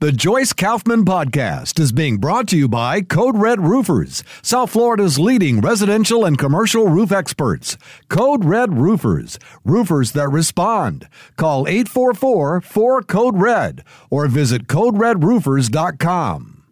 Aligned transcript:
The 0.00 0.12
Joyce 0.12 0.52
Kaufman 0.52 1.04
Podcast 1.04 1.80
is 1.80 1.90
being 1.90 2.18
brought 2.18 2.46
to 2.50 2.56
you 2.56 2.68
by 2.68 3.00
Code 3.00 3.36
Red 3.36 3.58
Roofers, 3.58 4.22
South 4.42 4.70
Florida's 4.70 5.18
leading 5.18 5.60
residential 5.60 6.24
and 6.24 6.38
commercial 6.38 6.86
roof 6.86 7.10
experts. 7.10 7.76
Code 8.08 8.44
Red 8.44 8.78
Roofers, 8.78 9.40
roofers 9.64 10.12
that 10.12 10.28
respond. 10.28 11.08
Call 11.36 11.66
844 11.66 12.60
4 12.60 13.02
Code 13.02 13.38
Red 13.38 13.82
or 14.08 14.28
visit 14.28 14.68
CodeRedRoofers.com. 14.68 16.62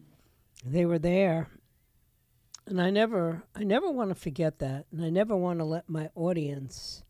They 0.64 0.86
were 0.86 1.00
there. 1.00 1.48
And 2.64 2.80
I 2.80 2.90
never 2.90 3.42
I 3.56 3.64
never 3.64 3.90
want 3.90 4.10
to 4.10 4.14
forget 4.14 4.60
that. 4.60 4.86
And 4.92 5.04
I 5.04 5.10
never 5.10 5.36
want 5.36 5.58
to 5.58 5.64
let 5.64 5.88
my 5.88 6.10
audience 6.14 7.02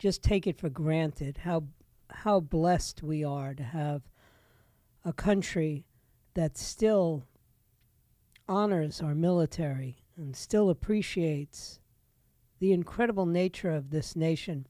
just 0.00 0.24
take 0.24 0.48
it 0.48 0.58
for 0.58 0.68
granted 0.68 1.38
how 1.44 1.66
how 2.10 2.40
blessed 2.40 3.04
we 3.04 3.22
are 3.22 3.54
to 3.54 3.62
have 3.62 4.02
a 5.04 5.12
country 5.12 5.84
that 6.34 6.56
still 6.56 7.24
honors 8.48 9.00
our 9.00 9.14
military 9.14 10.04
and 10.16 10.36
still 10.36 10.70
appreciates 10.70 11.80
the 12.60 12.72
incredible 12.72 13.26
nature 13.26 13.70
of 13.70 13.90
this 13.90 14.14
nation. 14.14 14.66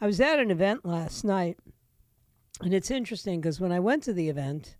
I 0.00 0.06
was 0.06 0.20
at 0.20 0.38
an 0.38 0.50
event 0.50 0.84
last 0.84 1.24
night, 1.24 1.58
and 2.60 2.74
it's 2.74 2.90
interesting 2.90 3.40
because 3.40 3.60
when 3.60 3.72
I 3.72 3.80
went 3.80 4.02
to 4.04 4.12
the 4.12 4.28
event, 4.28 4.76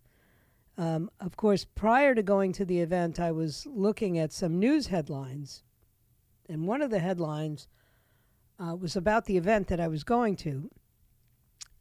um, 0.77 1.11
of 1.21 1.37
course, 1.37 1.65
prior 1.65 2.15
to 2.15 2.23
going 2.23 2.53
to 2.55 2.65
the 2.65 2.81
event, 2.81 3.21
I 3.21 3.31
was 3.33 3.67
looking 3.67 4.19
at 4.19 4.33
some 4.33 4.59
news 4.59 4.87
headlines, 4.87 5.63
and 6.49 6.67
one 6.67 6.83
of 6.83 6.91
the 6.91 7.01
headlines 7.01 7.69
uh, 8.59 8.75
was 8.75 8.97
about 8.97 9.27
the 9.27 9.37
event 9.37 9.69
that 9.69 9.81
I 9.81 9.89
was 9.89 10.05
going 10.05 10.37
to 10.37 10.71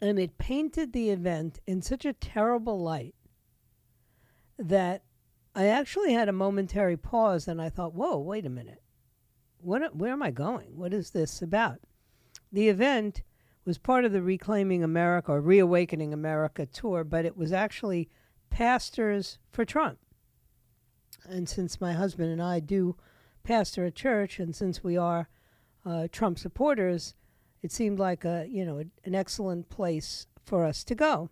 and 0.02 0.20
it 0.20 0.38
painted 0.38 0.94
the 0.94 1.10
event 1.10 1.60
in 1.68 1.82
such 1.82 2.06
a 2.06 2.14
terrible 2.14 2.82
light 2.82 3.16
that 4.58 5.04
I 5.56 5.66
actually 5.66 6.14
had 6.14 6.30
a 6.30 6.34
momentary 6.34 6.98
pause 6.98 7.48
and 7.48 7.62
I 7.62 7.70
thought, 7.70 7.94
whoa, 7.94 8.18
wait 8.18 8.46
a 8.46 8.50
minute. 8.50 8.82
What, 9.62 9.96
where 9.96 10.14
am 10.14 10.24
I 10.24 10.32
going? 10.32 10.78
What 10.78 10.94
is 10.94 11.12
this 11.12 11.42
about? 11.42 11.80
The 12.52 12.70
event 12.70 13.24
was 13.66 13.78
part 13.78 14.06
of 14.06 14.14
the 14.14 14.22
Reclaiming 14.22 14.84
America 14.84 15.34
or 15.34 15.42
Reawakening 15.42 16.14
America 16.14 16.66
tour, 16.66 17.04
but 17.04 17.26
it 17.26 17.36
was 17.36 17.52
actually 17.52 18.10
Pastors 18.50 19.38
for 19.52 19.66
Trump. 19.66 20.00
And 21.26 21.48
since 21.48 21.82
my 21.82 21.94
husband 21.94 22.32
and 22.32 22.42
I 22.42 22.60
do 22.60 22.96
pastor 23.44 23.86
a 23.86 23.92
church, 23.92 24.40
and 24.40 24.56
since 24.56 24.84
we 24.84 24.98
are 24.98 25.30
uh, 25.86 26.08
Trump 26.12 26.40
supporters, 26.40 27.14
it 27.62 27.72
seemed 27.72 28.00
like 28.00 28.26
a 28.26 28.46
you 28.50 28.66
know 28.66 28.84
an 29.04 29.16
excellent 29.16 29.70
place 29.70 30.28
for 30.46 30.66
us 30.66 30.84
to 30.86 30.96
go. 30.96 31.30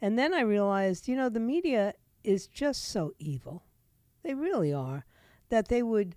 And 0.00 0.18
then 0.18 0.32
I 0.32 0.40
realized, 0.40 1.08
you 1.08 1.16
know, 1.16 1.28
the 1.28 1.40
media 1.40 1.94
is 2.24 2.46
just 2.46 2.84
so 2.84 3.12
evil. 3.18 3.64
They 4.22 4.34
really 4.34 4.72
are. 4.72 5.04
That 5.50 5.68
they 5.68 5.82
would 5.82 6.14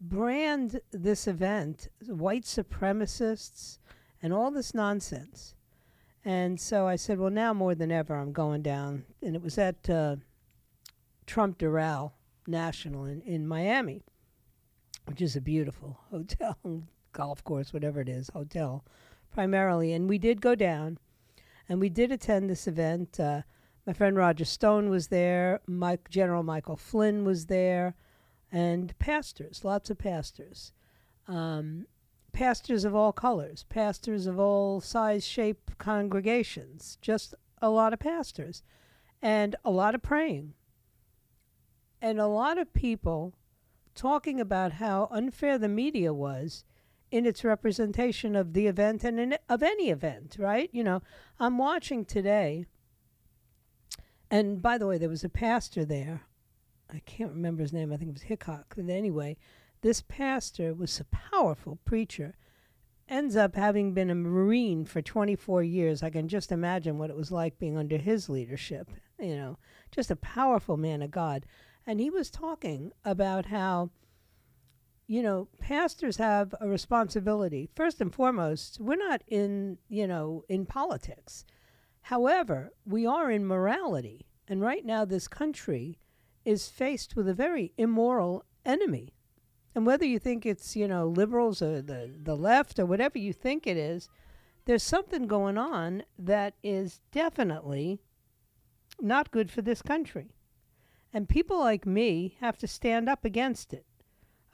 brand 0.00 0.80
this 0.92 1.26
event 1.26 1.88
white 2.06 2.44
supremacists 2.44 3.78
and 4.22 4.32
all 4.32 4.50
this 4.50 4.74
nonsense. 4.74 5.54
And 6.24 6.60
so 6.60 6.86
I 6.86 6.96
said, 6.96 7.18
well, 7.18 7.30
now 7.30 7.52
more 7.52 7.74
than 7.74 7.92
ever, 7.92 8.14
I'm 8.14 8.32
going 8.32 8.62
down. 8.62 9.04
And 9.22 9.36
it 9.36 9.42
was 9.42 9.58
at 9.58 9.88
uh, 9.88 10.16
Trump 11.26 11.58
Doral 11.58 12.12
National 12.46 13.04
in, 13.04 13.20
in 13.22 13.46
Miami, 13.46 14.02
which 15.06 15.20
is 15.20 15.36
a 15.36 15.40
beautiful 15.40 16.00
hotel 16.10 16.58
golf 17.16 17.42
course, 17.42 17.72
whatever 17.72 18.00
it 18.00 18.08
is, 18.08 18.28
hotel, 18.34 18.84
primarily. 19.32 19.92
And 19.94 20.08
we 20.08 20.18
did 20.18 20.42
go 20.42 20.54
down, 20.54 20.98
and 21.68 21.80
we 21.80 21.88
did 21.88 22.12
attend 22.12 22.48
this 22.48 22.68
event. 22.68 23.18
Uh, 23.18 23.42
my 23.86 23.94
friend 23.94 24.16
Roger 24.16 24.44
Stone 24.44 24.90
was 24.90 25.08
there. 25.08 25.60
Mike, 25.66 26.10
General 26.10 26.42
Michael 26.42 26.76
Flynn 26.76 27.24
was 27.24 27.46
there, 27.46 27.94
and 28.52 28.96
pastors, 28.98 29.64
lots 29.64 29.88
of 29.88 29.96
pastors, 29.96 30.72
um, 31.26 31.86
pastors 32.32 32.84
of 32.84 32.94
all 32.94 33.12
colors, 33.12 33.64
pastors 33.70 34.26
of 34.26 34.38
all 34.38 34.80
size, 34.82 35.26
shape, 35.26 35.70
congregations. 35.78 36.98
Just 37.00 37.34
a 37.62 37.70
lot 37.70 37.94
of 37.94 37.98
pastors, 37.98 38.62
and 39.22 39.56
a 39.64 39.70
lot 39.70 39.94
of 39.94 40.02
praying, 40.02 40.52
and 42.02 42.20
a 42.20 42.26
lot 42.26 42.58
of 42.58 42.74
people 42.74 43.32
talking 43.94 44.38
about 44.38 44.72
how 44.72 45.08
unfair 45.10 45.56
the 45.56 45.68
media 45.68 46.12
was 46.12 46.62
in 47.10 47.26
its 47.26 47.44
representation 47.44 48.34
of 48.34 48.52
the 48.52 48.66
event 48.66 49.04
and 49.04 49.18
in, 49.20 49.38
of 49.48 49.62
any 49.62 49.90
event, 49.90 50.36
right? 50.38 50.68
You 50.72 50.84
know, 50.84 51.02
I'm 51.38 51.58
watching 51.58 52.04
today, 52.04 52.66
and 54.30 54.60
by 54.60 54.78
the 54.78 54.86
way, 54.86 54.98
there 54.98 55.08
was 55.08 55.24
a 55.24 55.28
pastor 55.28 55.84
there. 55.84 56.22
I 56.92 57.00
can't 57.00 57.32
remember 57.32 57.62
his 57.62 57.72
name. 57.72 57.92
I 57.92 57.96
think 57.96 58.10
it 58.10 58.14
was 58.14 58.22
Hickok. 58.22 58.74
But 58.76 58.88
anyway, 58.88 59.36
this 59.82 60.02
pastor 60.02 60.74
was 60.74 60.98
a 61.00 61.04
powerful 61.04 61.78
preacher. 61.84 62.34
Ends 63.08 63.36
up 63.36 63.54
having 63.54 63.94
been 63.94 64.10
a 64.10 64.14
Marine 64.14 64.84
for 64.84 65.00
24 65.00 65.62
years. 65.62 66.02
I 66.02 66.10
can 66.10 66.28
just 66.28 66.50
imagine 66.50 66.98
what 66.98 67.10
it 67.10 67.16
was 67.16 67.30
like 67.30 67.58
being 67.58 67.76
under 67.76 67.98
his 67.98 68.28
leadership. 68.28 68.90
You 69.18 69.36
know, 69.36 69.58
just 69.90 70.10
a 70.10 70.16
powerful 70.16 70.76
man 70.76 71.02
of 71.02 71.10
God. 71.10 71.46
And 71.86 72.00
he 72.00 72.10
was 72.10 72.30
talking 72.30 72.92
about 73.04 73.46
how 73.46 73.90
you 75.06 75.22
know, 75.22 75.48
pastors 75.60 76.16
have 76.16 76.54
a 76.60 76.68
responsibility. 76.68 77.68
First 77.74 78.00
and 78.00 78.12
foremost, 78.12 78.78
we're 78.80 78.96
not 78.96 79.22
in, 79.28 79.78
you 79.88 80.06
know, 80.06 80.44
in 80.48 80.66
politics. 80.66 81.44
However, 82.02 82.70
we 82.84 83.06
are 83.06 83.30
in 83.30 83.46
morality. 83.46 84.26
And 84.48 84.60
right 84.60 84.84
now, 84.84 85.04
this 85.04 85.28
country 85.28 85.98
is 86.44 86.68
faced 86.68 87.16
with 87.16 87.28
a 87.28 87.34
very 87.34 87.72
immoral 87.76 88.44
enemy. 88.64 89.12
And 89.74 89.84
whether 89.86 90.04
you 90.04 90.18
think 90.18 90.46
it's, 90.46 90.74
you 90.74 90.88
know, 90.88 91.06
liberals 91.06 91.60
or 91.60 91.82
the, 91.82 92.12
the 92.22 92.36
left 92.36 92.78
or 92.78 92.86
whatever 92.86 93.18
you 93.18 93.32
think 93.32 93.66
it 93.66 93.76
is, 93.76 94.08
there's 94.64 94.82
something 94.82 95.26
going 95.26 95.58
on 95.58 96.02
that 96.18 96.54
is 96.62 97.00
definitely 97.12 98.00
not 99.00 99.30
good 99.30 99.50
for 99.50 99.62
this 99.62 99.82
country. 99.82 100.34
And 101.12 101.28
people 101.28 101.58
like 101.58 101.86
me 101.86 102.36
have 102.40 102.58
to 102.58 102.66
stand 102.66 103.08
up 103.08 103.24
against 103.24 103.72
it. 103.72 103.84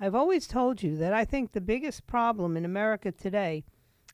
I've 0.02 0.16
always 0.16 0.48
told 0.48 0.82
you 0.82 0.96
that 0.96 1.12
I 1.12 1.24
think 1.24 1.52
the 1.52 1.60
biggest 1.60 2.08
problem 2.08 2.56
in 2.56 2.64
America 2.64 3.12
today 3.12 3.62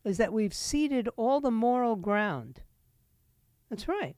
is 0.04 0.18
that 0.18 0.34
we've 0.34 0.52
ceded 0.52 1.08
all 1.16 1.40
the 1.40 1.50
moral 1.50 1.96
ground. 1.96 2.60
That's 3.70 3.88
right. 3.88 4.14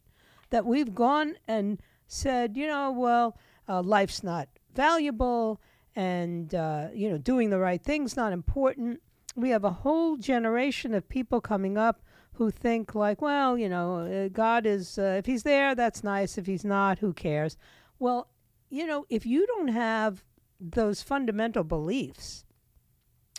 That 0.50 0.66
we've 0.66 0.92
gone 0.92 1.36
and 1.46 1.80
said, 2.08 2.56
you 2.56 2.66
know, 2.66 2.90
well, 2.90 3.38
uh, 3.68 3.82
life's 3.82 4.24
not 4.24 4.48
valuable 4.74 5.60
and, 5.94 6.52
uh, 6.56 6.88
you 6.92 7.08
know, 7.08 7.18
doing 7.18 7.50
the 7.50 7.60
right 7.60 7.80
thing's 7.80 8.16
not 8.16 8.32
important. 8.32 9.00
We 9.36 9.50
have 9.50 9.62
a 9.62 9.70
whole 9.70 10.16
generation 10.16 10.92
of 10.92 11.08
people 11.08 11.40
coming 11.40 11.78
up 11.78 12.02
who 12.32 12.50
think, 12.50 12.96
like, 12.96 13.22
well, 13.22 13.56
you 13.56 13.68
know, 13.68 13.98
uh, 13.98 14.28
God 14.28 14.66
is, 14.66 14.98
uh, 14.98 15.14
if 15.18 15.26
he's 15.26 15.44
there, 15.44 15.76
that's 15.76 16.02
nice. 16.02 16.36
If 16.36 16.46
he's 16.46 16.64
not, 16.64 16.98
who 16.98 17.12
cares? 17.12 17.56
Well, 18.00 18.28
you 18.70 18.88
know, 18.88 19.06
if 19.08 19.24
you 19.24 19.46
don't 19.46 19.68
have 19.68 20.24
those 20.60 21.02
fundamental 21.02 21.64
beliefs 21.64 22.44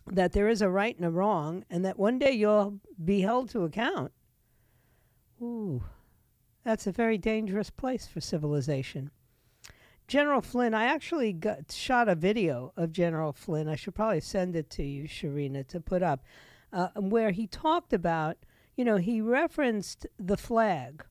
that 0.07 0.33
there 0.33 0.50
is 0.50 0.62
a 0.62 0.69
right 0.69 0.95
and 0.95 1.06
a 1.06 1.12
wrong 1.12 1.63
and 1.69 1.85
that 1.85 2.00
one 2.00 2.18
day 2.18 2.31
you'll 2.31 2.79
be 3.03 3.21
held 3.21 3.50
to 3.50 3.63
account. 3.63 4.12
Ooh, 5.41 5.83
that's 6.63 6.88
a 6.88 6.91
very 6.91 7.18
dangerous 7.18 7.69
place 7.69 8.07
for 8.07 8.19
civilization. 8.21 9.12
General 10.07 10.41
Flynn, 10.41 10.73
I 10.73 10.85
actually 10.85 11.31
got, 11.31 11.71
shot 11.71 12.09
a 12.09 12.15
video 12.15 12.73
of 12.75 12.91
General 12.91 13.31
Flynn. 13.31 13.69
I 13.69 13.75
should 13.75 13.95
probably 13.95 14.19
send 14.19 14.56
it 14.56 14.69
to 14.71 14.83
you, 14.83 15.07
Sharina, 15.07 15.65
to 15.67 15.79
put 15.79 16.03
up, 16.03 16.24
uh, 16.74 16.89
where 16.95 17.31
he 17.31 17.47
talked 17.47 17.94
about, 17.94 18.38
you 18.75 18.83
know, 18.83 18.97
he 18.97 19.21
referenced 19.21 20.06
the 20.19 20.38
flag 20.38 21.06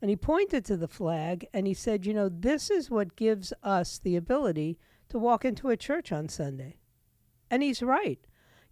and 0.00 0.08
he 0.08 0.16
pointed 0.16 0.64
to 0.66 0.76
the 0.76 0.86
flag 0.86 1.46
and 1.52 1.66
he 1.66 1.74
said, 1.74 2.06
you 2.06 2.14
know, 2.14 2.28
this 2.28 2.70
is 2.70 2.90
what 2.90 3.16
gives 3.16 3.52
us 3.62 3.98
the 3.98 4.14
ability 4.14 4.78
to 5.10 5.18
walk 5.18 5.44
into 5.44 5.70
a 5.70 5.76
church 5.76 6.12
on 6.12 6.28
Sunday. 6.28 6.78
And 7.50 7.62
he's 7.62 7.82
right. 7.82 8.18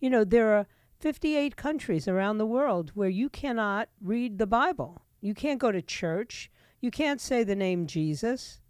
You 0.00 0.10
know, 0.10 0.24
there 0.24 0.54
are 0.54 0.66
58 1.00 1.56
countries 1.56 2.06
around 2.08 2.38
the 2.38 2.46
world 2.46 2.90
where 2.94 3.08
you 3.08 3.28
cannot 3.28 3.88
read 4.00 4.38
the 4.38 4.46
Bible. 4.46 5.02
You 5.20 5.34
can't 5.34 5.60
go 5.60 5.72
to 5.72 5.82
church. 5.82 6.50
You 6.80 6.90
can't 6.90 7.20
say 7.20 7.42
the 7.44 7.56
name 7.56 7.86
Jesus. 7.86 8.60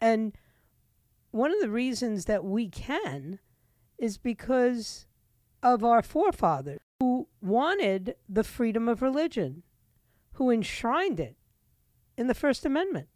and 0.00 0.32
one 1.30 1.50
of 1.50 1.60
the 1.60 1.70
reasons 1.70 2.26
that 2.26 2.44
we 2.44 2.68
can 2.68 3.40
is 3.98 4.18
because 4.18 5.06
of 5.64 5.82
our 5.82 6.00
forefathers 6.00 6.78
who 7.00 7.26
wanted 7.40 8.14
the 8.28 8.44
freedom 8.44 8.88
of 8.88 9.02
religion, 9.02 9.64
who 10.34 10.48
enshrined 10.50 11.18
it 11.18 11.36
in 12.16 12.28
the 12.28 12.34
First 12.34 12.64
Amendment, 12.64 13.08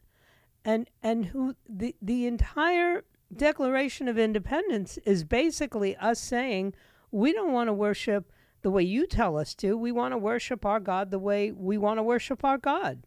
and 0.65 0.91
and 1.01 1.27
who 1.27 1.55
the 1.69 1.95
the 2.03 2.27
entire 2.27 3.05
Declaration 3.35 4.09
of 4.09 4.19
Independence 4.19 4.99
is 5.05 5.25
basically 5.25 5.97
us 5.97 6.19
saying 6.19 6.75
we 7.11 7.33
don't 7.33 7.53
want 7.53 7.69
to 7.69 7.75
worship 7.75 8.33
the 8.63 8.71
way 8.71 8.83
you 8.83 9.07
tell 9.07 9.37
us 9.37 9.55
to. 9.57 9.77
We 9.77 9.93
want 9.93 10.13
to 10.13 10.19
worship 10.19 10.65
our 10.65 10.81
God 10.81 11.11
the 11.11 11.19
way 11.19 11.53
we 11.53 11.79
want 11.79 11.99
to 11.99 12.03
worship 12.03 12.45
our 12.45 12.59
God. 12.59 13.03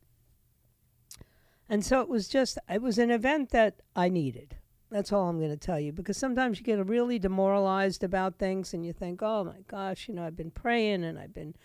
And 1.68 1.86
so 1.86 2.02
it 2.02 2.10
was 2.10 2.28
just, 2.28 2.58
it 2.70 2.82
was 2.82 2.98
an 2.98 3.12
event 3.12 3.50
that 3.52 3.82
I 3.96 4.10
needed. 4.10 4.58
That's 4.90 5.14
all 5.14 5.30
I'm 5.30 5.40
going 5.40 5.52
to 5.52 5.58
tell 5.58 5.80
you 5.80 5.94
because 5.94 6.18
sometimes 6.18 6.60
you 6.60 6.66
get 6.66 6.86
really 6.86 7.18
demoralized 7.18 8.04
about 8.04 8.38
things 8.38 8.74
and 8.74 8.86
you 8.86 8.92
think, 8.92 9.22
oh 9.24 9.46
my 9.46 9.62
gosh, 9.68 10.10
you 10.10 10.14
know, 10.14 10.24
I've 10.24 10.36
been 10.36 10.52
praying 10.52 11.06
and 11.06 11.18
I've 11.18 11.34
been, 11.34 11.56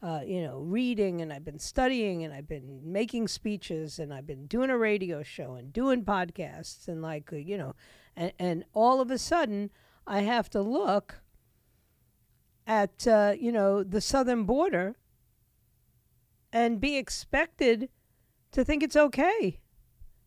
uh, 0.00 0.20
you 0.24 0.44
know, 0.44 0.60
reading 0.60 1.20
and 1.20 1.32
I've 1.32 1.44
been 1.44 1.58
studying 1.58 2.22
and 2.22 2.32
I've 2.32 2.46
been 2.46 2.80
making 2.84 3.26
speeches 3.26 3.98
and 3.98 4.14
I've 4.14 4.26
been 4.26 4.46
doing 4.46 4.70
a 4.70 4.78
radio 4.78 5.24
show 5.24 5.54
and 5.54 5.72
doing 5.72 6.04
podcasts 6.04 6.86
and 6.86 7.02
like, 7.02 7.32
uh, 7.32 7.36
you 7.36 7.58
know, 7.58 7.74
and, 8.16 8.32
and 8.38 8.64
all 8.72 9.00
of 9.00 9.10
a 9.10 9.18
sudden 9.18 9.70
I 10.06 10.20
have 10.20 10.48
to 10.50 10.60
look 10.60 11.20
at, 12.66 13.06
uh, 13.06 13.34
you 13.38 13.52
know, 13.52 13.82
the 13.82 14.00
southern 14.00 14.44
border 14.44 14.96
and 16.52 16.80
be 16.80 16.96
expected 16.96 17.88
to 18.52 18.64
think 18.64 18.82
it's 18.82 18.96
okay 18.96 19.60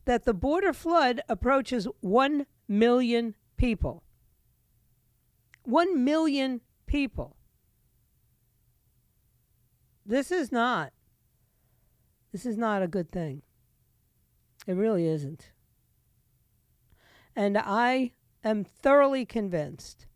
that 0.05 0.25
the 0.25 0.33
border 0.33 0.73
flood 0.73 1.21
approaches 1.27 1.87
1 2.01 2.45
million 2.67 3.35
people. 3.57 4.03
1 5.63 6.03
million 6.03 6.61
people. 6.85 7.35
This 10.05 10.31
is 10.31 10.51
not 10.51 10.93
this 12.31 12.45
is 12.45 12.57
not 12.57 12.83
a 12.83 12.87
good 12.87 13.09
thing. 13.11 13.41
It 14.67 14.73
really 14.73 15.07
isn't. 15.07 15.51
And 17.39 17.57
I 17.57 18.11
am 18.43 18.65
thoroughly 18.65 19.25
convinced 19.25 20.07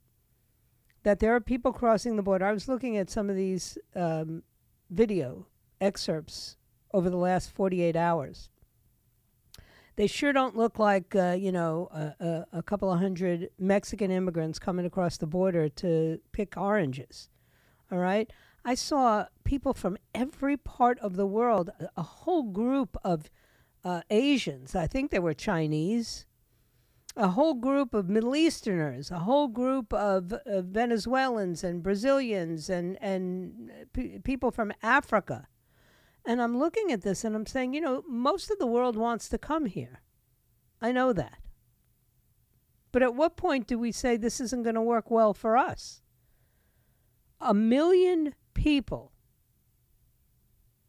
that 1.03 1.19
there 1.19 1.33
are 1.33 1.39
people 1.39 1.71
crossing 1.71 2.17
the 2.17 2.21
border. 2.21 2.45
I 2.45 2.51
was 2.51 2.67
looking 2.67 2.97
at 2.97 3.09
some 3.09 3.29
of 3.29 3.37
these 3.37 3.77
um, 3.95 4.43
video 4.89 5.47
excerpts 5.79 6.57
over 6.93 7.09
the 7.09 7.17
last 7.17 7.49
48 7.51 7.95
hours 7.95 8.49
they 9.95 10.07
sure 10.07 10.33
don't 10.33 10.57
look 10.57 10.79
like 10.79 11.15
uh, 11.15 11.35
you 11.39 11.51
know 11.51 11.87
a, 11.91 12.25
a, 12.25 12.57
a, 12.59 12.63
couple 12.63 12.91
of 12.91 12.99
hundred 12.99 13.49
Mexican 13.59 14.11
immigrants 14.11 14.59
coming 14.59 14.85
across 14.85 15.17
the 15.17 15.27
border 15.27 15.69
to 15.69 16.19
pick 16.31 16.57
oranges. 16.57 17.29
All 17.91 17.99
right, 17.99 18.29
I 18.65 18.75
saw 18.75 19.27
people 19.43 19.73
from 19.73 19.97
every 20.15 20.57
part 20.57 20.97
of 20.99 21.15
the 21.15 21.27
world, 21.27 21.69
a, 21.95 22.01
whole 22.01 22.43
group 22.43 22.97
of 23.03 23.29
uh, 23.83 24.01
Asians. 24.09 24.75
I 24.75 24.87
think 24.87 25.11
they 25.11 25.19
were 25.19 25.33
Chinese. 25.33 26.25
A 27.15 27.29
whole 27.29 27.53
group 27.53 27.93
of 27.93 28.09
Middle 28.09 28.35
Easterners, 28.35 29.11
a 29.11 29.19
whole 29.19 29.47
group 29.47 29.93
of, 29.93 30.33
of 30.45 30.65
Venezuelans 30.65 31.63
and 31.63 31.83
Brazilians 31.83 32.69
and 32.69 32.97
and 33.01 33.69
uh, 33.69 33.85
p- 33.93 34.19
people 34.19 34.49
from 34.49 34.73
Africa 34.81 35.47
and 36.25 36.41
I'm 36.41 36.57
looking 36.57 36.91
at 36.91 37.01
this 37.01 37.23
and 37.23 37.35
I'm 37.35 37.45
saying, 37.45 37.73
you 37.73 37.81
know, 37.81 38.03
most 38.07 38.49
of 38.49 38.57
the 38.57 38.67
world 38.67 38.95
wants 38.95 39.27
to 39.29 39.37
come 39.37 39.65
here. 39.65 40.01
I 40.81 40.91
know 40.91 41.13
that. 41.13 41.39
But 42.91 43.03
at 43.03 43.15
what 43.15 43.35
point 43.35 43.67
do 43.67 43.77
we 43.77 43.91
say 43.91 44.15
this 44.15 44.39
isn't 44.39 44.63
going 44.63 44.75
to 44.75 44.81
work 44.81 45.09
well 45.09 45.33
for 45.33 45.57
us? 45.57 46.01
A 47.41 47.53
million 47.53 48.35
people, 48.53 49.11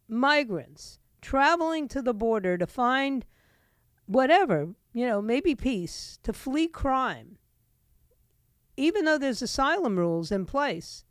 migrants, 0.07 1.01
traveling 1.21 1.89
to 1.89 2.03
the 2.03 2.15
border 2.15 2.57
to 2.59 2.67
find 2.67 3.25
whatever, 4.07 4.75
you 4.95 5.05
know, 5.05 5.21
maybe 5.21 5.57
peace, 5.57 6.19
to 6.23 6.33
flee 6.33 6.69
crime, 6.69 7.37
even 8.77 9.05
though 9.05 9.19
there's 9.19 9.43
asylum 9.43 9.99
rules 9.99 10.31
in 10.31 10.47
place. 10.47 11.05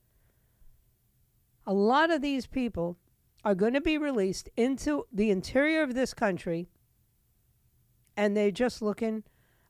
A 1.67 1.73
lot 1.73 2.09
of 2.09 2.21
these 2.21 2.47
people 2.47 2.97
are 3.43 3.53
going 3.53 3.73
to 3.73 3.81
be 3.81 3.97
released 3.97 4.49
into 4.55 5.05
the 5.11 5.29
interior 5.29 5.83
of 5.83 5.93
this 5.93 6.13
country, 6.13 6.69
and 8.15 8.35
they're 8.35 8.51
just 8.51 8.81
looking, 8.81 9.23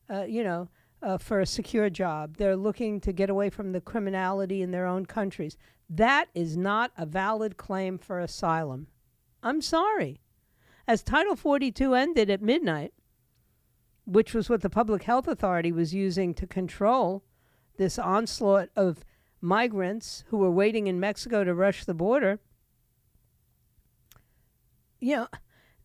uh, 0.08 0.22
you 0.22 0.44
know, 0.44 0.68
uh, 1.02 1.18
for 1.18 1.40
a 1.40 1.46
secure 1.46 1.90
job. 1.90 2.36
They're 2.36 2.56
looking 2.56 3.00
to 3.00 3.12
get 3.12 3.30
away 3.30 3.50
from 3.50 3.72
the 3.72 3.80
criminality 3.80 4.62
in 4.62 4.70
their 4.70 4.86
own 4.86 5.06
countries. 5.06 5.56
That 5.90 6.28
is 6.34 6.56
not 6.56 6.92
a 6.96 7.04
valid 7.04 7.56
claim 7.56 7.98
for 7.98 8.20
asylum. 8.20 8.86
I'm 9.42 9.60
sorry. 9.60 10.20
As 10.86 11.02
Title 11.02 11.34
42 11.34 11.94
ended 11.94 12.30
at 12.30 12.40
midnight, 12.40 12.94
which 14.04 14.34
was 14.34 14.48
what 14.48 14.62
the 14.62 14.70
Public 14.70 15.04
Health 15.04 15.28
Authority 15.28 15.72
was 15.72 15.94
using 15.94 16.34
to 16.34 16.46
control 16.46 17.24
this 17.76 17.98
onslaught 17.98 18.68
of 18.76 19.04
migrants 19.40 20.24
who 20.28 20.38
were 20.38 20.50
waiting 20.50 20.86
in 20.86 21.00
Mexico 21.00 21.44
to 21.44 21.54
rush 21.54 21.84
the 21.84 21.94
border 21.94 22.40
you 25.04 25.16
know, 25.16 25.28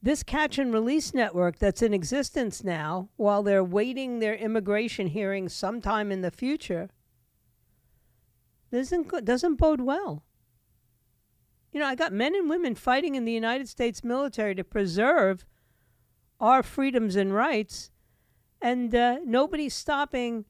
this 0.02 0.24
catch 0.24 0.58
and 0.58 0.74
release 0.74 1.14
network 1.14 1.60
that's 1.60 1.82
in 1.82 1.94
existence 1.94 2.64
now, 2.64 3.10
while 3.18 3.44
they're 3.44 3.64
waiting 3.64 4.20
their 4.20 4.36
immigration 4.36 5.08
hearings 5.08 5.52
sometime 5.52 6.10
in 6.10 6.22
the 6.22 6.32
future, 6.32 6.90
doesn't 8.72 9.26
doesn't 9.26 9.56
bode 9.56 9.82
well. 9.82 10.24
You 11.74 11.82
know, 11.82 11.86
I 11.86 11.96
got 11.96 12.14
men 12.14 12.34
and 12.34 12.50
women 12.50 12.76
fighting 12.76 13.16
in 13.16 13.26
the 13.26 13.34
United 13.34 13.68
States 13.68 14.02
military 14.02 14.56
to 14.56 14.64
preserve 14.64 15.46
our 16.40 16.64
freedoms 16.64 17.18
and 17.18 17.34
rights, 17.34 17.92
and 18.62 18.94
uh, 18.94 19.20
nobody's 19.26 19.74
stopping, 19.74 20.46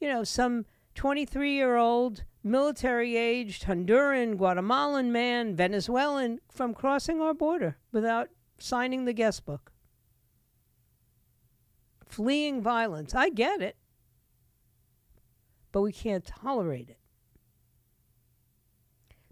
you 0.00 0.08
know, 0.08 0.24
some 0.24 0.66
23 0.94 1.52
year 1.52 1.76
old 1.76 2.24
military 2.42 3.16
aged 3.16 3.64
Honduran, 3.64 4.36
Guatemalan 4.36 5.12
man, 5.12 5.54
Venezuelan 5.56 6.40
from 6.50 6.74
crossing 6.74 7.20
our 7.20 7.34
border 7.34 7.78
without 7.92 8.28
signing 8.58 9.04
the 9.04 9.12
guest 9.12 9.44
book. 9.44 9.72
Fleeing 12.06 12.60
violence. 12.60 13.14
I 13.14 13.28
get 13.28 13.62
it. 13.62 13.76
But 15.72 15.82
we 15.82 15.92
can't 15.92 16.24
tolerate 16.24 16.90
it. 16.90 16.98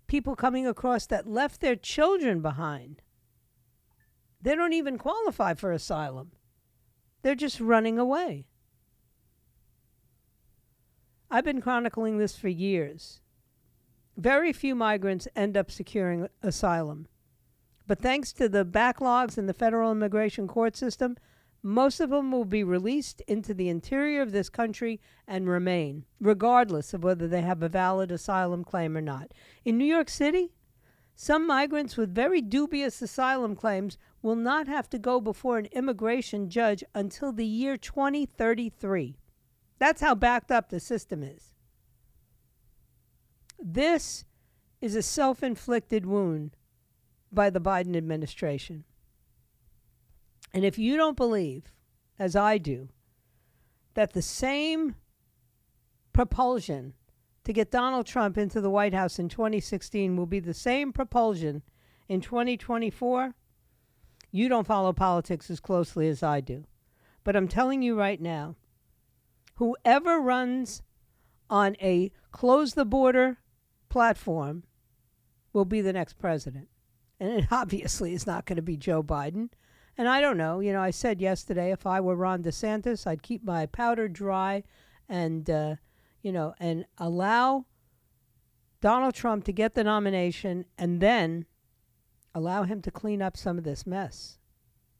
People 0.06 0.36
coming 0.36 0.66
across 0.66 1.06
that 1.06 1.28
left 1.28 1.60
their 1.60 1.76
children 1.76 2.40
behind. 2.40 3.02
They 4.40 4.54
don't 4.54 4.72
even 4.72 4.96
qualify 4.96 5.54
for 5.54 5.72
asylum. 5.72 6.30
They're 7.28 7.34
just 7.34 7.60
running 7.60 7.98
away. 7.98 8.46
I've 11.30 11.44
been 11.44 11.60
chronicling 11.60 12.16
this 12.16 12.38
for 12.38 12.48
years. 12.48 13.20
Very 14.16 14.50
few 14.50 14.74
migrants 14.74 15.28
end 15.36 15.54
up 15.54 15.70
securing 15.70 16.28
asylum. 16.42 17.06
But 17.86 18.00
thanks 18.00 18.32
to 18.32 18.48
the 18.48 18.64
backlogs 18.64 19.36
in 19.36 19.44
the 19.44 19.52
federal 19.52 19.92
immigration 19.92 20.48
court 20.48 20.74
system, 20.74 21.18
most 21.62 22.00
of 22.00 22.08
them 22.08 22.32
will 22.32 22.46
be 22.46 22.64
released 22.64 23.20
into 23.28 23.52
the 23.52 23.68
interior 23.68 24.22
of 24.22 24.32
this 24.32 24.48
country 24.48 24.98
and 25.26 25.50
remain, 25.50 26.06
regardless 26.22 26.94
of 26.94 27.04
whether 27.04 27.28
they 27.28 27.42
have 27.42 27.62
a 27.62 27.68
valid 27.68 28.10
asylum 28.10 28.64
claim 28.64 28.96
or 28.96 29.02
not. 29.02 29.34
In 29.66 29.76
New 29.76 29.84
York 29.84 30.08
City, 30.08 30.54
some 31.20 31.48
migrants 31.48 31.96
with 31.96 32.14
very 32.14 32.40
dubious 32.40 33.02
asylum 33.02 33.56
claims 33.56 33.98
will 34.22 34.36
not 34.36 34.68
have 34.68 34.88
to 34.88 35.00
go 35.00 35.20
before 35.20 35.58
an 35.58 35.66
immigration 35.72 36.48
judge 36.48 36.84
until 36.94 37.32
the 37.32 37.44
year 37.44 37.76
2033. 37.76 39.18
That's 39.80 40.00
how 40.00 40.14
backed 40.14 40.52
up 40.52 40.68
the 40.68 40.78
system 40.78 41.24
is. 41.24 41.54
This 43.58 44.26
is 44.80 44.94
a 44.94 45.02
self 45.02 45.42
inflicted 45.42 46.06
wound 46.06 46.56
by 47.32 47.50
the 47.50 47.60
Biden 47.60 47.96
administration. 47.96 48.84
And 50.54 50.64
if 50.64 50.78
you 50.78 50.96
don't 50.96 51.16
believe, 51.16 51.72
as 52.16 52.36
I 52.36 52.58
do, 52.58 52.90
that 53.94 54.12
the 54.12 54.22
same 54.22 54.94
propulsion 56.12 56.94
to 57.48 57.52
get 57.54 57.70
Donald 57.70 58.04
Trump 58.04 58.36
into 58.36 58.60
the 58.60 58.68
White 58.68 58.92
House 58.92 59.18
in 59.18 59.30
2016 59.30 60.18
will 60.18 60.26
be 60.26 60.38
the 60.38 60.52
same 60.52 60.92
propulsion 60.92 61.62
in 62.06 62.20
2024, 62.20 63.34
you 64.30 64.50
don't 64.50 64.66
follow 64.66 64.92
politics 64.92 65.48
as 65.48 65.58
closely 65.58 66.08
as 66.08 66.22
I 66.22 66.42
do. 66.42 66.66
But 67.24 67.36
I'm 67.36 67.48
telling 67.48 67.80
you 67.80 67.98
right 67.98 68.20
now, 68.20 68.56
whoever 69.54 70.20
runs 70.20 70.82
on 71.48 71.74
a 71.80 72.12
close 72.32 72.74
the 72.74 72.84
border 72.84 73.38
platform 73.88 74.64
will 75.54 75.64
be 75.64 75.80
the 75.80 75.94
next 75.94 76.18
president. 76.18 76.68
And 77.18 77.30
it 77.30 77.46
obviously 77.50 78.12
is 78.12 78.26
not 78.26 78.44
going 78.44 78.56
to 78.56 78.62
be 78.62 78.76
Joe 78.76 79.02
Biden. 79.02 79.48
And 79.96 80.06
I 80.06 80.20
don't 80.20 80.36
know. 80.36 80.60
You 80.60 80.74
know, 80.74 80.82
I 80.82 80.90
said 80.90 81.18
yesterday 81.18 81.72
if 81.72 81.86
I 81.86 81.98
were 82.02 82.14
Ron 82.14 82.42
DeSantis, 82.42 83.06
I'd 83.06 83.22
keep 83.22 83.42
my 83.42 83.64
powder 83.64 84.06
dry, 84.06 84.64
and 85.08 85.48
uh, 85.48 85.76
you 86.22 86.32
know, 86.32 86.54
and 86.58 86.84
allow 86.98 87.66
Donald 88.80 89.14
Trump 89.14 89.44
to 89.44 89.52
get 89.52 89.74
the 89.74 89.84
nomination, 89.84 90.64
and 90.76 91.00
then 91.00 91.46
allow 92.34 92.62
him 92.62 92.80
to 92.82 92.90
clean 92.90 93.20
up 93.22 93.36
some 93.36 93.58
of 93.58 93.64
this 93.64 93.86
mess. 93.86 94.38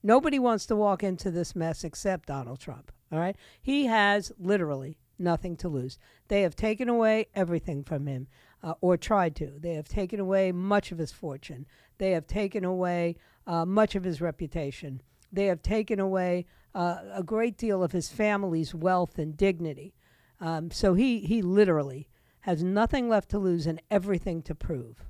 Nobody 0.02 0.38
wants 0.38 0.66
to 0.66 0.76
walk 0.76 1.02
into 1.02 1.30
this 1.30 1.54
mess 1.54 1.84
except 1.84 2.28
Donald 2.28 2.60
Trump. 2.60 2.92
All 3.10 3.18
right, 3.18 3.36
he 3.60 3.86
has 3.86 4.32
literally 4.38 4.98
nothing 5.18 5.56
to 5.56 5.68
lose. 5.68 5.98
They 6.28 6.42
have 6.42 6.54
taken 6.54 6.88
away 6.88 7.26
everything 7.34 7.82
from 7.82 8.06
him, 8.06 8.28
uh, 8.62 8.74
or 8.80 8.96
tried 8.96 9.34
to. 9.36 9.52
They 9.58 9.74
have 9.74 9.88
taken 9.88 10.20
away 10.20 10.52
much 10.52 10.92
of 10.92 10.98
his 10.98 11.12
fortune. 11.12 11.66
They 11.98 12.12
have 12.12 12.26
taken 12.26 12.64
away 12.64 13.16
uh, 13.46 13.64
much 13.64 13.94
of 13.94 14.04
his 14.04 14.20
reputation. 14.20 15.02
They 15.32 15.46
have 15.46 15.62
taken 15.62 16.00
away 16.00 16.46
uh, 16.74 16.98
a 17.12 17.22
great 17.22 17.56
deal 17.56 17.82
of 17.82 17.92
his 17.92 18.08
family's 18.08 18.74
wealth 18.74 19.18
and 19.18 19.36
dignity. 19.36 19.94
Um, 20.40 20.70
so 20.70 20.94
he, 20.94 21.20
he 21.20 21.42
literally 21.42 22.08
has 22.40 22.62
nothing 22.62 23.08
left 23.08 23.28
to 23.30 23.38
lose 23.38 23.66
and 23.66 23.80
everything 23.90 24.42
to 24.42 24.54
prove. 24.54 25.04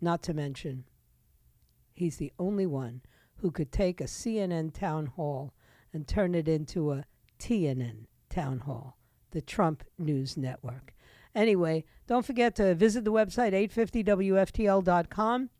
Not 0.00 0.22
to 0.24 0.34
mention, 0.34 0.84
he's 1.94 2.16
the 2.16 2.32
only 2.38 2.66
one 2.66 3.02
who 3.36 3.50
could 3.50 3.72
take 3.72 4.00
a 4.00 4.04
CNN 4.04 4.72
town 4.72 5.06
hall 5.06 5.54
and 5.92 6.06
turn 6.06 6.34
it 6.34 6.48
into 6.48 6.92
a 6.92 7.04
TNN 7.38 8.06
town 8.28 8.60
hall, 8.60 8.96
the 9.30 9.40
Trump 9.40 9.84
News 9.98 10.36
Network. 10.36 10.94
Anyway, 11.34 11.84
don't 12.06 12.26
forget 12.26 12.54
to 12.56 12.74
visit 12.74 13.04
the 13.04 13.12
website 13.12 13.52
850WFTL.com 13.72 15.50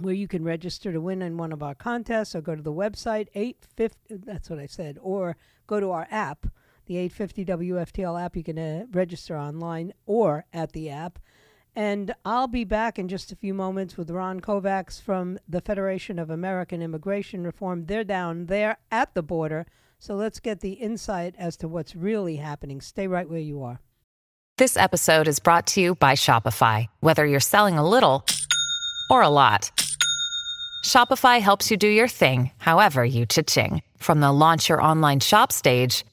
where 0.00 0.14
you 0.14 0.26
can 0.26 0.44
register 0.44 0.92
to 0.92 1.00
win 1.00 1.22
in 1.22 1.36
one 1.36 1.52
of 1.52 1.62
our 1.62 1.74
contests 1.74 2.34
or 2.34 2.40
go 2.40 2.54
to 2.56 2.62
the 2.62 2.72
website 2.72 3.28
850 3.34 4.16
that's 4.24 4.48
what 4.48 4.58
I 4.58 4.66
said 4.66 4.96
or 5.00 5.36
go 5.66 5.80
to 5.80 5.90
our 5.90 6.08
app 6.10 6.46
the 6.86 6.96
850 6.98 7.44
WFTL 7.44 8.22
app 8.22 8.36
you 8.36 8.42
can 8.42 8.58
uh, 8.58 8.86
register 8.92 9.36
online 9.36 9.92
or 10.06 10.44
at 10.52 10.72
the 10.72 10.90
app 10.90 11.18
and 11.74 12.14
I'll 12.24 12.48
be 12.48 12.64
back 12.64 12.98
in 12.98 13.08
just 13.08 13.32
a 13.32 13.36
few 13.36 13.54
moments 13.54 13.96
with 13.96 14.10
Ron 14.10 14.40
Kovach 14.40 15.00
from 15.00 15.38
the 15.48 15.60
Federation 15.60 16.18
of 16.18 16.28
American 16.28 16.82
Immigration 16.82 17.44
Reform. 17.44 17.86
They're 17.86 18.04
down 18.04 18.46
there 18.46 18.76
at 18.90 19.14
the 19.14 19.22
border. 19.22 19.66
So 19.98 20.14
let's 20.14 20.40
get 20.40 20.60
the 20.60 20.72
insight 20.72 21.34
as 21.38 21.56
to 21.58 21.68
what's 21.68 21.96
really 21.96 22.36
happening. 22.36 22.80
Stay 22.80 23.06
right 23.06 23.28
where 23.28 23.38
you 23.38 23.62
are. 23.62 23.80
This 24.58 24.76
episode 24.76 25.28
is 25.28 25.38
brought 25.38 25.66
to 25.68 25.80
you 25.80 25.94
by 25.94 26.12
Shopify. 26.12 26.88
Whether 27.00 27.24
you're 27.24 27.40
selling 27.40 27.78
a 27.78 27.88
little 27.88 28.26
or 29.08 29.22
a 29.22 29.30
lot, 29.30 29.70
Shopify 30.84 31.40
helps 31.40 31.70
you 31.70 31.78
do 31.78 31.88
your 31.88 32.08
thing, 32.08 32.50
however 32.58 33.02
you 33.04 33.24
cha-ching. 33.24 33.82
From 33.96 34.20
the 34.20 34.32
launch 34.32 34.68
your 34.68 34.82
online 34.82 35.20
shop 35.20 35.52
stage, 35.52 36.04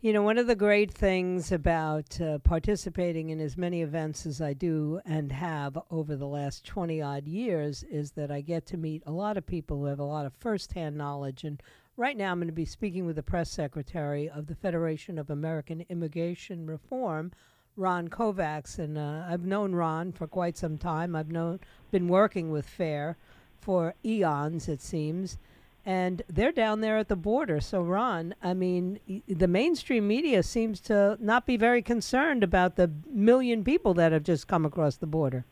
You 0.00 0.12
know, 0.12 0.22
one 0.22 0.38
of 0.38 0.46
the 0.46 0.54
great 0.54 0.92
things 0.92 1.50
about 1.50 2.20
uh, 2.20 2.38
participating 2.38 3.30
in 3.30 3.40
as 3.40 3.56
many 3.56 3.82
events 3.82 4.26
as 4.26 4.40
I 4.40 4.52
do 4.52 5.00
and 5.04 5.32
have 5.32 5.76
over 5.90 6.14
the 6.14 6.24
last 6.24 6.64
20 6.64 7.02
odd 7.02 7.26
years 7.26 7.82
is 7.82 8.12
that 8.12 8.30
I 8.30 8.40
get 8.40 8.64
to 8.66 8.76
meet 8.76 9.02
a 9.06 9.10
lot 9.10 9.36
of 9.36 9.44
people 9.44 9.78
who 9.78 9.86
have 9.86 9.98
a 9.98 10.04
lot 10.04 10.24
of 10.24 10.32
firsthand 10.34 10.96
knowledge. 10.96 11.42
And 11.42 11.60
right 11.96 12.16
now, 12.16 12.30
I'm 12.30 12.38
going 12.38 12.46
to 12.46 12.52
be 12.52 12.64
speaking 12.64 13.06
with 13.06 13.16
the 13.16 13.24
press 13.24 13.50
secretary 13.50 14.30
of 14.30 14.46
the 14.46 14.54
Federation 14.54 15.18
of 15.18 15.30
American 15.30 15.84
Immigration 15.88 16.68
Reform, 16.68 17.32
Ron 17.74 18.06
Kovach. 18.06 18.78
And 18.78 18.96
uh, 18.96 19.24
I've 19.28 19.46
known 19.46 19.74
Ron 19.74 20.12
for 20.12 20.28
quite 20.28 20.56
some 20.56 20.78
time. 20.78 21.16
I've 21.16 21.32
known, 21.32 21.58
been 21.90 22.06
working 22.06 22.52
with 22.52 22.68
FAIR 22.68 23.16
for 23.60 23.96
eons, 24.04 24.68
it 24.68 24.80
seems 24.80 25.38
and 25.84 26.22
they're 26.28 26.52
down 26.52 26.80
there 26.80 26.98
at 26.98 27.08
the 27.08 27.16
border. 27.16 27.60
So, 27.60 27.80
Ron, 27.80 28.34
I 28.42 28.54
mean, 28.54 29.00
the 29.26 29.48
mainstream 29.48 30.06
media 30.06 30.42
seems 30.42 30.80
to 30.82 31.16
not 31.20 31.46
be 31.46 31.56
very 31.56 31.82
concerned 31.82 32.44
about 32.44 32.76
the 32.76 32.90
million 33.10 33.64
people 33.64 33.94
that 33.94 34.12
have 34.12 34.22
just 34.22 34.46
come 34.48 34.64
across 34.64 34.96
the 34.96 35.06
border. 35.06 35.44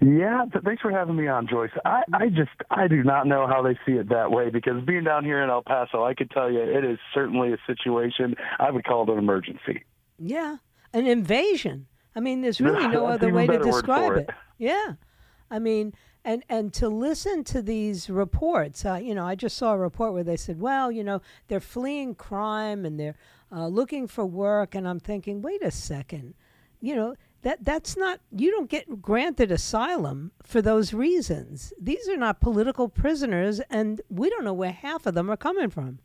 Yeah, 0.00 0.46
th- 0.50 0.64
thanks 0.64 0.82
for 0.82 0.90
having 0.90 1.16
me 1.16 1.28
on, 1.28 1.46
Joyce. 1.46 1.70
I, 1.84 2.02
I 2.12 2.28
just 2.28 2.50
I 2.70 2.88
do 2.88 3.04
not 3.04 3.26
know 3.26 3.46
how 3.46 3.62
they 3.62 3.78
see 3.86 3.92
it 3.92 4.08
that 4.08 4.32
way 4.32 4.50
because 4.50 4.82
being 4.84 5.04
down 5.04 5.24
here 5.24 5.42
in 5.42 5.48
El 5.50 5.62
Paso, 5.62 6.04
I 6.04 6.14
could 6.14 6.30
tell 6.30 6.50
you 6.50 6.60
it 6.60 6.84
is 6.84 6.98
certainly 7.14 7.52
a 7.52 7.58
situation 7.66 8.34
I 8.58 8.70
would 8.70 8.84
call 8.84 9.04
it 9.04 9.12
an 9.12 9.18
emergency. 9.18 9.84
Yeah, 10.18 10.56
an 10.92 11.06
invasion. 11.06 11.86
I 12.16 12.20
mean, 12.20 12.40
there's 12.40 12.60
really 12.60 12.88
no 12.92 13.06
other 13.06 13.32
way 13.32 13.46
to 13.46 13.58
describe 13.58 14.16
it. 14.16 14.28
it. 14.28 14.30
Yeah, 14.58 14.94
I 15.50 15.58
mean, 15.58 15.94
and 16.24 16.44
and 16.48 16.72
to 16.72 16.88
listen 16.88 17.42
to 17.44 17.60
these 17.60 18.08
reports 18.08 18.84
uh, 18.84 18.94
you 18.94 19.14
know 19.14 19.26
i 19.26 19.34
just 19.34 19.56
saw 19.56 19.72
a 19.72 19.78
report 19.78 20.12
where 20.12 20.24
they 20.24 20.36
said 20.36 20.60
well 20.60 20.90
you 20.90 21.02
know 21.02 21.20
they're 21.48 21.60
fleeing 21.60 22.14
crime 22.14 22.84
and 22.84 22.98
they're 22.98 23.16
uh, 23.52 23.66
looking 23.66 24.06
for 24.06 24.24
work. 24.24 24.74
And 24.74 24.88
i'm 24.88 25.00
thinking 25.00 25.42
wait 25.42 25.62
a 25.62 25.70
second. 25.70 26.34
You 26.80 26.96
know 26.96 27.14
that 27.42 27.64
that's 27.64 27.96
not 27.96 28.20
you 28.34 28.50
don't 28.50 28.70
get 28.70 29.02
granted 29.02 29.52
asylum 29.52 30.32
for 30.42 30.60
those 30.62 30.92
reasons. 30.92 31.72
These 31.80 32.08
are 32.08 32.16
not 32.16 32.40
political 32.40 32.88
prisoners 32.88 33.60
and 33.70 34.00
we 34.08 34.30
don't 34.30 34.44
know 34.44 34.52
where 34.52 34.72
half 34.72 35.06
of 35.06 35.14
them 35.14 35.30
are 35.30 35.36
coming 35.36 35.70
from 35.70 36.00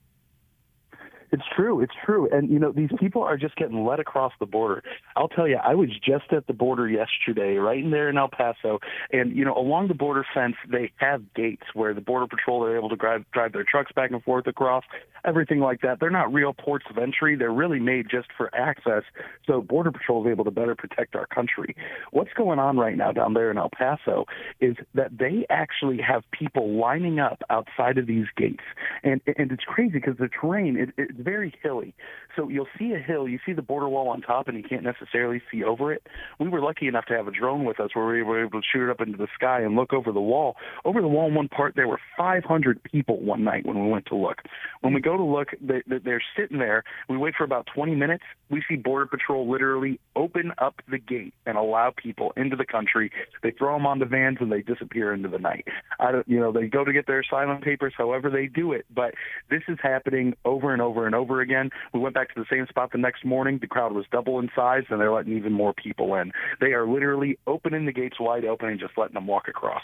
it's 1.31 1.43
true. 1.55 1.81
It's 1.81 1.93
true. 2.05 2.29
And, 2.31 2.50
you 2.50 2.60
know, 2.60 2.72
these 2.72 2.89
people 3.00 3.22
are 3.22 3.38
just 3.38 3.55
getting 3.55 3.86
let 3.86 4.00
across 4.00 4.34
the 4.39 4.46
border. 4.46 4.84
I'll 5.15 5.27
tell 5.27 5.48
you, 5.48 5.57
I 5.57 5.75
was 5.75 5.89
just 6.03 6.31
at 6.31 6.48
the 6.48 6.53
border 6.53 6.88
yesterday, 6.88 7.55
right 7.57 7.84
in 7.84 7.91
there 7.91 8.10
in 8.10 8.17
El 8.17 8.29
Paso. 8.29 8.79
And, 9.12 9.36
you 9.36 9.43
know, 9.43 9.55
along 9.55 9.89
the 9.89 9.93
border 9.93 10.25
fence, 10.34 10.55
they 10.69 10.91
have 10.98 11.34
gates 11.34 11.63
where 11.74 11.93
the 11.93 12.01
Border 12.01 12.27
Patrol 12.27 12.63
are 12.63 12.77
able 12.77 12.89
to 12.89 12.96
drive, 12.96 13.25
drive 13.31 13.53
their 13.53 13.65
trucks 13.65 13.91
back 13.91 14.12
and 14.12 14.24
forth 14.24 14.48
across, 14.48 14.84
everything 15.25 15.60
like 15.60 15.81
that. 15.81 16.00
They're 16.00 16.10
not 16.10 16.31
real 16.31 16.53
ports 16.53 16.86
of 16.89 16.98
entry. 16.98 17.36
They're 17.36 17.51
really 17.51 17.79
made 17.79 18.07
just 18.10 18.29
for 18.38 18.53
access. 18.55 19.03
So 19.46 19.62
Border 19.62 19.91
Patrol 19.91 20.25
is 20.25 20.31
able 20.31 20.46
to 20.46 20.51
better 20.51 20.75
protect 20.75 21.15
our 21.15 21.25
country. 21.25 21.75
What's 22.12 22.34
going 22.34 22.60
on 22.60 22.77
right 22.77 22.96
now 22.96 23.12
down 23.12 23.34
there 23.34 23.51
in 23.51 23.57
El 23.57 23.69
Paso 23.69 24.25
is 24.62 24.75
that 24.93 25.17
they 25.17 25.46
actually 25.50 26.00
have 26.01 26.24
people 26.31 26.77
lining 26.77 27.19
up 27.19 27.41
outside 27.50 27.98
of 27.98 28.07
these 28.07 28.27
gates. 28.38 28.63
And, 29.03 29.22
and 29.38 29.51
it's 29.51 29.63
crazy 29.65 29.93
because 29.93 30.17
the 30.17 30.29
terrain, 30.29 30.77
it, 30.77 30.89
it 30.98 31.16
it's 31.17 31.25
very 31.25 31.53
hilly. 31.62 31.93
So 32.36 32.50
you'll 32.50 32.67
see 32.77 32.93
a 32.93 33.00
hill, 33.00 33.27
you 33.27 33.39
see 33.45 33.53
the 33.53 33.62
border 33.62 33.89
wall 33.89 34.09
on 34.09 34.21
top, 34.21 34.47
and 34.47 34.57
you 34.57 34.63
can't 34.63 34.83
necessarily 34.83 35.41
see 35.51 35.63
over 35.63 35.91
it. 35.91 36.05
We 36.39 36.47
were 36.50 36.62
lucky 36.62 36.88
enough 36.88 37.05
to 37.05 37.15
have 37.15 37.27
a 37.27 37.31
drone 37.31 37.65
with 37.65 37.79
us 37.79 37.89
where 37.93 38.05
we 38.05 38.21
were 38.21 38.43
able 38.43 38.62
to 38.62 38.67
shoot 38.71 38.88
it 38.88 38.91
up 38.91 39.01
into 39.01 39.17
the 39.17 39.27
sky 39.33 39.62
and 39.62 39.75
look 39.75 39.91
over 39.91 40.12
the 40.12 40.21
wall. 40.21 40.55
Over 40.86 41.01
the 41.01 41.07
wall 41.07 41.27
in 41.27 41.36
one 41.36 41.47
part, 41.47 41.75
there 41.75 41.88
were 41.88 42.00
500 42.15 42.81
people 42.83 43.19
one 43.19 43.43
night 43.43 43.65
when 43.65 43.83
we 43.83 43.89
went 43.89 44.05
to 44.07 44.15
look. 44.15 44.43
When 44.81 44.93
we 44.93 45.01
go 45.01 45.17
to 45.17 45.24
look, 45.24 45.50
they, 45.59 45.81
they're 45.88 46.24
sitting 46.38 46.59
there. 46.59 46.83
We 47.09 47.17
wait 47.17 47.33
for 47.36 47.43
about 47.43 47.67
20 47.74 47.95
minutes. 47.95 48.24
We 48.50 48.63
see 48.69 48.75
Border 48.75 49.07
Patrol 49.07 49.50
literally 49.50 50.00
open 50.15 50.51
up 50.59 50.75
the 50.89 51.00
gate 51.00 51.33
and 51.45 51.57
allow 51.57 51.91
people 51.95 52.33
into 52.38 52.55
the 52.55 52.65
country. 52.65 53.12
They 53.41 53.51
throw 53.51 53.75
them 53.75 53.88
on 53.88 54.00
the 54.00 54.05
vans 54.05 54.38
and 54.39 54.51
they 54.51 54.62
disappear 54.62 55.13
into 55.13 55.27
the 55.29 55.39
night. 55.39 55.65
I 56.00 56.12
don't, 56.12 56.27
you 56.27 56.39
know, 56.39 56.51
they 56.51 56.67
go 56.67 56.86
to 56.86 56.93
get 56.93 57.07
their 57.07 57.21
asylum 57.21 57.62
papers, 57.62 57.93
however 57.97 58.29
they 58.29 58.45
do 58.45 58.74
it. 58.74 58.86
But 58.93 59.15
this 59.50 59.63
is 59.67 59.77
happening 59.81 60.36
over 60.45 60.71
and 60.71 60.81
over 60.81 61.06
and 61.07 61.15
over 61.15 61.41
again. 61.41 61.71
We 61.93 61.99
went 61.99 62.13
back 62.13 62.33
to 62.35 62.39
the 62.39 62.45
same 62.49 62.67
spot 62.67 62.91
the 62.91 62.99
next 62.99 63.25
morning. 63.25 63.57
The 63.59 63.67
crowd 63.67 63.93
was 63.93 64.05
double 64.11 64.37
in 64.39 64.49
size, 64.55 64.83
and 64.89 65.01
they're 65.01 65.11
letting 65.11 65.35
even 65.35 65.53
more 65.53 65.73
people 65.73 66.13
in. 66.15 66.31
They 66.61 66.73
are 66.73 66.87
literally 66.87 67.39
opening 67.47 67.87
the 67.87 67.91
gates 67.91 68.19
wide 68.19 68.45
open 68.45 68.69
and 68.69 68.79
just 68.79 68.97
letting 68.97 69.15
them 69.15 69.25
walk 69.25 69.47
across. 69.47 69.83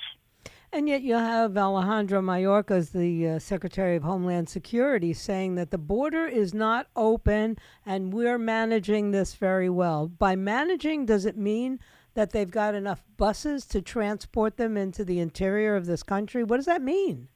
And 0.73 0.89
yet 0.89 1.03
you 1.03 1.13
have 1.13 1.55
Alejandro 1.55 2.19
Mayorkas, 2.19 2.93
the 2.93 3.35
uh, 3.35 3.39
Secretary 3.39 3.95
of 3.95 4.01
Homeland 4.01 4.49
Security, 4.49 5.13
saying 5.13 5.53
that 5.53 5.69
the 5.69 5.77
border 5.77 6.25
is 6.25 6.51
not 6.51 6.87
open 6.95 7.57
and 7.85 8.11
we're 8.11 8.39
managing 8.39 9.11
this 9.11 9.35
very 9.35 9.69
well. 9.69 10.07
By 10.07 10.35
managing, 10.35 11.05
does 11.05 11.25
it 11.27 11.37
mean 11.37 11.79
that 12.15 12.31
they've 12.31 12.49
got 12.49 12.73
enough 12.73 13.03
buses 13.17 13.67
to 13.67 13.83
transport 13.83 14.57
them 14.57 14.75
into 14.75 15.05
the 15.05 15.19
interior 15.19 15.75
of 15.75 15.85
this 15.85 16.01
country? 16.01 16.43
What 16.43 16.57
does 16.57 16.65
that 16.65 16.81
mean? 16.81 17.27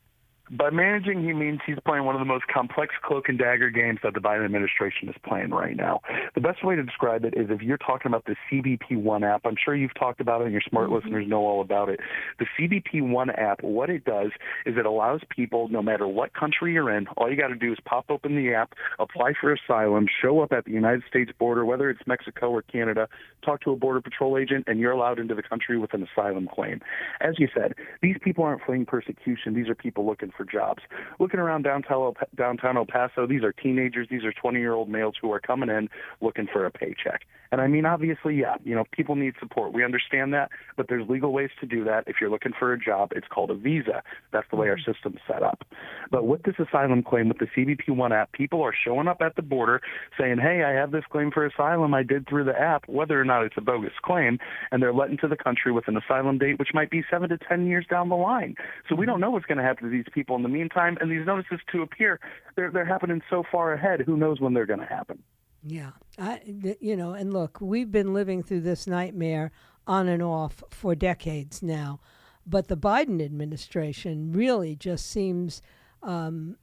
By 0.52 0.70
managing, 0.70 1.24
he 1.24 1.34
means 1.34 1.60
he's 1.66 1.78
playing 1.86 2.06
one 2.06 2.16
of 2.16 2.20
the 2.20 2.26
most 2.26 2.46
complex 2.48 2.96
cloak 3.04 3.28
and 3.28 3.38
dagger 3.38 3.70
games 3.70 4.00
that 4.04 4.14
the 4.14 4.22
Biden 4.22 4.46
administration 4.46 5.10
is 5.10 5.16
playing 5.26 5.50
right 5.50 5.76
now. 5.76 6.02
The 6.36 6.42
best 6.42 6.64
way 6.64 6.76
to 6.76 6.84
describe 6.84 7.26
it 7.26 7.34
is 7.36 7.48
if 7.50 7.62
you're 7.62 7.78
talking 7.78 8.10
about 8.10 8.26
the 8.26 8.36
CBP 8.50 9.02
One 9.02 9.24
app, 9.24 9.42
I'm 9.46 9.58
sure 9.64 9.76
you've 9.76 9.94
talked 9.96 10.22
about 10.22 10.42
it 10.42 10.46
and 10.46 10.54
your 10.54 10.62
smart 10.70 10.88
mm-hmm. 10.88 10.96
listeners 10.96 11.26
know 11.28 11.46
all 11.46 11.62
about 11.62 11.90
it. 11.90 12.00
The 12.40 12.46
CBP 12.58 13.10
One 13.10 13.30
app, 13.32 13.62
what 13.62 13.90
it 13.90 14.06
does 14.06 14.32
is 14.66 14.78
it 14.78 14.86
allows 14.86 15.22
people, 15.30 15.68
no 15.68 15.82
matter 15.82 16.08
what 16.08 16.34
country 16.34 16.74
you're 16.74 16.96
in, 16.96 17.08
all 17.18 17.30
you 17.30 17.36
got 17.36 17.50
to 17.50 17.56
do 17.56 17.74
is 17.74 17.80
pop 17.84 18.06
open 18.10 18.36
the 18.36 18.54
app, 18.54 18.74
apply 19.00 19.34
for 19.40 19.54
asylum, 19.54 20.08
show 20.22 20.40
up 20.40 20.54
at 20.54 20.64
the 20.66 20.72
United 20.72 21.04
States 21.10 21.32
border, 21.38 21.66
whether 21.66 21.90
it's 21.90 22.02
Mexico 22.08 22.50
or 22.50 22.62
Canada, 22.62 23.10
talk 23.44 23.62
to 23.62 23.72
a 23.72 23.76
Border 23.76 24.02
Patrol 24.02 24.38
agent, 24.38 24.66
and 24.68 24.80
you're 24.80 24.92
allowed 24.92 25.20
into 25.20 25.36
the 25.36 25.44
country 25.44 25.78
with 25.78 25.94
an 25.94 26.08
asylum 26.08 26.48
claim. 26.54 26.80
As 27.20 27.36
you 27.38 27.50
said, 27.54 27.74
these 28.02 28.16
people 28.22 28.44
aren't 28.44 28.62
fleeing 28.64 28.86
persecution. 28.86 29.54
These 29.54 29.68
are 29.68 29.76
people 29.76 30.06
looking 30.06 30.32
for 30.38 30.46
jobs. 30.46 30.84
Looking 31.20 31.40
around 31.40 31.64
downtown 31.64 32.14
downtown 32.36 32.78
El 32.78 32.86
Paso, 32.86 33.26
these 33.28 33.44
are 33.44 33.52
teenagers, 33.52 34.08
these 34.10 34.24
are 34.24 34.32
20-year-old 34.32 34.88
males 34.88 35.16
who 35.20 35.32
are 35.34 35.40
coming 35.40 35.70
in 35.70 35.90
looking 36.22 36.48
for 36.52 36.66
a 36.66 36.72
paycheck. 36.72 37.22
And 37.52 37.62
I 37.62 37.68
mean, 37.68 37.86
obviously, 37.86 38.36
yeah, 38.36 38.56
you 38.64 38.76
know, 38.76 38.84
people 38.92 39.16
need 39.16 39.34
support. 39.40 39.74
We 39.74 39.84
understand 39.84 40.34
that, 40.34 40.50
but 40.76 40.88
there's 40.90 41.08
legal 41.08 41.32
ways 41.32 41.50
to 41.62 41.66
do 41.66 41.84
that. 41.86 42.04
If 42.08 42.18
you're 42.20 42.30
looking 42.30 42.52
for 42.58 42.74
a 42.74 42.80
job, 42.80 43.14
it's 43.16 43.28
called 43.28 43.52
a 43.52 43.56
visa. 43.56 44.04
That's 44.32 44.48
the 44.50 44.58
way 44.58 44.68
our 44.68 44.76
mm-hmm. 44.76 44.92
system's 44.92 45.20
set 45.28 45.44
up. 45.44 45.64
But 46.12 46.26
with 46.26 46.44
this 46.44 46.56
asylum 46.60 47.04
claim, 47.04 47.30
with 47.30 47.40
the 47.40 47.48
CBP 47.48 47.96
One 47.96 48.12
app, 48.12 48.32
people 48.32 48.62
are 48.62 48.74
showing 48.74 49.08
up 49.08 49.22
at 49.22 49.36
the 49.36 49.42
border 49.42 49.82
saying, 50.20 50.40
"Hey, 50.40 50.64
I 50.64 50.72
have 50.72 50.92
this 50.92 51.06
claim 51.10 51.32
for 51.32 51.46
asylum 51.46 51.94
I 51.94 52.04
did 52.04 52.28
through 52.28 52.44
the 52.44 52.60
app, 52.60 52.88
whether 52.88 53.20
or 53.20 53.26
not 53.26 53.44
it's 53.44 53.56
a 53.58 53.62
bogus 53.62 53.94
claim," 54.02 54.40
and 54.72 54.82
they're 54.82 54.94
let 54.94 55.10
into 55.10 55.28
the 55.28 55.38
country 55.38 55.72
with 55.72 55.88
an 55.88 55.98
asylum 55.98 56.38
date, 56.38 56.60
which 56.60 56.74
might 56.74 56.90
be 56.90 57.04
seven 57.10 57.30
to 57.30 57.38
ten 57.38 57.68
years 57.68 57.86
down 57.90 58.10
the 58.10 58.16
line. 58.16 58.56
So 58.90 58.96
we 58.96 59.06
don't 59.06 59.20
know 59.20 59.30
what's 59.30 59.46
going 59.46 59.58
to 59.58 59.64
happen 59.64 59.86
to 59.86 59.90
these 59.90 60.06
people 60.14 60.27
in 60.36 60.44
the 60.44 60.50
meantime. 60.50 60.98
And 61.00 61.12
these 61.12 61.26
notices 61.26 61.60
to 61.72 61.82
appear, 61.82 62.20
they're 62.56 62.72
they're 62.72 62.86
happening 62.86 63.22
so 63.30 63.44
far 63.52 63.74
ahead. 63.74 64.02
Who 64.02 64.18
knows 64.18 64.40
when 64.40 64.54
they're 64.54 64.66
going 64.66 64.80
to 64.80 64.86
happen? 64.86 65.24
Yeah, 65.64 65.92
I, 66.18 66.42
you 66.80 66.96
know, 66.96 67.14
and 67.14 67.34
look, 67.34 67.60
we've 67.60 67.92
been 67.92 68.14
living 68.14 68.44
through 68.44 68.62
this 68.62 68.88
nightmare 68.88 69.52
on 69.86 70.08
and 70.08 70.22
off 70.22 70.64
for 70.70 70.96
decades 70.96 71.62
now, 71.64 72.00
but 72.46 72.68
the 72.68 72.78
Biden 72.78 73.24
administration 73.24 74.32
really 74.32 74.76
just 74.76 75.10
seems 75.10 75.62
um, 76.04 76.58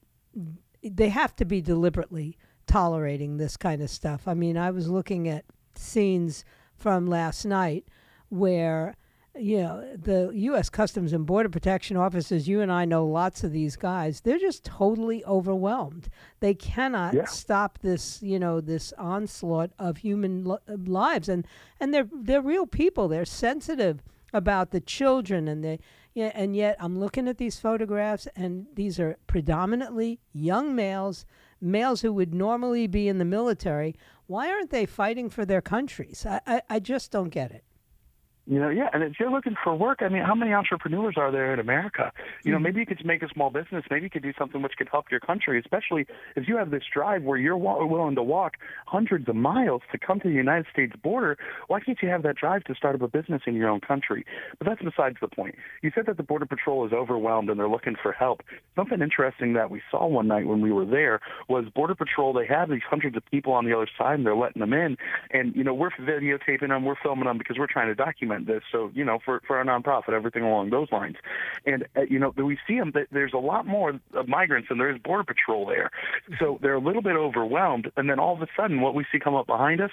they 0.82 1.08
have 1.08 1.34
to 1.36 1.44
be 1.44 1.60
deliberately 1.60 2.38
tolerating 2.66 3.36
this 3.36 3.56
kind 3.56 3.82
of 3.82 3.90
stuff. 3.90 4.26
I 4.26 4.34
mean, 4.34 4.56
I 4.56 4.70
was 4.70 4.88
looking 4.88 5.28
at 5.28 5.44
scenes 5.74 6.44
from 6.76 7.06
last 7.06 7.44
night 7.44 7.84
where 8.28 8.94
you 9.36 9.58
know, 9.58 9.96
the 9.96 10.30
U.S. 10.32 10.70
Customs 10.70 11.12
and 11.12 11.26
Border 11.26 11.48
Protection 11.48 11.96
officers, 11.96 12.46
you 12.46 12.60
and 12.60 12.70
I 12.70 12.84
know 12.84 13.06
lots 13.06 13.42
of 13.42 13.52
these 13.52 13.76
guys, 13.76 14.20
they're 14.20 14.38
just 14.38 14.64
totally 14.64 15.24
overwhelmed. 15.24 16.08
They 16.40 16.54
cannot 16.54 17.14
yeah. 17.14 17.24
stop 17.24 17.78
this, 17.80 18.22
you 18.22 18.38
know, 18.38 18.60
this 18.60 18.92
onslaught 18.96 19.70
of 19.78 19.98
human 19.98 20.56
lives. 20.68 21.28
And, 21.28 21.46
and 21.80 21.92
they're, 21.92 22.08
they're 22.12 22.40
real 22.40 22.66
people. 22.66 23.08
They're 23.08 23.24
sensitive 23.24 24.02
about 24.32 24.70
the 24.70 24.80
children 24.80 25.48
and 25.48 25.64
they, 25.64 25.78
yeah, 26.12 26.30
and 26.34 26.54
yet 26.54 26.76
I'm 26.78 26.98
looking 26.98 27.26
at 27.28 27.38
these 27.38 27.58
photographs 27.58 28.28
and 28.36 28.66
these 28.74 29.00
are 29.00 29.16
predominantly 29.26 30.20
young 30.32 30.74
males, 30.74 31.26
males 31.60 32.02
who 32.02 32.12
would 32.12 32.34
normally 32.34 32.86
be 32.86 33.08
in 33.08 33.18
the 33.18 33.24
military. 33.24 33.96
Why 34.26 34.50
aren't 34.50 34.70
they 34.70 34.86
fighting 34.86 35.28
for 35.28 35.44
their 35.44 35.60
countries? 35.60 36.24
I, 36.28 36.40
I, 36.46 36.62
I 36.70 36.78
just 36.78 37.10
don't 37.10 37.30
get 37.30 37.50
it. 37.50 37.64
You 38.46 38.60
know, 38.60 38.68
yeah, 38.68 38.90
and 38.92 39.02
if 39.02 39.14
you're 39.18 39.30
looking 39.30 39.54
for 39.62 39.74
work, 39.74 40.00
I 40.02 40.08
mean, 40.10 40.22
how 40.22 40.34
many 40.34 40.52
entrepreneurs 40.52 41.14
are 41.16 41.32
there 41.32 41.54
in 41.54 41.60
America? 41.60 42.12
You 42.42 42.50
know, 42.50 42.58
mm-hmm. 42.58 42.64
maybe 42.64 42.80
you 42.80 42.86
could 42.86 43.04
make 43.04 43.22
a 43.22 43.28
small 43.30 43.48
business. 43.48 43.84
Maybe 43.90 44.02
you 44.04 44.10
could 44.10 44.22
do 44.22 44.34
something 44.38 44.60
which 44.60 44.74
could 44.76 44.88
help 44.90 45.10
your 45.10 45.20
country, 45.20 45.58
especially 45.58 46.06
if 46.36 46.46
you 46.46 46.58
have 46.58 46.70
this 46.70 46.82
drive 46.92 47.22
where 47.22 47.38
you're 47.38 47.56
willing 47.56 48.16
to 48.16 48.22
walk 48.22 48.56
hundreds 48.86 49.30
of 49.30 49.36
miles 49.36 49.80
to 49.92 49.98
come 49.98 50.20
to 50.20 50.28
the 50.28 50.34
United 50.34 50.66
States 50.70 50.92
border. 51.02 51.38
Why 51.68 51.80
can't 51.80 51.96
you 52.02 52.08
have 52.10 52.22
that 52.24 52.36
drive 52.36 52.64
to 52.64 52.74
start 52.74 52.94
up 52.94 53.00
a 53.00 53.08
business 53.08 53.40
in 53.46 53.54
your 53.54 53.70
own 53.70 53.80
country? 53.80 54.26
But 54.58 54.68
that's 54.68 54.82
besides 54.82 55.16
the 55.22 55.28
point. 55.28 55.54
You 55.80 55.90
said 55.94 56.04
that 56.06 56.18
the 56.18 56.22
Border 56.22 56.46
Patrol 56.46 56.86
is 56.86 56.92
overwhelmed 56.92 57.48
and 57.48 57.58
they're 57.58 57.68
looking 57.68 57.96
for 58.02 58.12
help. 58.12 58.42
Something 58.76 59.00
interesting 59.00 59.54
that 59.54 59.70
we 59.70 59.80
saw 59.90 60.06
one 60.06 60.28
night 60.28 60.46
when 60.46 60.60
we 60.60 60.70
were 60.70 60.84
there 60.84 61.20
was 61.48 61.64
Border 61.74 61.94
Patrol. 61.94 62.34
They 62.34 62.46
have 62.46 62.68
these 62.68 62.82
hundreds 62.86 63.16
of 63.16 63.24
people 63.30 63.54
on 63.54 63.64
the 63.64 63.74
other 63.74 63.88
side 63.96 64.16
and 64.16 64.26
they're 64.26 64.36
letting 64.36 64.60
them 64.60 64.74
in. 64.74 64.98
And, 65.30 65.56
you 65.56 65.64
know, 65.64 65.72
we're 65.72 65.90
videotaping 65.92 66.68
them, 66.68 66.84
we're 66.84 66.94
filming 67.02 67.24
them 67.24 67.38
because 67.38 67.56
we're 67.58 67.66
trying 67.66 67.88
to 67.88 67.94
document 67.94 68.33
implement 68.34 68.46
this. 68.46 68.62
So 68.72 68.90
you 68.94 69.04
know, 69.04 69.18
for 69.24 69.40
for 69.46 69.60
a 69.60 69.64
nonprofit, 69.64 70.12
everything 70.12 70.42
along 70.42 70.70
those 70.70 70.90
lines. 70.92 71.16
And 71.66 71.86
uh, 71.96 72.02
you 72.08 72.18
know, 72.18 72.32
we 72.36 72.58
see 72.66 72.78
them. 72.78 72.92
There's 73.10 73.32
a 73.32 73.38
lot 73.38 73.66
more 73.66 74.00
of 74.14 74.28
migrants 74.28 74.68
than 74.68 74.78
there 74.78 74.90
is 74.90 75.00
border 75.02 75.24
patrol 75.24 75.66
there. 75.66 75.90
So 76.38 76.58
they're 76.62 76.74
a 76.74 76.80
little 76.80 77.02
bit 77.02 77.16
overwhelmed. 77.16 77.90
And 77.96 78.08
then 78.08 78.18
all 78.18 78.34
of 78.34 78.42
a 78.42 78.46
sudden, 78.56 78.80
what 78.80 78.94
we 78.94 79.04
see 79.10 79.18
come 79.18 79.34
up 79.34 79.46
behind 79.46 79.80
us, 79.80 79.90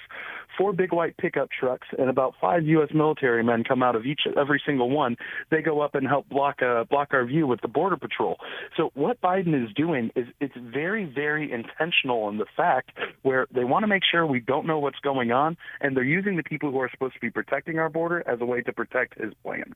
four 0.58 0.72
big 0.72 0.92
white 0.92 1.16
pickup 1.16 1.48
trucks 1.50 1.88
and 1.98 2.08
about 2.08 2.34
five 2.40 2.64
U.S. 2.64 2.90
military 2.94 3.42
men 3.42 3.64
come 3.64 3.82
out 3.82 3.96
of 3.96 4.06
each 4.06 4.22
every 4.36 4.62
single 4.64 4.90
one. 4.90 5.16
They 5.50 5.62
go 5.62 5.80
up 5.80 5.94
and 5.94 6.06
help 6.06 6.28
block 6.28 6.62
uh, 6.62 6.84
block 6.84 7.08
our 7.12 7.24
view 7.24 7.46
with 7.46 7.60
the 7.60 7.68
border 7.68 7.96
patrol. 7.96 8.36
So 8.76 8.90
what 8.94 9.20
Biden 9.20 9.64
is 9.64 9.72
doing 9.74 10.10
is 10.16 10.26
it's 10.40 10.54
very 10.56 11.04
very 11.04 11.50
intentional 11.52 12.28
in 12.28 12.38
the 12.38 12.46
fact 12.56 12.90
where 13.22 13.46
they 13.54 13.64
want 13.64 13.82
to 13.82 13.86
make 13.86 14.02
sure 14.08 14.26
we 14.26 14.40
don't 14.40 14.66
know 14.66 14.78
what's 14.78 14.98
going 15.00 15.32
on, 15.32 15.56
and 15.80 15.96
they're 15.96 16.04
using 16.04 16.36
the 16.36 16.42
people 16.42 16.70
who 16.70 16.78
are 16.78 16.90
supposed 16.90 17.14
to 17.14 17.20
be 17.20 17.30
protecting 17.30 17.78
our 17.78 17.88
border 17.88 18.22
as 18.32 18.40
a 18.40 18.46
way 18.46 18.62
to 18.62 18.72
protect 18.72 19.20
his 19.20 19.32
plan. 19.42 19.74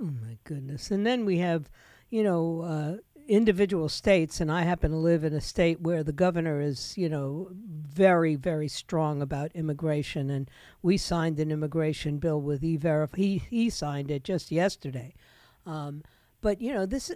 Oh 0.00 0.12
my 0.26 0.38
goodness! 0.44 0.90
And 0.90 1.06
then 1.06 1.24
we 1.24 1.38
have, 1.38 1.70
you 2.08 2.22
know, 2.22 2.62
uh, 2.62 2.96
individual 3.28 3.88
states, 3.88 4.40
and 4.40 4.50
I 4.50 4.62
happen 4.62 4.90
to 4.90 4.96
live 4.96 5.24
in 5.24 5.32
a 5.32 5.40
state 5.40 5.80
where 5.80 6.02
the 6.02 6.12
governor 6.12 6.60
is, 6.60 6.96
you 6.96 7.08
know, 7.08 7.48
very, 7.52 8.34
very 8.34 8.68
strong 8.68 9.22
about 9.22 9.52
immigration, 9.54 10.30
and 10.30 10.50
we 10.82 10.96
signed 10.96 11.38
an 11.38 11.52
immigration 11.52 12.18
bill 12.18 12.40
with 12.40 12.64
e-verify. 12.64 13.16
He 13.16 13.38
he 13.38 13.70
signed 13.70 14.10
it 14.10 14.24
just 14.24 14.50
yesterday. 14.50 15.14
Um, 15.66 16.02
but 16.40 16.60
you 16.60 16.72
know, 16.72 16.86
this 16.86 17.12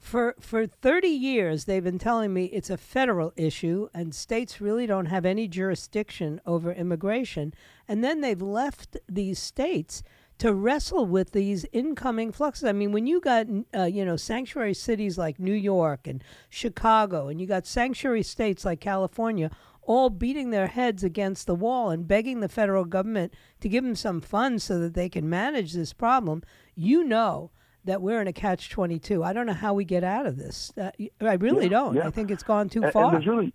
for 0.00 0.34
for 0.40 0.66
30 0.66 1.08
years 1.08 1.66
they've 1.66 1.84
been 1.84 1.98
telling 1.98 2.32
me 2.32 2.46
it's 2.46 2.70
a 2.70 2.78
federal 2.78 3.32
issue 3.36 3.88
and 3.92 4.14
states 4.14 4.60
really 4.60 4.86
don't 4.86 5.06
have 5.06 5.26
any 5.26 5.46
jurisdiction 5.46 6.40
over 6.46 6.72
immigration 6.72 7.52
and 7.86 8.02
then 8.02 8.22
they've 8.22 8.42
left 8.42 8.96
these 9.08 9.38
states 9.38 10.02
to 10.38 10.54
wrestle 10.54 11.04
with 11.04 11.32
these 11.32 11.66
incoming 11.70 12.32
fluxes. 12.32 12.64
I 12.64 12.72
mean, 12.72 12.92
when 12.92 13.06
you 13.06 13.20
got 13.20 13.46
uh, 13.76 13.84
you 13.84 14.06
know 14.06 14.16
sanctuary 14.16 14.72
cities 14.72 15.18
like 15.18 15.38
New 15.38 15.52
York 15.52 16.06
and 16.06 16.24
Chicago, 16.48 17.28
and 17.28 17.38
you 17.38 17.46
got 17.46 17.66
sanctuary 17.66 18.22
states 18.22 18.64
like 18.64 18.80
California, 18.80 19.50
all 19.82 20.08
beating 20.08 20.48
their 20.48 20.68
heads 20.68 21.04
against 21.04 21.46
the 21.46 21.54
wall 21.54 21.90
and 21.90 22.08
begging 22.08 22.40
the 22.40 22.48
federal 22.48 22.86
government 22.86 23.34
to 23.60 23.68
give 23.68 23.84
them 23.84 23.94
some 23.94 24.22
funds 24.22 24.64
so 24.64 24.78
that 24.78 24.94
they 24.94 25.10
can 25.10 25.28
manage 25.28 25.74
this 25.74 25.92
problem, 25.92 26.42
you 26.74 27.04
know 27.04 27.50
that 27.84 28.02
we're 28.02 28.20
in 28.20 28.28
a 28.28 28.32
catch 28.32 28.70
22. 28.70 29.22
I 29.24 29.32
don't 29.32 29.46
know 29.46 29.52
how 29.52 29.74
we 29.74 29.84
get 29.84 30.04
out 30.04 30.26
of 30.26 30.36
this. 30.36 30.72
Uh, 30.76 30.90
I 31.20 31.34
really 31.34 31.64
yeah, 31.64 31.70
don't. 31.70 31.96
Yeah. 31.96 32.06
I 32.06 32.10
think 32.10 32.30
it's 32.30 32.42
gone 32.42 32.68
too 32.68 32.82
and, 32.82 32.92
far. 32.92 33.04
And 33.06 33.14
there's 33.14 33.26
really 33.26 33.54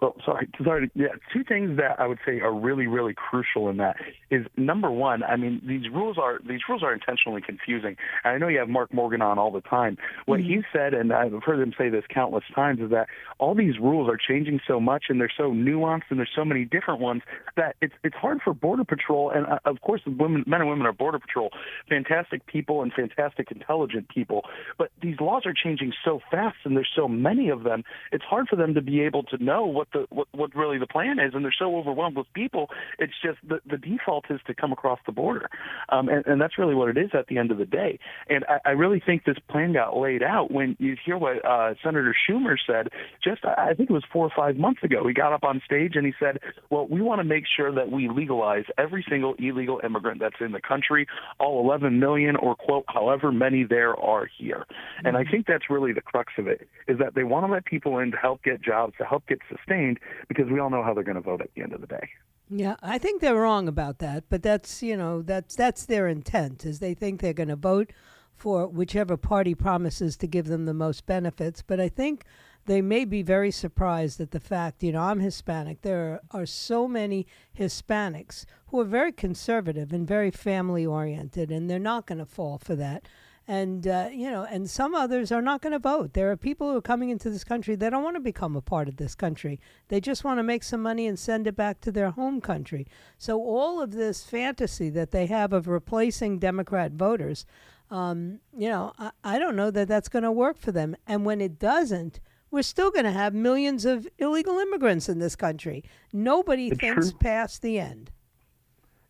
well, 0.00 0.14
sorry, 0.24 0.48
sorry. 0.64 0.90
Yeah, 0.94 1.08
two 1.32 1.44
things 1.44 1.76
that 1.76 2.00
I 2.00 2.06
would 2.06 2.18
say 2.24 2.40
are 2.40 2.52
really, 2.52 2.86
really 2.86 3.14
crucial 3.14 3.68
in 3.68 3.76
that 3.78 3.96
is 4.30 4.46
number 4.56 4.90
one. 4.90 5.22
I 5.22 5.36
mean, 5.36 5.60
these 5.64 5.90
rules 5.92 6.16
are 6.16 6.38
these 6.46 6.60
rules 6.68 6.82
are 6.82 6.92
intentionally 6.92 7.42
confusing. 7.42 7.96
And 8.24 8.34
I 8.34 8.38
know 8.38 8.48
you 8.48 8.58
have 8.60 8.68
Mark 8.68 8.94
Morgan 8.94 9.20
on 9.20 9.38
all 9.38 9.50
the 9.50 9.60
time. 9.60 9.98
What 10.24 10.40
mm-hmm. 10.40 10.48
he 10.48 10.62
said, 10.72 10.94
and 10.94 11.12
I've 11.12 11.42
heard 11.42 11.60
him 11.60 11.74
say 11.76 11.90
this 11.90 12.04
countless 12.08 12.44
times, 12.54 12.80
is 12.80 12.90
that 12.90 13.08
all 13.38 13.54
these 13.54 13.78
rules 13.78 14.08
are 14.08 14.16
changing 14.16 14.60
so 14.66 14.80
much, 14.80 15.04
and 15.08 15.20
they're 15.20 15.32
so 15.36 15.50
nuanced, 15.50 16.04
and 16.08 16.18
there's 16.18 16.30
so 16.34 16.44
many 16.44 16.64
different 16.64 17.00
ones 17.00 17.22
that 17.56 17.76
it's 17.82 17.94
it's 18.02 18.16
hard 18.16 18.40
for 18.42 18.54
Border 18.54 18.84
Patrol, 18.84 19.30
and 19.30 19.46
uh, 19.46 19.58
of 19.66 19.82
course, 19.82 20.00
the 20.06 20.12
women, 20.12 20.44
men 20.46 20.62
and 20.62 20.70
women 20.70 20.86
are 20.86 20.92
Border 20.92 21.18
Patrol, 21.18 21.50
fantastic 21.88 22.46
people 22.46 22.82
and 22.82 22.92
fantastic, 22.92 23.50
intelligent 23.50 24.08
people. 24.08 24.44
But 24.78 24.90
these 25.02 25.20
laws 25.20 25.42
are 25.44 25.54
changing 25.54 25.92
so 26.04 26.20
fast, 26.30 26.56
and 26.64 26.74
there's 26.74 26.90
so 26.96 27.06
many 27.06 27.50
of 27.50 27.64
them. 27.64 27.84
It's 28.12 28.24
hard 28.24 28.48
for 28.48 28.56
them 28.56 28.72
to 28.74 28.80
be 28.80 29.02
able 29.02 29.24
to 29.24 29.42
know 29.42 29.66
what 29.66 29.89
the 29.92 30.06
what, 30.10 30.28
what 30.32 30.54
really 30.54 30.78
the 30.78 30.86
plan 30.86 31.18
is, 31.18 31.34
and 31.34 31.44
they're 31.44 31.54
so 31.56 31.76
overwhelmed 31.76 32.16
with 32.16 32.26
people. 32.34 32.68
It's 32.98 33.14
just 33.22 33.38
the 33.46 33.60
the 33.68 33.78
default 33.78 34.26
is 34.30 34.40
to 34.46 34.54
come 34.54 34.72
across 34.72 34.98
the 35.06 35.12
border, 35.12 35.48
um, 35.88 36.08
and, 36.08 36.24
and 36.26 36.40
that's 36.40 36.58
really 36.58 36.74
what 36.74 36.88
it 36.88 36.96
is 36.96 37.10
at 37.14 37.26
the 37.28 37.38
end 37.38 37.50
of 37.50 37.58
the 37.58 37.66
day. 37.66 37.98
And 38.28 38.44
I, 38.48 38.70
I 38.70 38.70
really 38.70 39.02
think 39.04 39.24
this 39.24 39.38
plan 39.48 39.72
got 39.72 39.96
laid 39.96 40.22
out 40.22 40.50
when 40.50 40.76
you 40.78 40.96
hear 41.04 41.16
what 41.16 41.44
uh, 41.44 41.74
Senator 41.82 42.14
Schumer 42.28 42.56
said. 42.66 42.88
Just 43.22 43.44
I 43.44 43.74
think 43.74 43.90
it 43.90 43.92
was 43.92 44.04
four 44.12 44.26
or 44.26 44.32
five 44.36 44.56
months 44.56 44.82
ago. 44.82 45.06
He 45.06 45.14
got 45.14 45.32
up 45.32 45.44
on 45.44 45.62
stage 45.64 45.96
and 45.96 46.06
he 46.06 46.12
said, 46.18 46.38
"Well, 46.70 46.86
we 46.88 47.00
want 47.00 47.20
to 47.20 47.24
make 47.24 47.44
sure 47.46 47.72
that 47.72 47.90
we 47.90 48.08
legalize 48.08 48.64
every 48.78 49.04
single 49.08 49.34
illegal 49.38 49.80
immigrant 49.84 50.20
that's 50.20 50.40
in 50.40 50.52
the 50.52 50.60
country, 50.60 51.06
all 51.38 51.60
11 51.64 51.98
million 51.98 52.36
or 52.36 52.54
quote 52.54 52.84
however 52.88 53.32
many 53.32 53.64
there 53.64 53.98
are 53.98 54.28
here." 54.38 54.66
And 55.04 55.16
I 55.16 55.22
mm-hmm. 55.22 55.30
think 55.30 55.46
that's 55.46 55.70
really 55.70 55.92
the 55.92 56.00
crux 56.00 56.32
of 56.38 56.46
it 56.46 56.68
is 56.88 56.98
that 56.98 57.14
they 57.14 57.24
want 57.24 57.46
to 57.46 57.52
let 57.52 57.64
people 57.64 57.98
in 57.98 58.10
to 58.10 58.16
help 58.16 58.42
get 58.42 58.62
jobs, 58.62 58.94
to 58.98 59.04
help 59.04 59.26
get 59.26 59.38
sustained, 59.48 59.79
because 60.28 60.50
we 60.50 60.60
all 60.60 60.70
know 60.70 60.82
how 60.82 60.94
they're 60.94 61.04
going 61.04 61.16
to 61.16 61.20
vote 61.20 61.40
at 61.40 61.50
the 61.54 61.62
end 61.62 61.72
of 61.72 61.80
the 61.80 61.86
day. 61.86 62.08
Yeah, 62.48 62.76
I 62.82 62.98
think 62.98 63.20
they're 63.20 63.36
wrong 63.36 63.68
about 63.68 63.98
that, 63.98 64.24
but 64.28 64.42
that's 64.42 64.82
you 64.82 64.96
know 64.96 65.22
that's 65.22 65.54
that's 65.54 65.86
their 65.86 66.08
intent 66.08 66.66
is 66.66 66.78
they 66.78 66.94
think 66.94 67.20
they're 67.20 67.32
going 67.32 67.48
to 67.48 67.56
vote 67.56 67.92
for 68.34 68.66
whichever 68.66 69.16
party 69.16 69.54
promises 69.54 70.16
to 70.16 70.26
give 70.26 70.46
them 70.46 70.64
the 70.64 70.74
most 70.74 71.06
benefits. 71.06 71.62
But 71.62 71.78
I 71.78 71.88
think 71.88 72.24
they 72.66 72.80
may 72.80 73.04
be 73.04 73.22
very 73.22 73.50
surprised 73.50 74.20
at 74.20 74.30
the 74.30 74.40
fact, 74.40 74.82
you 74.82 74.92
know, 74.92 75.02
I'm 75.02 75.20
Hispanic. 75.20 75.82
There 75.82 76.20
are, 76.30 76.46
so 76.46 76.88
many 76.88 77.26
Hispanics 77.58 78.46
who 78.68 78.80
are 78.80 78.84
very 78.84 79.12
conservative 79.12 79.92
and 79.92 80.06
very 80.06 80.30
family 80.30 80.86
oriented, 80.86 81.50
and 81.50 81.68
they're 81.68 81.78
not 81.78 82.06
going 82.06 82.18
to 82.18 82.24
fall 82.24 82.58
for 82.58 82.74
that. 82.76 83.06
And, 83.50 83.88
uh, 83.88 84.10
you 84.12 84.30
know, 84.30 84.46
and 84.48 84.70
some 84.70 84.94
others 84.94 85.32
are 85.32 85.42
not 85.42 85.60
going 85.60 85.72
to 85.72 85.80
vote. 85.80 86.12
There 86.12 86.30
are 86.30 86.36
people 86.36 86.70
who 86.70 86.76
are 86.76 86.80
coming 86.80 87.10
into 87.10 87.28
this 87.30 87.42
country, 87.42 87.74
they 87.74 87.90
don't 87.90 88.04
want 88.04 88.14
to 88.14 88.20
become 88.20 88.54
a 88.54 88.60
part 88.60 88.86
of 88.86 88.96
this 88.96 89.16
country. 89.16 89.58
They 89.88 90.00
just 90.00 90.22
want 90.22 90.38
to 90.38 90.44
make 90.44 90.62
some 90.62 90.80
money 90.80 91.08
and 91.08 91.18
send 91.18 91.48
it 91.48 91.56
back 91.56 91.80
to 91.80 91.90
their 91.90 92.10
home 92.10 92.40
country. 92.40 92.86
So 93.18 93.42
all 93.42 93.82
of 93.82 93.90
this 93.90 94.22
fantasy 94.22 94.88
that 94.90 95.10
they 95.10 95.26
have 95.26 95.52
of 95.52 95.66
replacing 95.66 96.38
Democrat 96.38 96.92
voters, 96.92 97.44
um, 97.90 98.38
you 98.56 98.68
know, 98.68 98.92
I, 99.00 99.10
I 99.24 99.38
don't 99.40 99.56
know 99.56 99.72
that 99.72 99.88
that's 99.88 100.08
going 100.08 100.22
to 100.22 100.30
work 100.30 100.56
for 100.56 100.70
them. 100.70 100.94
And 101.04 101.26
when 101.26 101.40
it 101.40 101.58
doesn't, 101.58 102.20
we're 102.52 102.62
still 102.62 102.92
going 102.92 103.04
to 103.04 103.10
have 103.10 103.34
millions 103.34 103.84
of 103.84 104.06
illegal 104.18 104.60
immigrants 104.60 105.08
in 105.08 105.18
this 105.18 105.34
country. 105.34 105.82
Nobody 106.12 106.68
it's 106.68 106.78
thinks 106.78 107.10
true. 107.10 107.18
past 107.18 107.62
the 107.62 107.80
end. 107.80 108.12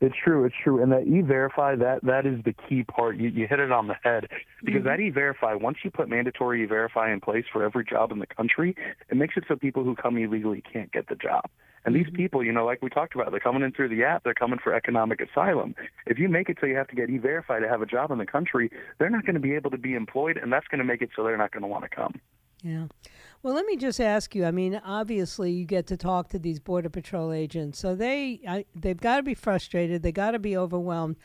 It's 0.01 0.15
true. 0.17 0.45
It's 0.45 0.55
true. 0.63 0.83
And 0.83 0.91
that 0.93 1.07
e-verify, 1.07 1.77
that 1.77 2.03
that 2.05 2.25
is 2.25 2.43
the 2.45 2.55
key 2.55 2.85
part. 2.85 3.17
You, 3.17 3.29
you 3.29 3.47
hit 3.47 3.61
it 3.61 3.71
on 3.71 3.87
the 3.87 3.97
head 4.03 4.29
because 4.65 4.81
mm-hmm. 4.81 4.89
that 4.89 5.01
e-verify, 5.01 5.55
once 5.55 5.79
you 5.85 5.91
put 5.91 6.09
mandatory 6.09 6.63
e-verify 6.63 7.13
in 7.13 7.21
place 7.21 7.45
for 7.53 7.63
every 7.63 7.85
job 7.85 8.11
in 8.11 8.19
the 8.19 8.27
country, 8.27 8.75
it 9.11 9.17
makes 9.17 9.37
it 9.37 9.45
so 9.47 9.57
people 9.57 9.85
who 9.85 9.95
come 9.95 10.17
illegally 10.17 10.63
can't 10.73 10.91
get 10.91 11.09
the 11.09 11.17
job. 11.17 11.45
And 11.85 11.95
these 11.95 12.07
mm-hmm. 12.07 12.17
people, 12.17 12.45
you 12.45 12.53
know, 12.53 12.65
like 12.65 12.83
we 12.83 12.89
talked 12.89 13.15
about, 13.15 13.31
they're 13.31 13.41
coming 13.41 13.63
in 13.63 13.73
through 13.73 13.89
the 13.91 14.05
app. 14.05 14.25
They're 14.25 14.35
coming 14.35 14.59
for 14.63 14.75
economic 14.75 15.21
asylum. 15.21 15.75
If 16.07 16.19
you 16.19 16.29
make 16.29 16.49
it 16.49 16.59
so 16.61 16.67
you 16.67 16.77
have 16.77 16.89
to 16.89 16.97
get 16.97 17.11
e-verify 17.11 17.61
to 17.61 17.69
have 17.69 17.83
a 17.83 17.87
job 17.87 18.11
in 18.11 18.19
the 18.19 18.27
country, 18.27 18.71
they're 18.99 19.11
not 19.11 19.27
going 19.27 19.35
to 19.35 19.41
be 19.41 19.55
able 19.55 19.71
to 19.71 19.79
be 19.79 19.95
employed, 19.95 20.39
and 20.39 20.53
that's 20.53 20.67
going 20.69 20.79
to 20.79 20.85
make 20.85 21.03
it 21.03 21.11
so 21.15 21.25
they're 21.25 21.39
not 21.39 21.53
going 21.53 21.63
to 21.63 21.69
want 21.69 21.85
to 21.85 21.91
come. 21.91 22.21
Yeah. 22.63 22.87
Well, 23.43 23.55
let 23.55 23.65
me 23.65 23.77
just 23.77 24.01
ask 24.01 24.35
you. 24.35 24.45
I 24.45 24.51
mean, 24.51 24.81
obviously, 24.85 25.51
you 25.51 25.65
get 25.65 25.87
to 25.87 25.97
talk 25.97 26.29
to 26.29 26.39
these 26.39 26.61
border 26.61 26.91
patrol 26.91 27.33
agents, 27.33 27.79
so 27.79 27.95
they 27.95 28.41
I, 28.47 28.67
they've 28.75 29.01
got 29.01 29.17
to 29.17 29.23
be 29.23 29.35
frustrated. 29.35 30.03
They 30.03 30.13
got 30.13 30.33
to 30.33 30.39
be 30.39 30.57
overwhelmed. 30.57 31.17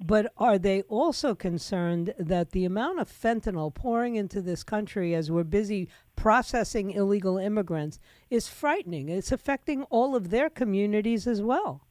But 0.00 0.32
are 0.36 0.58
they 0.58 0.82
also 0.82 1.34
concerned 1.34 2.14
that 2.18 2.50
the 2.50 2.64
amount 2.64 2.98
of 2.98 3.08
fentanyl 3.08 3.72
pouring 3.72 4.16
into 4.16 4.42
this 4.42 4.64
country 4.64 5.14
as 5.14 5.30
we're 5.30 5.44
busy 5.44 5.88
processing 6.16 6.90
illegal 6.90 7.38
immigrants 7.38 8.00
is 8.28 8.48
frightening? 8.48 9.08
It's 9.08 9.30
affecting 9.30 9.84
all 9.84 10.16
of 10.16 10.30
their 10.30 10.50
communities 10.50 11.26
as 11.28 11.42
well. 11.42 11.86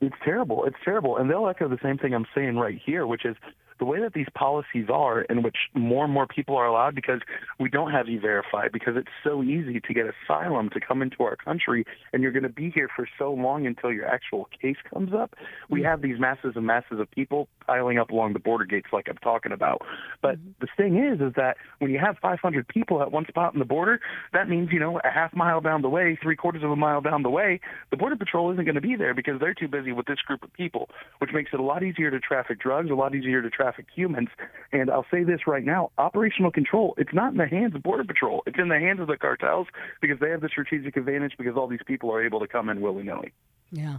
It's 0.00 0.14
terrible. 0.24 0.64
It's 0.64 0.76
terrible. 0.84 1.16
And 1.16 1.28
they'll 1.28 1.48
echo 1.48 1.68
the 1.68 1.78
same 1.82 1.98
thing 1.98 2.14
I'm 2.14 2.26
saying 2.34 2.56
right 2.56 2.80
here, 2.84 3.06
which 3.06 3.24
is 3.24 3.36
the 3.78 3.84
way 3.84 4.00
that 4.00 4.14
these 4.14 4.26
policies 4.34 4.86
are, 4.92 5.22
in 5.22 5.42
which 5.42 5.56
more 5.74 6.04
and 6.04 6.12
more 6.12 6.26
people 6.26 6.56
are 6.56 6.66
allowed 6.66 6.94
because 6.94 7.20
we 7.58 7.68
don't 7.68 7.90
have 7.90 8.08
e-verify, 8.08 8.68
because 8.72 8.96
it's 8.96 9.08
so 9.22 9.42
easy 9.42 9.80
to 9.80 9.94
get 9.94 10.06
asylum 10.06 10.70
to 10.70 10.80
come 10.80 11.02
into 11.02 11.22
our 11.22 11.36
country, 11.36 11.84
and 12.12 12.22
you're 12.22 12.32
going 12.32 12.44
to 12.44 12.48
be 12.48 12.70
here 12.70 12.88
for 12.94 13.08
so 13.18 13.32
long 13.32 13.66
until 13.66 13.92
your 13.92 14.06
actual 14.06 14.48
case 14.60 14.76
comes 14.92 15.12
up. 15.12 15.34
We 15.68 15.80
mm-hmm. 15.80 15.88
have 15.88 16.02
these 16.02 16.18
masses 16.18 16.52
and 16.54 16.66
masses 16.66 17.00
of 17.00 17.10
people 17.10 17.48
piling 17.66 17.98
up 17.98 18.10
along 18.10 18.34
the 18.34 18.38
border 18.38 18.64
gates, 18.64 18.88
like 18.92 19.08
I'm 19.08 19.16
talking 19.18 19.52
about. 19.52 19.82
But 20.22 20.36
mm-hmm. 20.36 20.50
the 20.60 20.68
thing 20.76 20.98
is, 20.98 21.20
is 21.20 21.34
that 21.36 21.56
when 21.78 21.90
you 21.90 21.98
have 21.98 22.16
500 22.22 22.68
people 22.68 23.02
at 23.02 23.10
one 23.10 23.26
spot 23.26 23.54
in 23.54 23.58
the 23.58 23.64
border, 23.64 24.00
that 24.32 24.48
means 24.48 24.70
you 24.72 24.80
know 24.80 25.00
a 25.02 25.10
half 25.10 25.34
mile 25.34 25.60
down 25.60 25.82
the 25.82 25.90
way, 25.90 26.18
three 26.22 26.36
quarters 26.36 26.62
of 26.62 26.70
a 26.70 26.76
mile 26.76 27.00
down 27.00 27.22
the 27.22 27.30
way, 27.30 27.60
the 27.90 27.96
border 27.96 28.16
patrol 28.16 28.52
isn't 28.52 28.64
going 28.64 28.74
to 28.74 28.80
be 28.80 28.96
there 28.96 29.14
because 29.14 29.40
they're 29.40 29.54
too 29.54 29.68
busy 29.68 29.92
with 29.92 30.06
this 30.06 30.18
group 30.18 30.42
of 30.42 30.52
people, 30.52 30.88
which 31.18 31.30
makes 31.32 31.50
it 31.52 31.60
a 31.60 31.62
lot 31.62 31.82
easier 31.82 32.10
to 32.10 32.20
traffic 32.20 32.60
drugs, 32.60 32.90
a 32.90 32.94
lot 32.94 33.14
easier 33.14 33.42
to 33.42 33.50
traffic 33.50 33.63
traffic 33.64 33.86
humans. 33.94 34.28
And 34.72 34.90
I'll 34.90 35.06
say 35.10 35.24
this 35.24 35.46
right 35.46 35.64
now 35.64 35.90
operational 35.98 36.50
control, 36.50 36.94
it's 36.98 37.14
not 37.14 37.32
in 37.32 37.38
the 37.38 37.46
hands 37.46 37.74
of 37.74 37.82
Border 37.82 38.04
Patrol, 38.04 38.42
it's 38.46 38.58
in 38.58 38.68
the 38.68 38.78
hands 38.78 39.00
of 39.00 39.06
the 39.06 39.16
cartels 39.16 39.66
because 40.00 40.18
they 40.20 40.30
have 40.30 40.40
the 40.40 40.48
strategic 40.48 40.96
advantage 40.96 41.32
because 41.38 41.56
all 41.56 41.66
these 41.66 41.84
people 41.86 42.12
are 42.12 42.24
able 42.24 42.40
to 42.40 42.48
come 42.48 42.68
in 42.68 42.80
willy 42.80 43.02
nilly. 43.02 43.32
Yeah. 43.70 43.98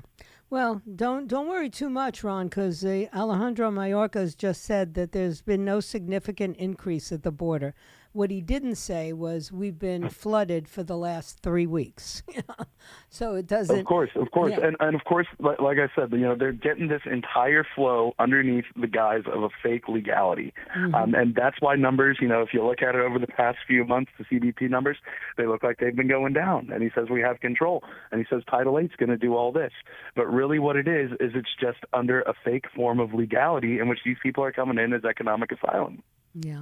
Well, 0.50 0.82
don't 0.96 1.28
don't 1.28 1.48
worry 1.48 1.70
too 1.70 1.90
much, 1.90 2.24
Ron, 2.24 2.48
because 2.48 2.86
uh, 2.86 3.06
Alejandro 3.16 3.72
Mayorkas 3.72 4.38
just 4.38 4.64
said 4.64 4.94
that 4.94 5.12
there's 5.12 5.42
been 5.42 5.66
no 5.66 5.80
significant 5.80 6.58
increase 6.58 7.12
at 7.12 7.24
the 7.24 7.32
border. 7.32 7.74
What 8.16 8.32
he 8.32 8.40
didn't 8.40 8.76
say 8.76 9.12
was 9.12 9.52
we've 9.52 9.78
been 9.78 10.08
flooded 10.08 10.70
for 10.70 10.84
the 10.84 10.96
last 10.96 11.40
three 11.40 11.68
weeks. 11.68 12.24
so 13.10 13.36
it 13.36 13.46
doesn't. 13.46 13.78
Of 13.78 13.86
course, 13.86 14.12
of 14.16 14.32
course, 14.32 14.54
yeah. 14.58 14.68
and 14.68 14.78
and 14.80 14.96
of 14.96 15.04
course, 15.04 15.28
like, 15.38 15.60
like, 15.60 15.80
I 15.80 15.94
said, 15.94 16.14
you 16.14 16.20
know, 16.20 16.34
they're 16.34 16.54
getting 16.54 16.88
this 16.88 17.02
entire 17.06 17.66
flow 17.76 18.14
underneath 18.18 18.64
the 18.80 18.88
guise 18.88 19.24
of 19.30 19.44
a 19.44 19.50
fake 19.62 19.90
legality, 19.90 20.54
mm-hmm. 20.78 20.96
um, 20.96 21.14
and 21.14 21.36
that's 21.36 21.58
why 21.60 21.76
numbers. 21.76 22.18
You 22.22 22.30
know, 22.30 22.42
if 22.42 22.54
you 22.54 22.66
look 22.66 22.82
at 22.82 22.96
it 22.96 23.02
over 23.02 23.20
the 23.20 23.28
past 23.28 23.58
few 23.68 23.84
months, 23.84 24.12
the 24.18 24.24
CBP 24.24 24.70
numbers, 24.70 24.96
they 25.36 25.46
look 25.46 25.62
like 25.62 25.80
they've 25.80 25.94
been 25.94 26.08
going 26.08 26.32
down. 26.32 26.70
And 26.74 26.82
he 26.82 26.92
says 26.96 27.10
we 27.10 27.20
have 27.20 27.42
control, 27.42 27.84
and 28.14 28.22
he 28.22 28.26
says 28.34 28.44
Title 28.50 28.80
Eight's 28.80 28.96
going 28.96 29.10
to 29.10 29.18
do 29.18 29.36
all 29.36 29.52
this, 29.52 29.74
but 30.16 30.32
really, 30.32 30.58
what 30.58 30.78
it 30.78 30.88
is 30.88 31.12
is 31.20 31.32
it's 31.36 31.54
just 31.60 31.80
under 31.92 32.22
a 32.22 32.34
fake 32.46 32.68
form 32.74 33.02
of 33.02 33.14
legality 33.14 33.80
in 33.80 33.90
which 33.90 34.00
these 34.06 34.18
people 34.24 34.42
are 34.42 34.54
coming 34.54 34.78
in 34.78 34.94
as 34.94 35.04
economic 35.04 35.52
asylum. 35.52 36.02
Yeah. 36.34 36.62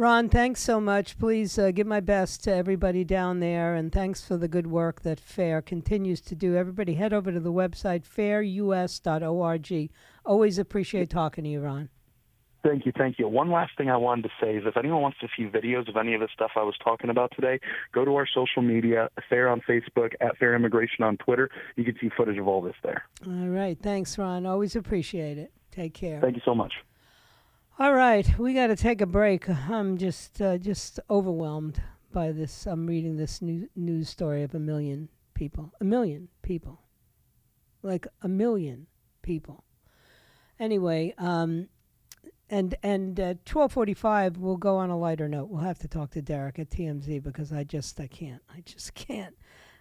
Ron, 0.00 0.30
thanks 0.30 0.62
so 0.62 0.80
much. 0.80 1.18
Please 1.18 1.58
uh, 1.58 1.72
give 1.72 1.86
my 1.86 2.00
best 2.00 2.42
to 2.44 2.54
everybody 2.54 3.04
down 3.04 3.40
there, 3.40 3.74
and 3.74 3.92
thanks 3.92 4.24
for 4.24 4.38
the 4.38 4.48
good 4.48 4.66
work 4.66 5.02
that 5.02 5.20
FAIR 5.20 5.60
continues 5.60 6.22
to 6.22 6.34
do. 6.34 6.56
Everybody, 6.56 6.94
head 6.94 7.12
over 7.12 7.30
to 7.30 7.38
the 7.38 7.52
website 7.52 8.04
fairus.org. 8.08 9.90
Always 10.24 10.58
appreciate 10.58 11.10
talking 11.10 11.44
to 11.44 11.50
you, 11.50 11.60
Ron. 11.60 11.90
Thank 12.62 12.86
you, 12.86 12.92
thank 12.96 13.18
you. 13.18 13.28
One 13.28 13.50
last 13.50 13.72
thing 13.76 13.90
I 13.90 13.98
wanted 13.98 14.22
to 14.22 14.30
say 14.40 14.56
is 14.56 14.62
if 14.64 14.78
anyone 14.78 15.02
wants 15.02 15.18
to 15.18 15.28
see 15.36 15.44
videos 15.44 15.86
of 15.86 15.98
any 15.98 16.14
of 16.14 16.22
the 16.22 16.28
stuff 16.32 16.52
I 16.56 16.62
was 16.62 16.76
talking 16.82 17.10
about 17.10 17.32
today, 17.36 17.60
go 17.92 18.06
to 18.06 18.16
our 18.16 18.26
social 18.26 18.62
media, 18.62 19.10
Fair 19.28 19.50
on 19.50 19.60
Facebook, 19.68 20.14
at 20.22 20.38
Fair 20.38 20.54
Immigration 20.54 21.04
on 21.04 21.18
Twitter. 21.18 21.50
You 21.76 21.84
can 21.84 21.94
see 22.00 22.08
footage 22.16 22.38
of 22.38 22.48
all 22.48 22.62
this 22.62 22.76
there. 22.82 23.04
All 23.26 23.48
right. 23.48 23.78
Thanks, 23.78 24.16
Ron. 24.16 24.46
Always 24.46 24.76
appreciate 24.76 25.36
it. 25.36 25.52
Take 25.70 25.92
care. 25.92 26.22
Thank 26.22 26.36
you 26.36 26.42
so 26.42 26.54
much. 26.54 26.72
Right, 28.10 28.38
we 28.40 28.54
got 28.54 28.66
to 28.66 28.74
take 28.76 29.00
a 29.00 29.06
break. 29.06 29.48
I'm 29.48 29.96
just 29.96 30.42
uh, 30.42 30.58
just 30.58 30.98
overwhelmed 31.08 31.80
by 32.12 32.32
this. 32.32 32.66
I'm 32.66 32.88
reading 32.88 33.16
this 33.16 33.40
new 33.40 33.68
news 33.76 34.08
story 34.08 34.42
of 34.42 34.52
a 34.52 34.58
million 34.58 35.08
people, 35.32 35.72
a 35.80 35.84
million 35.84 36.26
people, 36.42 36.82
like 37.84 38.08
a 38.20 38.26
million 38.26 38.88
people. 39.22 39.62
Anyway, 40.58 41.14
um, 41.18 41.68
and 42.48 42.74
and 42.82 43.20
at 43.20 43.44
12:45 43.44 44.38
we'll 44.38 44.56
go 44.56 44.76
on 44.76 44.90
a 44.90 44.98
lighter 44.98 45.28
note. 45.28 45.48
We'll 45.48 45.62
have 45.62 45.78
to 45.78 45.86
talk 45.86 46.10
to 46.10 46.20
Derek 46.20 46.58
at 46.58 46.68
TMZ 46.68 47.22
because 47.22 47.52
I 47.52 47.62
just 47.62 48.00
I 48.00 48.08
can't. 48.08 48.42
I 48.52 48.62
just 48.62 48.92
can't. 48.94 49.36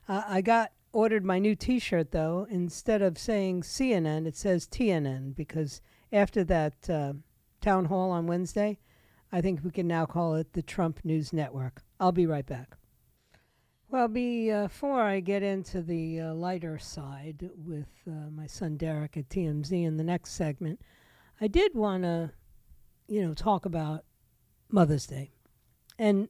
Uh, 0.07 0.21
I 0.27 0.41
got 0.41 0.71
ordered 0.93 1.25
my 1.25 1.39
new 1.39 1.55
T-shirt 1.55 2.11
though. 2.11 2.45
Instead 2.51 3.01
of 3.01 3.17
saying 3.17 3.63
CNN, 3.63 4.27
it 4.27 4.35
says 4.35 4.67
TNN 4.67 5.35
because 5.35 5.81
after 6.11 6.43
that. 6.43 6.87
Uh, 6.87 7.13
town 7.61 7.85
hall 7.85 8.11
on 8.11 8.27
Wednesday, 8.27 8.79
I 9.31 9.41
think 9.41 9.63
we 9.63 9.71
can 9.71 9.87
now 9.87 10.05
call 10.05 10.35
it 10.35 10.53
the 10.53 10.61
Trump 10.61 10.99
News 11.03 11.31
Network. 11.33 11.83
I'll 11.99 12.11
be 12.11 12.25
right 12.25 12.45
back. 12.45 12.77
Well, 13.91 14.07
before 14.07 15.01
I 15.01 15.19
get 15.19 15.41
into 15.41 15.81
the 15.81 16.19
uh, 16.19 16.33
lighter 16.33 16.77
side 16.77 17.49
with 17.55 17.89
uh, 18.07 18.29
my 18.31 18.45
son 18.45 18.77
Derek 18.77 19.17
at 19.17 19.29
TMZ 19.29 19.71
in 19.71 19.97
the 19.97 20.03
next 20.03 20.33
segment, 20.33 20.79
I 21.41 21.47
did 21.47 21.73
want 21.73 22.03
to, 22.03 22.31
you 23.07 23.25
know, 23.25 23.33
talk 23.33 23.65
about 23.65 24.05
Mother's 24.69 25.07
Day. 25.07 25.31
And, 25.97 26.29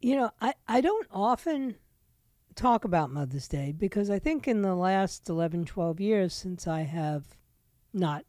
you 0.00 0.14
know, 0.14 0.30
I, 0.40 0.54
I 0.68 0.80
don't 0.80 1.08
often 1.10 1.76
talk 2.54 2.84
about 2.84 3.10
Mother's 3.10 3.48
Day 3.48 3.72
because 3.76 4.08
I 4.08 4.20
think 4.20 4.46
in 4.46 4.62
the 4.62 4.76
last 4.76 5.28
11, 5.28 5.64
12 5.64 6.00
years 6.00 6.32
since 6.32 6.68
I 6.68 6.82
have 6.82 7.24
not 7.92 8.24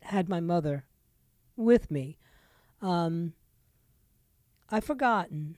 had 0.00 0.28
my 0.28 0.40
mother 0.40 0.86
with 1.56 1.90
me. 1.90 2.18
Um, 2.82 3.32
I've 4.70 4.84
forgotten 4.84 5.56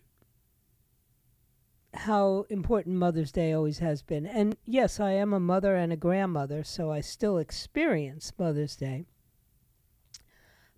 how 1.94 2.44
important 2.50 2.96
Mother's 2.96 3.32
Day 3.32 3.52
always 3.52 3.78
has 3.78 4.02
been. 4.02 4.26
And 4.26 4.56
yes, 4.64 5.00
I 5.00 5.12
am 5.12 5.32
a 5.32 5.40
mother 5.40 5.74
and 5.74 5.92
a 5.92 5.96
grandmother, 5.96 6.62
so 6.62 6.92
I 6.92 7.00
still 7.00 7.38
experience 7.38 8.32
Mother's 8.38 8.76
Day. 8.76 9.06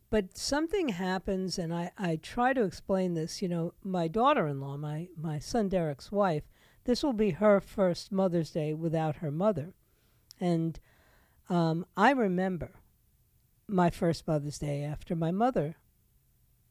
But 0.08 0.36
something 0.36 0.88
happens, 0.88 1.58
and 1.58 1.72
I, 1.74 1.92
I 1.96 2.16
try 2.16 2.52
to 2.52 2.64
explain 2.64 3.14
this. 3.14 3.42
You 3.42 3.48
know, 3.48 3.74
my 3.84 4.08
daughter 4.08 4.46
in 4.46 4.60
law, 4.60 4.76
my, 4.76 5.08
my 5.16 5.38
son 5.38 5.68
Derek's 5.68 6.10
wife, 6.10 6.44
this 6.84 7.02
will 7.02 7.12
be 7.12 7.30
her 7.30 7.60
first 7.60 8.10
Mother's 8.10 8.50
Day 8.50 8.72
without 8.72 9.16
her 9.16 9.30
mother. 9.30 9.74
And 10.40 10.80
um, 11.48 11.86
I 11.96 12.12
remember 12.12 12.79
my 13.70 13.90
first 13.90 14.26
Mother's 14.26 14.58
Day 14.58 14.82
after 14.82 15.14
my 15.14 15.30
mother 15.30 15.76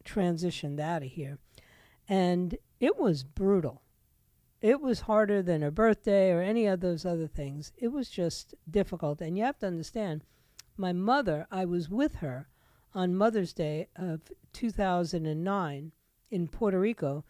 transitioned 0.03 0.79
out 0.79 1.03
of 1.03 1.09
here. 1.09 1.37
And 2.07 2.57
it 2.79 2.97
was 2.97 3.23
brutal. 3.23 3.81
it 4.61 4.81
was 4.81 5.01
harder 5.01 5.41
than 5.41 5.61
her 5.61 5.71
birthday 5.71 6.31
or 6.31 6.41
any 6.41 6.65
of 6.65 6.81
those 6.81 7.05
other 7.05 7.27
things. 7.27 7.71
It 7.77 7.89
was 7.89 8.09
just 8.09 8.53
difficult. 8.69 9.21
And 9.21 9.37
you 9.37 9.43
have 9.43 9.59
to 9.59 9.67
understand, 9.67 10.23
my 10.75 10.91
mother, 10.91 11.47
I 11.49 11.65
was 11.65 11.89
with 11.89 12.15
her 12.15 12.49
on 12.93 13.15
Mother's 13.15 13.53
Day 13.53 13.87
of 13.95 14.21
2009 14.53 15.91
in 16.31 16.47
Puerto 16.47 16.79
Rico, 16.79 17.23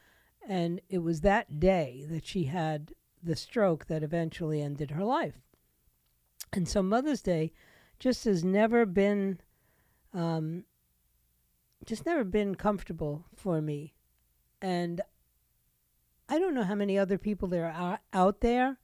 and 0.47 0.81
it 0.89 0.99
was 0.99 1.21
that 1.21 1.59
day 1.59 2.05
that 2.09 2.25
she 2.25 2.45
had 2.45 2.93
the 3.21 3.35
stroke 3.35 3.85
that 3.87 4.03
eventually 4.03 4.61
ended 4.61 4.91
her 4.91 5.03
life. 5.03 5.35
And 6.53 6.67
so 6.67 6.81
Mother's 6.81 7.21
Day 7.21 7.51
just 7.99 8.25
has 8.25 8.43
never 8.43 8.85
been, 8.85 9.39
um, 10.13 10.65
just 11.85 12.05
never 12.05 12.23
been 12.23 12.55
comfortable 12.55 13.25
for 13.35 13.61
me. 13.61 13.93
And 14.61 15.01
I 16.27 16.37
don't 16.37 16.53
know 16.53 16.63
how 16.63 16.75
many 16.75 16.97
other 16.97 17.17
people 17.17 17.47
there 17.47 17.71
are 17.71 17.99
out 18.13 18.41
there 18.41 18.77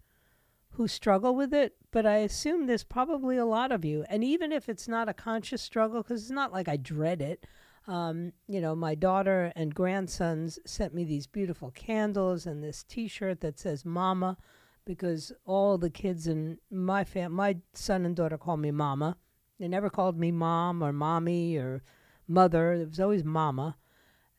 who 0.72 0.88
struggle 0.88 1.36
with 1.36 1.54
it, 1.54 1.76
but 1.92 2.06
I 2.06 2.18
assume 2.18 2.66
there's 2.66 2.84
probably 2.84 3.38
a 3.38 3.46
lot 3.46 3.72
of 3.72 3.86
you. 3.86 4.04
And 4.10 4.24
even 4.24 4.52
if 4.52 4.68
it's 4.68 4.88
not 4.88 5.08
a 5.08 5.14
conscious 5.14 5.62
struggle, 5.62 6.02
because 6.02 6.22
it's 6.22 6.32
not 6.32 6.52
like 6.52 6.68
I 6.68 6.78
dread 6.78 7.22
it, 7.22 7.46
um, 7.88 8.34
you 8.48 8.60
know, 8.60 8.76
my 8.76 8.96
daughter 8.96 9.54
and 9.56 9.76
grandsons 9.76 10.60
sent 10.66 10.94
me 10.94 11.04
these 11.04 11.28
beautiful 11.28 11.72
candles 11.72 12.46
and 12.46 12.64
this 12.64 12.84
T-shirt 12.84 13.42
that 13.42 13.60
says 13.60 13.86
"Mama," 13.86 14.38
because 14.86 15.32
all 15.46 15.78
the 15.78 15.90
kids 15.90 16.28
in 16.28 16.58
my 16.72 17.04
fam, 17.04 17.32
my 17.32 17.58
son 17.74 18.06
and 18.06 18.16
daughter 18.16 18.38
call 18.38 18.58
me 18.58 18.72
Mama. 18.72 19.18
They 19.60 19.68
never 19.68 19.90
called 19.90 20.18
me 20.18 20.32
Mom 20.32 20.84
or 20.84 20.92
Mommy 20.92 21.58
or 21.58 21.84
Mother. 22.28 22.74
It 22.74 22.90
was 22.90 23.00
always 23.00 23.24
Mama, 23.24 23.78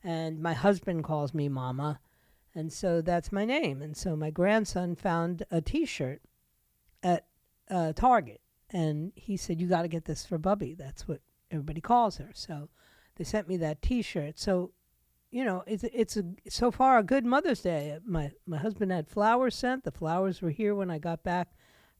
and 0.05 0.41
my 0.41 0.53
husband 0.53 1.05
calls 1.05 1.33
me 1.33 1.49
Mama. 1.49 2.01
And 2.55 2.73
so 2.73 3.03
that's 3.03 3.31
my 3.31 3.45
name. 3.45 3.83
And 3.83 3.95
so 3.97 4.17
my 4.17 4.31
grandson 4.31 4.97
found 4.97 5.45
a 5.51 5.61
t 5.61 5.85
shirt 5.85 6.23
at 7.03 7.27
uh, 7.71 7.93
Target. 7.93 8.41
And 8.71 9.13
he 9.15 9.37
said, 9.37 9.61
You 9.61 9.67
got 9.67 9.83
to 9.83 9.89
get 9.89 10.07
this 10.07 10.25
for 10.25 10.39
Bubby. 10.39 10.75
That's 10.75 11.07
what 11.07 11.21
everybody 11.51 11.81
calls 11.81 12.17
her. 12.17 12.31
So 12.35 12.69
they 13.17 13.25
sent 13.25 13.47
me 13.47 13.59
that 13.59 13.83
t 13.83 14.01
shirt. 14.01 14.39
So, 14.39 14.73
you 15.31 15.45
know, 15.45 15.65
it's, 15.67 15.85
it's 15.85 16.17
a, 16.17 16.25
so 16.49 16.71
far 16.71 16.99
a 16.99 17.03
good 17.03 17.27
Mother's 17.27 17.61
Day. 17.61 17.99
My, 18.07 18.33
my 18.47 18.57
husband 18.57 18.91
had 18.91 19.07
flowers 19.07 19.55
sent. 19.55 19.85
The 19.85 19.91
flowers 19.93 20.41
were 20.41 20.51
here 20.51 20.75
when 20.75 20.91
I 20.91 20.99
got 20.99 21.23
back 21.23 21.49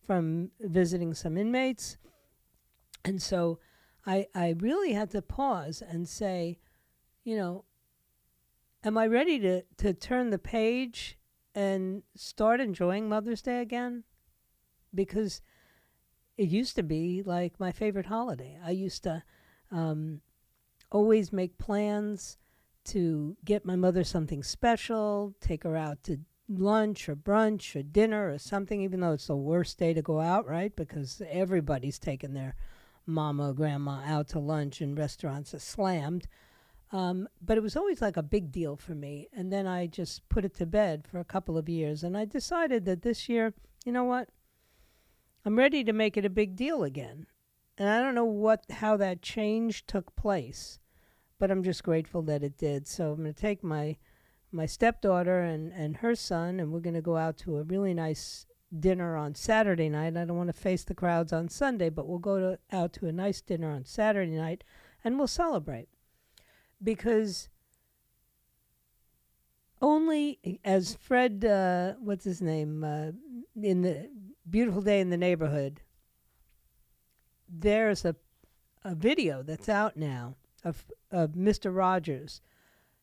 from 0.07 0.51
visiting 0.61 1.13
some 1.13 1.37
inmates. 1.37 1.99
And 3.07 3.23
so 3.23 3.61
I, 4.05 4.27
I 4.35 4.57
really 4.59 4.93
had 4.93 5.11
to 5.13 5.23
pause 5.23 5.81
and 5.81 6.09
say, 6.09 6.59
you 7.23 7.37
know, 7.37 7.65
am 8.83 8.99
I 8.99 9.07
ready 9.07 9.39
to, 9.39 9.63
to 9.79 9.95
turn 9.95 10.31
the 10.31 10.41
page 10.41 11.17
and 11.55 12.03
start 12.17 12.61
enjoying 12.61 13.09
Mother's 13.09 13.43
Day 13.43 13.61
again? 13.61 14.03
Because 14.93 15.41
it 16.37 16.49
used 16.49 16.75
to 16.77 16.83
be 16.83 17.23
like 17.25 17.61
my 17.61 17.71
favorite 17.71 18.07
holiday. 18.07 18.59
I 18.65 18.73
used 18.73 19.05
to 19.05 19.23
um, 19.71 20.21
always 20.91 21.33
make 21.33 21.59
plans 21.59 22.39
to 22.87 23.37
get 23.45 23.65
my 23.65 23.77
mother 23.77 24.03
something 24.03 24.43
special, 24.43 25.33
take 25.41 25.63
her 25.63 25.77
out 25.77 26.03
to 26.05 26.19
lunch 26.49 27.09
or 27.09 27.15
brunch 27.15 27.77
or 27.77 27.85
dinner 27.85 28.33
or 28.33 28.39
something, 28.39 28.83
even 28.83 28.99
though 28.99 29.13
it's 29.13 29.29
the 29.29 29.37
worst 29.37 29.79
day 29.79 29.95
to 29.95 30.03
go 30.03 30.21
out, 30.21 30.49
right? 30.49 30.75
Because 30.75 31.23
everybody's 31.31 32.01
taking 32.01 32.35
their 32.35 32.57
mama 33.07 33.51
or 33.51 33.55
grandma 33.55 34.03
out 34.05 34.29
to 34.29 34.39
lunch 34.39 34.81
and 34.81 34.99
restaurants 34.99 35.55
are 35.55 35.61
slammed. 35.61 36.27
Um, 36.93 37.29
but 37.41 37.57
it 37.57 37.63
was 37.63 37.77
always 37.77 38.01
like 38.01 38.17
a 38.17 38.23
big 38.23 38.53
deal 38.53 38.77
for 38.77 38.95
me. 38.95 39.29
And 39.33 39.53
then 39.53 39.67
I 39.67 39.87
just 39.87 40.29
put 40.29 40.45
it 40.45 40.55
to 40.55 40.67
bed 40.67 41.05
for 41.11 41.19
a 41.19 41.25
couple 41.25 41.59
of 41.59 41.69
years. 41.69 42.05
And 42.05 42.17
I 42.17 42.25
decided 42.25 42.85
that 42.85 43.03
this 43.03 43.29
year, 43.29 43.55
you 43.85 43.93
know 43.93 44.05
what? 44.05 44.29
I'm 45.45 45.57
ready 45.57 45.85
to 45.85 45.93
make 45.93 46.17
it 46.17 46.25
a 46.25 46.31
big 46.31 46.57
deal 46.57 46.85
again. 46.85 47.27
And 47.79 47.89
I 47.89 48.01
don't 48.01 48.15
know 48.15 48.25
what 48.25 48.65
how 48.71 48.97
that 48.97 49.23
change 49.23 49.87
took 49.87 50.17
place, 50.17 50.79
but 51.39 51.51
I'm 51.51 51.63
just 51.63 51.85
grateful 51.85 52.23
that 52.23 52.43
it 52.43 52.57
did. 52.57 52.89
So 52.89 53.13
I'm 53.13 53.23
going 53.23 53.35
to 53.35 53.41
take 53.41 53.63
my 53.63 53.97
my 54.51 54.67
stepdaughter 54.67 55.41
and, 55.41 55.73
and 55.73 55.99
her 55.99 56.15
son, 56.15 56.59
and 56.61 56.73
we're 56.73 56.81
going 56.81 56.95
to 56.95 57.03
go 57.03 57.17
out 57.17 57.37
to 57.39 57.59
a 57.59 57.63
really 57.63 57.93
nice 57.93 58.46
dinner 58.77 59.17
on 59.17 59.35
Saturday 59.35 59.89
night. 59.89 60.17
I 60.17 60.25
don't 60.25 60.37
want 60.37 60.49
to 60.49 60.53
face 60.53 60.85
the 60.85 60.95
crowds 60.95 61.33
on 61.33 61.49
Sunday, 61.49 61.89
but 61.89 62.07
we'll 62.07 62.19
go 62.19 62.39
to, 62.39 62.59
out 62.73 62.93
to 62.95 63.07
a 63.07 63.13
nice 63.13 63.41
dinner 63.41 63.71
on 63.71 63.85
Saturday 63.85 64.37
night, 64.37 64.65
and 65.05 65.19
we'll 65.19 65.27
celebrate 65.27 65.89
because 66.83 67.49
only 69.81 70.61
as 70.65 70.95
Fred, 70.95 71.45
uh, 71.45 71.95
what's 72.01 72.25
his 72.25 72.41
name, 72.41 72.83
uh, 72.83 73.13
in 73.61 73.83
the 73.83 74.11
Beautiful 74.49 74.83
Day 74.83 75.01
in 75.01 75.11
the 75.11 75.17
Neighborhood, 75.17 75.81
there's 77.49 78.05
a 78.05 78.17
a 78.87 78.95
video 78.95 79.43
that's 79.43 79.69
out 79.69 79.97
now 79.97 80.37
of 80.65 80.87
of 81.11 81.33
Mr. 81.33 81.75
Rogers 81.75 82.41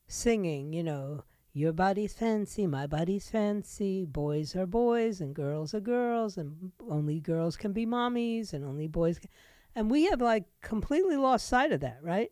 singing, 0.07 0.71
you 0.71 0.83
know, 0.83 1.23
your 1.53 1.71
body's 1.71 2.13
fancy, 2.13 2.65
my 2.65 2.87
body's 2.87 3.29
fancy, 3.29 4.05
boys 4.05 4.55
are 4.55 4.65
boys 4.65 5.21
and 5.21 5.35
girls 5.35 5.73
are 5.75 5.79
girls 5.79 6.35
and 6.35 6.71
only 6.89 7.19
girls 7.19 7.55
can 7.55 7.71
be 7.73 7.85
mommies 7.85 8.53
and 8.53 8.65
only 8.65 8.87
boys 8.87 9.19
can, 9.19 9.29
and 9.75 9.91
we 9.91 10.05
have 10.05 10.19
like 10.19 10.45
completely 10.61 11.15
lost 11.15 11.47
sight 11.47 11.71
of 11.71 11.81
that, 11.81 11.99
right? 12.01 12.31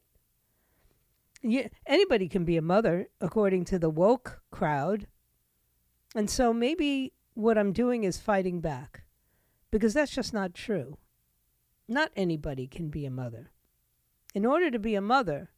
Yeah, 1.44 1.68
anybody 1.86 2.28
can 2.28 2.46
be 2.46 2.58
a 2.58 2.62
mother 2.62 3.10
according 3.20 3.66
to 3.66 3.80
the 3.80 3.90
woke 3.90 4.42
crowd. 4.52 5.08
And 6.16 6.30
so 6.30 6.52
maybe 6.52 7.14
what 7.36 7.58
I'm 7.58 7.74
doing 7.74 8.04
is 8.04 8.18
fighting 8.18 8.60
back 8.60 9.04
because 9.72 9.94
that's 9.94 10.12
just 10.12 10.34
not 10.34 10.54
true. 10.54 10.98
Not 11.88 12.12
anybody 12.16 12.68
can 12.68 12.90
be 12.90 13.06
a 13.06 13.12
mother. 13.12 13.52
In 14.34 14.46
order 14.46 14.72
to 14.72 14.80
be 14.80 14.96
a 14.96 15.02
mother, 15.02 15.50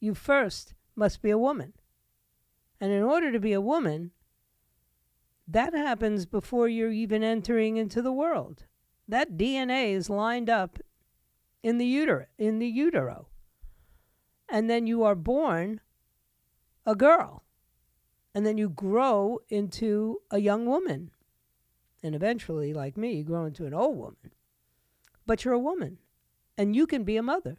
you 0.00 0.14
first 0.14 0.74
must 0.94 1.22
be 1.22 1.30
a 1.30 1.38
woman. 1.38 1.74
And 2.80 2.92
in 2.92 3.02
order 3.02 3.32
to 3.32 3.40
be 3.40 3.52
a 3.52 3.60
woman, 3.60 4.10
that 5.48 5.74
happens 5.74 6.26
before 6.26 6.68
you're 6.68 6.92
even 6.92 7.22
entering 7.22 7.76
into 7.76 8.02
the 8.02 8.12
world. 8.12 8.64
That 9.08 9.36
DNA 9.36 9.92
is 9.92 10.10
lined 10.10 10.50
up 10.50 10.78
in 11.62 11.78
the 11.78 11.86
utero, 11.86 12.26
in 12.38 12.58
the 12.58 12.66
utero 12.66 13.28
and 14.48 14.70
then 14.70 14.86
you 14.86 15.02
are 15.04 15.14
born 15.14 15.80
a 16.84 16.94
girl. 16.94 17.42
And 18.34 18.44
then 18.46 18.58
you 18.58 18.68
grow 18.68 19.40
into 19.48 20.20
a 20.30 20.38
young 20.38 20.66
woman. 20.66 21.10
And 22.02 22.14
eventually, 22.14 22.74
like 22.74 22.96
me, 22.96 23.14
you 23.14 23.24
grow 23.24 23.46
into 23.46 23.66
an 23.66 23.74
old 23.74 23.96
woman. 23.96 24.32
But 25.24 25.44
you're 25.44 25.54
a 25.54 25.58
woman, 25.58 25.98
and 26.56 26.76
you 26.76 26.86
can 26.86 27.02
be 27.02 27.16
a 27.16 27.22
mother. 27.22 27.58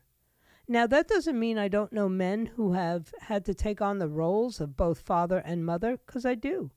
Now, 0.67 0.85
that 0.87 1.07
doesn't 1.07 1.39
mean 1.39 1.57
I 1.57 1.69
don't 1.69 1.93
know 1.93 2.09
men 2.09 2.47
who 2.57 2.73
have 2.73 3.13
had 3.21 3.45
to 3.45 3.53
take 3.53 3.81
on 3.81 3.99
the 3.99 4.09
roles 4.09 4.59
of 4.59 4.75
both 4.75 4.99
father 4.99 5.37
and 5.37 5.65
mother, 5.65 5.97
because 6.05 6.25
I 6.25 6.35
do. 6.35 6.71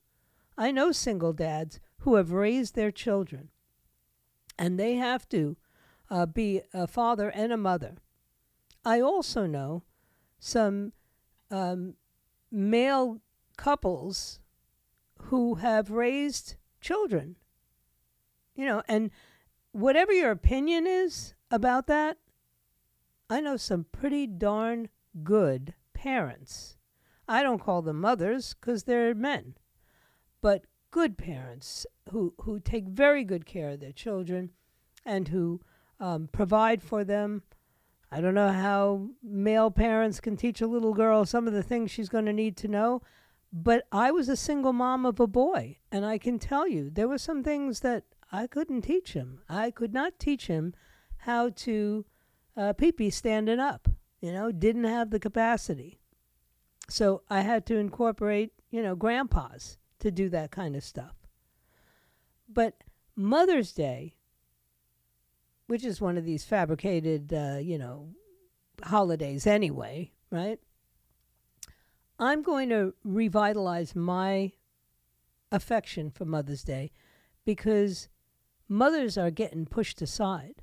I 0.57 0.71
know 0.71 0.91
single 0.91 1.33
dads 1.33 1.79
who 1.99 2.15
have 2.15 2.31
raised 2.31 2.75
their 2.75 2.91
children, 2.91 3.49
and 4.57 4.79
they 4.79 4.95
have 4.95 5.27
to 5.29 5.57
uh, 6.09 6.25
be 6.25 6.61
a 6.73 6.87
father 6.87 7.29
and 7.29 7.51
a 7.51 7.57
mother. 7.57 7.97
I 8.85 9.01
also 9.01 9.45
know 9.45 9.83
some 10.39 10.93
um, 11.49 11.95
male 12.51 13.21
couples 13.57 14.39
who 15.23 15.55
have 15.55 15.91
raised 15.91 16.55
children. 16.79 17.37
You 18.55 18.65
know, 18.65 18.83
and 18.87 19.11
whatever 19.71 20.11
your 20.11 20.31
opinion 20.31 20.87
is 20.87 21.33
about 21.49 21.87
that, 21.87 22.17
I 23.31 23.39
know 23.39 23.57
some 23.57 23.85
pretty 23.91 24.27
darn 24.27 24.89
good 25.23 25.73
parents. 25.93 26.77
I 27.27 27.41
don't 27.41 27.61
call 27.61 27.81
them 27.81 28.01
mothers 28.01 28.53
because 28.53 28.83
they're 28.83 29.15
men, 29.15 29.55
but 30.41 30.65
good 30.91 31.17
parents 31.17 31.85
who, 32.11 32.33
who 32.41 32.59
take 32.59 32.87
very 32.87 33.23
good 33.23 33.45
care 33.45 33.69
of 33.69 33.79
their 33.79 33.93
children 33.93 34.51
and 35.05 35.29
who 35.29 35.61
um, 35.99 36.27
provide 36.31 36.83
for 36.83 37.03
them 37.03 37.43
I 38.13 38.19
don't 38.19 38.33
know 38.33 38.51
how 38.51 39.07
male 39.23 39.71
parents 39.71 40.19
can 40.19 40.35
teach 40.35 40.59
a 40.59 40.67
little 40.67 40.93
girl 40.93 41.23
some 41.23 41.47
of 41.47 41.53
the 41.53 41.63
things 41.63 41.91
she's 41.91 42.09
going 42.09 42.25
to 42.25 42.33
need 42.33 42.57
to 42.57 42.67
know, 42.67 43.01
but 43.53 43.87
I 43.89 44.11
was 44.11 44.27
a 44.27 44.35
single 44.35 44.73
mom 44.73 45.05
of 45.05 45.21
a 45.21 45.27
boy, 45.27 45.77
and 45.93 46.05
I 46.05 46.17
can 46.17 46.37
tell 46.37 46.67
you 46.67 46.89
there 46.89 47.07
were 47.07 47.17
some 47.17 47.41
things 47.41 47.79
that 47.79 48.03
I 48.29 48.47
couldn't 48.47 48.81
teach 48.81 49.13
him. 49.13 49.39
I 49.47 49.71
could 49.71 49.93
not 49.93 50.19
teach 50.19 50.47
him 50.47 50.73
how 51.19 51.51
to 51.51 52.05
uh, 52.55 52.73
pee 52.73 52.91
pee 52.91 53.09
standing 53.09 53.59
up, 53.59 53.87
you 54.19 54.31
know, 54.31 54.51
didn't 54.51 54.83
have 54.85 55.09
the 55.09 55.19
capacity. 55.19 55.99
So 56.89 57.23
I 57.29 57.41
had 57.41 57.65
to 57.67 57.77
incorporate, 57.77 58.51
you 58.69 58.83
know, 58.83 58.95
grandpas 58.95 59.77
to 59.99 60.11
do 60.11 60.29
that 60.29 60.51
kind 60.51 60.75
of 60.75 60.83
stuff. 60.83 61.15
But 62.49 62.83
Mother's 63.15 63.71
Day 63.71 64.15
which 65.71 65.85
is 65.85 66.01
one 66.01 66.17
of 66.17 66.25
these 66.25 66.43
fabricated, 66.43 67.31
uh, 67.31 67.57
you 67.57 67.77
know, 67.77 68.09
holidays 68.83 69.47
anyway, 69.47 70.11
right? 70.29 70.59
I'm 72.19 72.41
going 72.41 72.67
to 72.67 72.93
revitalize 73.05 73.95
my 73.95 74.51
affection 75.49 76.11
for 76.11 76.25
Mother's 76.25 76.65
Day 76.65 76.91
because 77.45 78.09
mothers 78.67 79.17
are 79.17 79.31
getting 79.31 79.65
pushed 79.65 80.01
aside. 80.01 80.61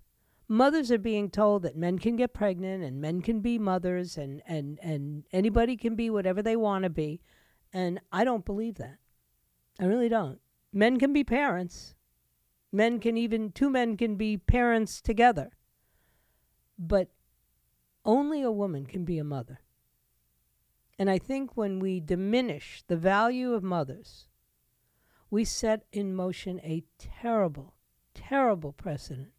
Mothers 0.48 0.90
are 0.90 0.98
being 0.98 1.28
told 1.30 1.62
that 1.62 1.76
men 1.76 1.98
can 1.98 2.16
get 2.16 2.32
pregnant 2.32 2.82
and 2.82 3.00
men 3.00 3.20
can 3.20 3.40
be 3.40 3.58
mothers 3.58 4.16
and, 4.16 4.42
and, 4.46 4.78
and 4.82 5.24
anybody 5.30 5.76
can 5.76 5.94
be 5.94 6.08
whatever 6.08 6.42
they 6.42 6.56
want 6.56 6.84
to 6.84 6.90
be. 6.90 7.20
And 7.72 8.00
I 8.10 8.24
don't 8.24 8.46
believe 8.46 8.76
that. 8.76 8.96
I 9.78 9.84
really 9.84 10.08
don't. 10.08 10.40
Men 10.72 10.98
can 10.98 11.12
be 11.12 11.22
parents. 11.22 11.94
Men 12.72 12.98
can 12.98 13.18
even, 13.18 13.52
two 13.52 13.68
men 13.68 13.96
can 13.98 14.16
be 14.16 14.38
parents 14.38 15.02
together. 15.02 15.50
But 16.78 17.08
only 18.06 18.40
a 18.40 18.50
woman 18.50 18.86
can 18.86 19.04
be 19.04 19.18
a 19.18 19.24
mother. 19.24 19.60
And 20.98 21.10
I 21.10 21.18
think 21.18 21.56
when 21.56 21.78
we 21.78 22.00
diminish 22.00 22.82
the 22.88 22.96
value 22.96 23.52
of 23.52 23.62
mothers, 23.62 24.26
we 25.30 25.44
set 25.44 25.84
in 25.92 26.14
motion 26.14 26.58
a 26.60 26.84
terrible, 26.98 27.74
terrible 28.14 28.72
precedent. 28.72 29.32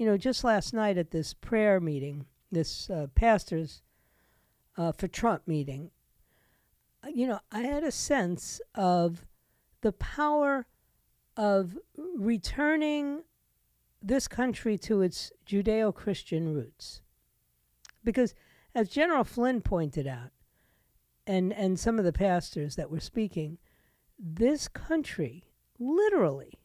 You 0.00 0.06
know, 0.06 0.16
just 0.16 0.44
last 0.44 0.72
night 0.72 0.96
at 0.96 1.10
this 1.10 1.34
prayer 1.34 1.78
meeting, 1.78 2.24
this 2.50 2.88
uh, 2.88 3.08
pastors 3.14 3.82
uh, 4.78 4.92
for 4.92 5.08
Trump 5.08 5.42
meeting, 5.46 5.90
uh, 7.04 7.08
you 7.14 7.26
know, 7.26 7.40
I 7.52 7.64
had 7.64 7.84
a 7.84 7.92
sense 7.92 8.62
of 8.74 9.26
the 9.82 9.92
power 9.92 10.64
of 11.36 11.76
returning 12.16 13.24
this 14.00 14.26
country 14.26 14.78
to 14.78 15.02
its 15.02 15.32
Judeo 15.46 15.94
Christian 15.94 16.54
roots. 16.54 17.02
Because, 18.02 18.34
as 18.74 18.88
General 18.88 19.24
Flynn 19.24 19.60
pointed 19.60 20.06
out, 20.06 20.30
and, 21.26 21.52
and 21.52 21.78
some 21.78 21.98
of 21.98 22.06
the 22.06 22.12
pastors 22.14 22.74
that 22.76 22.90
were 22.90 23.00
speaking, 23.00 23.58
this 24.18 24.66
country 24.66 25.44
literally 25.78 26.58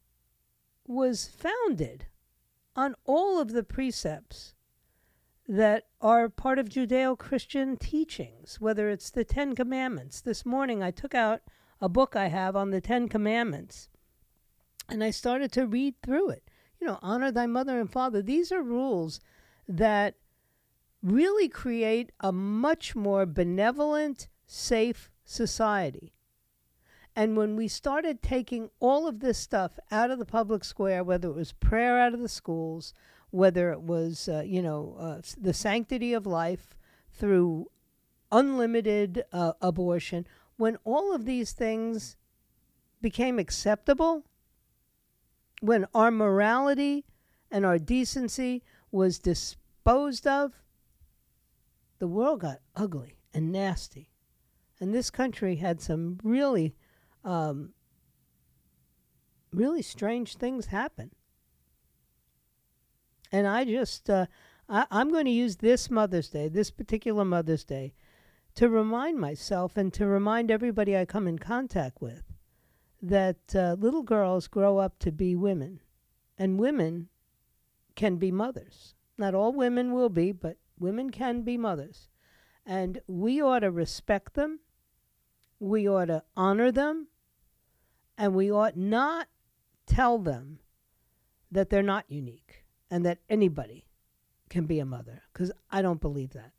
was 0.88 1.28
founded 1.28 2.06
on 2.76 2.96
all 3.06 3.40
of 3.40 3.52
the 3.52 3.64
precepts 3.64 4.54
that 5.48 5.86
are 6.02 6.28
part 6.28 6.60
of 6.60 6.70
Judeo 6.70 7.18
Christian 7.18 7.78
teachings, 7.78 8.60
whether 8.60 8.90
it's 8.90 9.10
the 9.10 9.24
Ten 9.24 9.56
Commandments. 9.56 10.22
This 10.22 10.46
morning 10.46 10.82
I 10.82 10.92
took 10.92 11.14
out 11.14 11.42
a 11.80 11.88
book 11.88 12.16
I 12.16 12.28
have 12.28 12.56
on 12.56 12.72
the 12.72 12.82
Ten 12.82 13.08
Commandments 13.08 13.90
and 14.90 15.04
I 15.04 15.12
started 15.12 15.52
to 15.54 15.68
read 15.68 15.96
through 16.02 16.30
it. 16.30 16.50
You 16.80 16.88
know, 16.88 17.00
honor 17.02 17.32
thy 17.32 17.46
mother 17.46 17.80
and 17.80 17.92
father. 17.92 18.22
These 18.22 18.52
are 18.52 18.62
rules 18.62 19.20
that 19.68 20.16
really 21.02 21.48
create 21.48 22.12
a 22.20 22.32
much 22.32 22.96
more 22.96 23.26
benevolent, 23.26 24.28
safe 24.46 25.12
society. 25.24 26.15
And 27.16 27.38
when 27.38 27.56
we 27.56 27.68
started 27.68 28.22
taking 28.22 28.70
all 28.80 29.08
of 29.08 29.22
this 29.22 29.38
stuff 29.38 29.80
out 29.90 30.12
of 30.12 30.20
the 30.20 30.26
public 30.26 30.66
square, 30.66 31.04
whether 31.04 31.30
it 31.30 31.36
was 31.36 31.54
prayer 31.54 31.98
out 32.00 32.14
of 32.14 32.20
the 32.20 32.28
schools, 32.28 32.94
whether 33.32 33.72
it 33.72 33.82
was, 33.82 34.28
uh, 34.28 34.44
you 34.46 34.62
know, 34.62 34.96
uh, 35.00 35.22
the 35.40 35.54
sanctity 35.54 36.14
of 36.14 36.26
life 36.26 36.76
through 37.12 37.72
unlimited 38.32 39.24
uh, 39.32 39.54
abortion, 39.62 40.28
when 40.58 40.78
all 40.84 41.14
of 41.14 41.26
these 41.26 41.54
things 41.54 42.18
became 43.02 43.40
acceptable, 43.40 44.24
when 45.62 45.86
our 45.94 46.12
morality 46.12 47.06
and 47.50 47.66
our 47.66 47.78
decency 47.78 48.62
was 48.92 49.20
disposed 49.20 50.28
of, 50.28 50.54
the 52.00 52.08
world 52.08 52.42
got 52.42 52.60
ugly 52.76 53.18
and 53.34 53.52
nasty. 53.52 54.10
And 54.80 54.94
this 54.94 55.10
country 55.10 55.56
had 55.58 55.80
some 55.80 56.20
really, 56.24 56.76
um, 57.26 57.74
really 59.52 59.82
strange 59.82 60.36
things 60.36 60.68
happen. 60.68 61.12
And 63.32 63.48
I 63.48 63.66
just, 63.66 64.10
uh, 64.10 64.28
I, 64.70 64.86
I'm 64.92 65.12
going 65.12 65.26
to 65.26 65.32
use 65.32 65.58
this 65.58 65.90
Mother's 65.90 66.30
Day, 66.30 66.48
this 66.48 66.72
particular 66.72 67.26
Mother's 67.26 67.66
Day, 67.66 67.94
to 68.54 68.70
remind 68.70 69.18
myself 69.18 69.76
and 69.76 69.92
to 69.94 70.08
remind 70.08 70.50
everybody 70.50 70.96
I 70.96 71.04
come 71.04 71.28
in 71.28 71.40
contact 71.40 72.02
with 72.02 72.24
that 73.02 73.54
uh, 73.54 73.76
little 73.78 74.04
girls 74.04 74.48
grow 74.48 74.78
up 74.78 74.98
to 75.00 75.12
be 75.12 75.36
women, 75.36 75.82
and 76.38 76.60
women 76.60 77.10
can 77.96 78.18
be 78.18 78.32
mothers. 78.32 78.94
Not 79.18 79.36
all 79.36 79.52
women 79.52 79.94
will 79.94 80.10
be, 80.10 80.32
but 80.32 80.58
women 80.80 81.10
can 81.10 81.42
be 81.42 81.58
mothers. 81.58 82.10
And 82.66 83.02
we 83.08 83.42
ought 83.42 83.60
to 83.60 83.72
respect 83.72 84.34
them, 84.34 84.60
we 85.60 85.88
ought 85.88 86.06
to 86.06 86.24
honor 86.36 86.72
them, 86.72 87.08
and 88.18 88.34
we 88.34 88.52
ought 88.52 88.78
not 88.78 89.28
tell 89.86 90.18
them 90.18 90.60
that 91.52 91.70
they're 91.70 91.84
not 91.84 92.06
unique 92.10 92.66
and 92.90 93.06
that 93.06 93.20
anybody 93.30 93.86
can 94.50 94.66
be 94.66 94.80
a 94.80 94.86
mother, 94.86 95.24
because 95.32 95.52
I 95.72 95.82
don't 95.82 96.02
believe 96.02 96.34
that. 96.34 96.52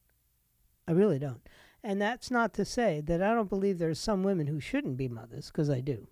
I 0.89 0.93
really 0.93 1.19
don't. 1.19 1.41
And 1.83 2.01
that's 2.03 2.31
not 2.31 2.53
to 2.55 2.65
say 2.65 3.01
that 3.03 3.23
I 3.23 3.33
don't 3.33 3.49
believe 3.49 3.79
there 3.79 3.91
are 3.91 3.95
some 3.95 4.23
women 4.23 4.47
who 4.49 4.61
shouldn't 4.61 4.97
be 4.97 5.09
mothers, 5.09 5.47
because 5.47 5.71
I 5.71 5.81
do. 5.81 6.09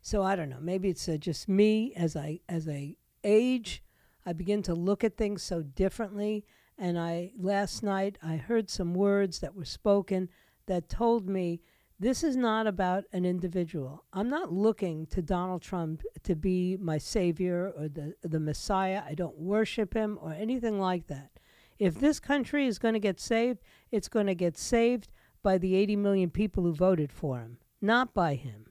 So 0.00 0.22
I 0.22 0.34
don't 0.36 0.48
know. 0.48 0.60
Maybe 0.60 0.88
it's 0.88 1.08
uh, 1.08 1.16
just 1.16 1.48
me 1.48 1.92
as 1.94 2.16
I 2.16 2.40
as 2.48 2.68
I 2.68 2.96
age, 3.22 3.82
I 4.26 4.32
begin 4.32 4.62
to 4.62 4.74
look 4.74 5.04
at 5.04 5.16
things 5.16 5.42
so 5.42 5.62
differently. 5.62 6.44
And 6.76 6.98
I 6.98 7.32
last 7.38 7.82
night 7.82 8.18
I 8.22 8.36
heard 8.36 8.68
some 8.68 8.94
words 8.94 9.38
that 9.40 9.54
were 9.54 9.64
spoken 9.64 10.28
that 10.66 10.88
told 10.88 11.28
me 11.28 11.60
this 11.98 12.24
is 12.24 12.36
not 12.36 12.66
about 12.66 13.04
an 13.12 13.24
individual. 13.24 14.04
I'm 14.12 14.28
not 14.28 14.52
looking 14.52 15.06
to 15.06 15.22
Donald 15.22 15.62
Trump 15.62 16.02
to 16.24 16.34
be 16.34 16.76
my 16.76 16.98
savior 16.98 17.72
or 17.76 17.88
the 17.88 18.14
the 18.22 18.40
Messiah. 18.40 19.02
I 19.06 19.14
don't 19.14 19.38
worship 19.38 19.94
him 19.94 20.18
or 20.20 20.32
anything 20.32 20.80
like 20.80 21.06
that. 21.06 21.30
If 21.78 21.96
this 21.96 22.20
country 22.20 22.66
is 22.66 22.78
going 22.78 22.94
to 22.94 23.00
get 23.00 23.20
saved, 23.20 23.60
it's 23.90 24.08
going 24.08 24.26
to 24.26 24.34
get 24.34 24.56
saved 24.56 25.08
by 25.42 25.58
the 25.58 25.74
80 25.74 25.96
million 25.96 26.30
people 26.30 26.62
who 26.62 26.72
voted 26.72 27.10
for 27.12 27.38
him, 27.38 27.58
not 27.80 28.14
by 28.14 28.34
him 28.34 28.66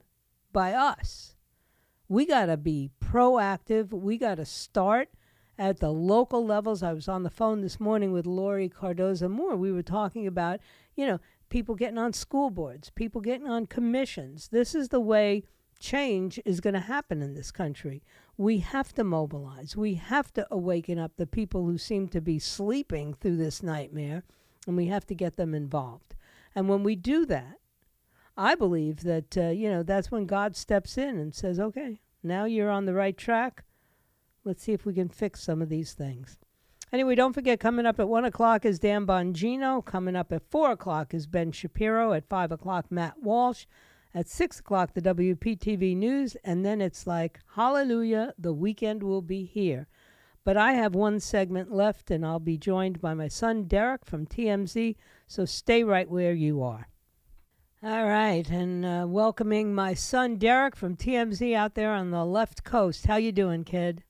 by 0.52 0.72
us. 0.72 1.34
We 2.08 2.26
got 2.26 2.46
to 2.46 2.56
be 2.56 2.90
proactive. 3.00 3.92
We 3.92 4.18
got 4.18 4.36
to 4.36 4.44
start 4.44 5.08
at 5.58 5.80
the 5.80 5.92
local 5.92 6.44
levels. 6.44 6.82
I 6.82 6.92
was 6.92 7.08
on 7.08 7.22
the 7.22 7.30
phone 7.30 7.60
this 7.60 7.80
morning 7.80 8.12
with 8.12 8.26
Laurie 8.26 8.68
Cardoza 8.68 9.30
Moore. 9.30 9.56
We 9.56 9.72
were 9.72 9.82
talking 9.82 10.26
about, 10.26 10.60
you 10.96 11.06
know, 11.06 11.20
people 11.52 11.74
getting 11.74 11.98
on 11.98 12.14
school 12.14 12.48
boards, 12.48 12.88
people 12.88 13.20
getting 13.20 13.46
on 13.46 13.66
commissions. 13.66 14.48
This 14.48 14.74
is 14.74 14.88
the 14.88 15.00
way 15.00 15.44
change 15.78 16.40
is 16.46 16.62
going 16.62 16.72
to 16.72 16.80
happen 16.80 17.20
in 17.20 17.34
this 17.34 17.52
country. 17.52 18.02
We 18.38 18.60
have 18.60 18.94
to 18.94 19.04
mobilize. 19.04 19.76
We 19.76 19.94
have 19.94 20.32
to 20.32 20.46
awaken 20.50 20.98
up 20.98 21.12
the 21.16 21.26
people 21.26 21.66
who 21.66 21.76
seem 21.76 22.08
to 22.08 22.22
be 22.22 22.38
sleeping 22.38 23.12
through 23.12 23.36
this 23.36 23.62
nightmare, 23.62 24.24
and 24.66 24.78
we 24.78 24.86
have 24.86 25.06
to 25.08 25.14
get 25.14 25.36
them 25.36 25.54
involved. 25.54 26.14
And 26.54 26.70
when 26.70 26.82
we 26.82 26.96
do 26.96 27.26
that, 27.26 27.58
I 28.34 28.54
believe 28.54 29.02
that 29.02 29.36
uh, 29.36 29.48
you 29.48 29.68
know 29.68 29.82
that's 29.82 30.10
when 30.10 30.24
God 30.24 30.56
steps 30.56 30.96
in 30.96 31.18
and 31.18 31.34
says, 31.34 31.60
"Okay, 31.60 32.00
now 32.22 32.46
you're 32.46 32.70
on 32.70 32.86
the 32.86 32.94
right 32.94 33.16
track. 33.16 33.64
Let's 34.42 34.62
see 34.62 34.72
if 34.72 34.86
we 34.86 34.94
can 34.94 35.10
fix 35.10 35.42
some 35.42 35.60
of 35.60 35.68
these 35.68 35.92
things." 35.92 36.38
Anyway, 36.92 37.14
don't 37.14 37.32
forget 37.32 37.58
coming 37.58 37.86
up 37.86 37.98
at 37.98 38.08
one 38.08 38.26
o'clock 38.26 38.66
is 38.66 38.78
Dan 38.78 39.06
Bongino. 39.06 39.82
Coming 39.82 40.14
up 40.14 40.30
at 40.30 40.42
four 40.50 40.72
o'clock 40.72 41.14
is 41.14 41.26
Ben 41.26 41.50
Shapiro. 41.50 42.12
At 42.12 42.28
five 42.28 42.52
o'clock, 42.52 42.90
Matt 42.90 43.22
Walsh. 43.22 43.64
At 44.14 44.28
six 44.28 44.60
o'clock, 44.60 44.92
the 44.92 45.00
WPTV 45.00 45.96
News, 45.96 46.36
and 46.44 46.66
then 46.66 46.82
it's 46.82 47.06
like, 47.06 47.40
Hallelujah, 47.54 48.34
the 48.38 48.52
weekend 48.52 49.02
will 49.02 49.22
be 49.22 49.46
here. 49.46 49.88
But 50.44 50.58
I 50.58 50.74
have 50.74 50.94
one 50.94 51.18
segment 51.18 51.72
left, 51.72 52.10
and 52.10 52.26
I'll 52.26 52.38
be 52.38 52.58
joined 52.58 53.00
by 53.00 53.14
my 53.14 53.28
son 53.28 53.64
Derek 53.64 54.04
from 54.04 54.26
TMZ. 54.26 54.96
So 55.26 55.46
stay 55.46 55.84
right 55.84 56.10
where 56.10 56.34
you 56.34 56.62
are. 56.62 56.88
All 57.82 58.06
right, 58.06 58.46
and 58.50 58.84
uh, 58.84 59.06
welcoming 59.08 59.74
my 59.74 59.94
son 59.94 60.36
Derek 60.36 60.76
from 60.76 60.96
TMZ 60.96 61.54
out 61.54 61.74
there 61.74 61.92
on 61.94 62.10
the 62.10 62.26
left 62.26 62.64
coast. 62.64 63.06
How 63.06 63.16
you 63.16 63.32
doing, 63.32 63.64
kid? 63.64 64.04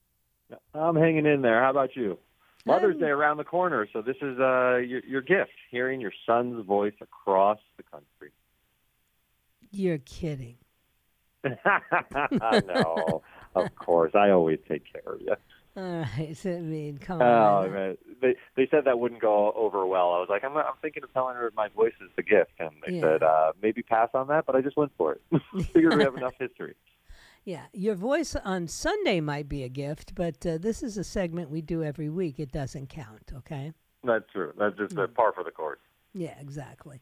I'm 0.74 0.96
hanging 0.96 1.26
in 1.26 1.42
there. 1.42 1.62
How 1.62 1.70
about 1.70 1.94
you? 1.94 2.18
Mother's 2.64 2.96
Day 2.98 3.06
around 3.08 3.38
the 3.38 3.44
corner, 3.44 3.88
so 3.92 4.02
this 4.02 4.16
is 4.22 4.38
uh, 4.38 4.76
your, 4.76 5.00
your 5.06 5.20
gift, 5.20 5.50
hearing 5.70 6.00
your 6.00 6.12
son's 6.26 6.64
voice 6.66 6.94
across 7.00 7.58
the 7.76 7.82
country. 7.82 8.30
You're 9.70 9.98
kidding. 9.98 10.56
no, 11.44 13.22
of 13.54 13.74
course. 13.74 14.12
I 14.14 14.30
always 14.30 14.58
take 14.68 14.82
care 14.92 15.14
of 15.14 15.20
you. 15.20 15.34
All 15.76 15.82
right, 16.18 16.36
so 16.36 16.50
I 16.50 16.60
mean, 16.60 16.98
come 16.98 17.22
on. 17.22 17.26
Oh 17.26 17.64
on. 17.66 17.72
man, 17.72 17.96
they 18.20 18.36
they 18.56 18.68
said 18.70 18.84
that 18.84 18.98
wouldn't 18.98 19.22
go 19.22 19.52
over 19.56 19.86
well. 19.86 20.12
I 20.12 20.18
was 20.20 20.28
like, 20.28 20.44
I'm 20.44 20.56
I'm 20.56 20.74
thinking 20.82 21.02
of 21.02 21.12
telling 21.14 21.34
her 21.34 21.50
my 21.56 21.68
voice 21.68 21.94
is 22.00 22.10
the 22.14 22.22
gift, 22.22 22.52
and 22.58 22.70
they 22.86 22.94
Yeah. 22.96 23.00
said 23.00 23.22
uh, 23.22 23.52
maybe 23.62 23.82
pass 23.82 24.10
on 24.12 24.28
that, 24.28 24.44
but 24.46 24.54
I 24.54 24.60
just 24.60 24.76
went 24.76 24.92
for 24.98 25.12
it. 25.14 25.22
Figured 25.72 25.96
we 25.96 26.02
have 26.02 26.14
enough 26.14 26.34
history. 26.38 26.74
Yeah, 27.44 27.62
your 27.72 27.94
voice 27.96 28.36
on 28.36 28.68
Sunday 28.68 29.20
might 29.20 29.48
be 29.48 29.64
a 29.64 29.68
gift, 29.68 30.14
but 30.14 30.44
uh, 30.46 30.58
this 30.58 30.82
is 30.82 30.96
a 30.96 31.02
segment 31.04 31.50
we 31.50 31.60
do 31.60 31.82
every 31.82 32.08
week. 32.08 32.38
It 32.38 32.52
doesn't 32.52 32.88
count, 32.88 33.32
okay? 33.38 33.72
That's 34.04 34.30
true. 34.32 34.52
That's 34.56 34.76
just 34.76 34.94
Mm. 34.94 35.04
a 35.04 35.08
par 35.08 35.32
for 35.32 35.42
the 35.42 35.50
course. 35.50 35.80
Yeah, 36.14 36.38
exactly. 36.40 37.00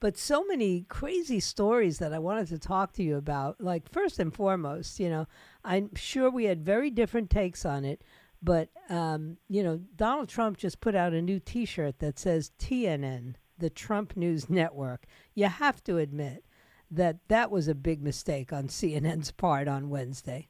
but 0.00 0.18
so 0.18 0.44
many 0.44 0.82
crazy 0.82 1.40
stories 1.40 1.98
that 1.98 2.12
I 2.12 2.18
wanted 2.18 2.48
to 2.48 2.58
talk 2.58 2.92
to 2.94 3.02
you 3.02 3.16
about. 3.16 3.58
Like, 3.60 3.88
first 3.90 4.18
and 4.18 4.34
foremost, 4.34 5.00
you 5.00 5.08
know, 5.08 5.26
I'm 5.64 5.94
sure 5.94 6.28
we 6.28 6.44
had 6.44 6.62
very 6.64 6.90
different 6.90 7.30
takes 7.30 7.64
on 7.64 7.84
it, 7.86 8.02
but, 8.42 8.68
um, 8.90 9.38
you 9.48 9.62
know, 9.62 9.78
Donald 9.96 10.28
Trump 10.28 10.58
just 10.58 10.80
put 10.82 10.94
out 10.94 11.14
a 11.14 11.22
new 11.22 11.40
t 11.40 11.64
shirt 11.64 12.00
that 12.00 12.18
says 12.18 12.50
TNN, 12.58 13.36
the 13.56 13.70
Trump 13.70 14.14
News 14.16 14.50
Network. 14.50 15.06
You 15.34 15.46
have 15.46 15.82
to 15.84 15.96
admit 15.96 16.44
that 16.90 17.16
that 17.28 17.50
was 17.50 17.68
a 17.68 17.74
big 17.74 18.02
mistake 18.02 18.52
on 18.52 18.68
CNN's 18.68 19.30
part 19.30 19.68
on 19.68 19.90
Wednesday. 19.90 20.48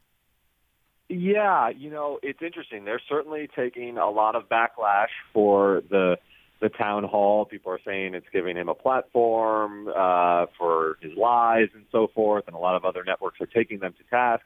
Yeah, 1.09 1.68
you 1.68 1.91
know, 1.91 2.18
it's 2.22 2.41
interesting. 2.43 2.85
They're 2.85 3.01
certainly 3.09 3.49
taking 3.55 3.99
a 3.99 4.09
lot 4.09 4.37
of 4.37 4.49
backlash 4.49 5.09
for 5.32 5.82
the 5.91 6.16
the 6.61 6.68
town 6.70 7.05
hall. 7.05 7.45
People 7.45 7.72
are 7.72 7.80
saying 7.85 8.14
it's 8.14 8.26
giving 8.32 8.57
him 8.57 8.68
a 8.68 8.74
platform 8.74 9.89
uh, 9.89 10.47
for 10.57 10.97
his 11.03 11.12
lies 11.16 11.68
and 11.74 11.85
so 11.93 12.09
forth, 12.14 12.45
and 12.47 12.57
a 12.57 12.59
lot 12.59 12.74
of 12.74 12.85
other 12.85 13.05
networks 13.05 13.41
are 13.41 13.47
taking 13.47 13.80
them 13.80 13.93
to 13.99 14.05
task. 14.05 14.45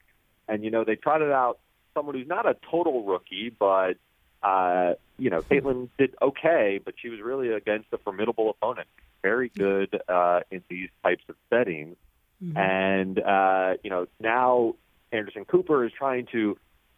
And 0.49 0.65
you 0.65 0.71
know, 0.71 0.85
they 0.85 0.97
trotted 0.97 1.31
out 1.31 1.59
someone 1.95 2.17
who's 2.17 2.27
not 2.27 2.47
a 2.47 2.57
total 2.71 3.05
rookie, 3.05 3.55
but 3.57 3.95
uh, 4.43 4.95
you 5.19 5.31
know, 5.31 5.43
Kaitlan 5.43 5.89
did 5.99 6.15
okay, 6.23 6.81
but 6.85 6.95
she 7.01 7.09
was 7.09 7.21
really 7.21 7.51
against 7.51 7.89
a 7.93 7.99
formidable 7.99 8.51
opponent. 8.51 8.89
Very 9.23 9.49
good 9.49 10.01
uh, 10.09 10.41
in 10.51 10.63
these 10.69 10.91
types 11.03 11.25
of 11.29 11.37
settings. 11.51 11.97
Mm-hmm. 12.43 12.57
And 12.57 13.19
uh, 13.19 13.75
you 13.83 13.91
know, 13.91 14.07
now 14.21 14.75
Anderson 15.13 15.45
Cooper 15.45 15.85
is 15.85 15.93
trying 15.93 16.27
to 16.33 16.57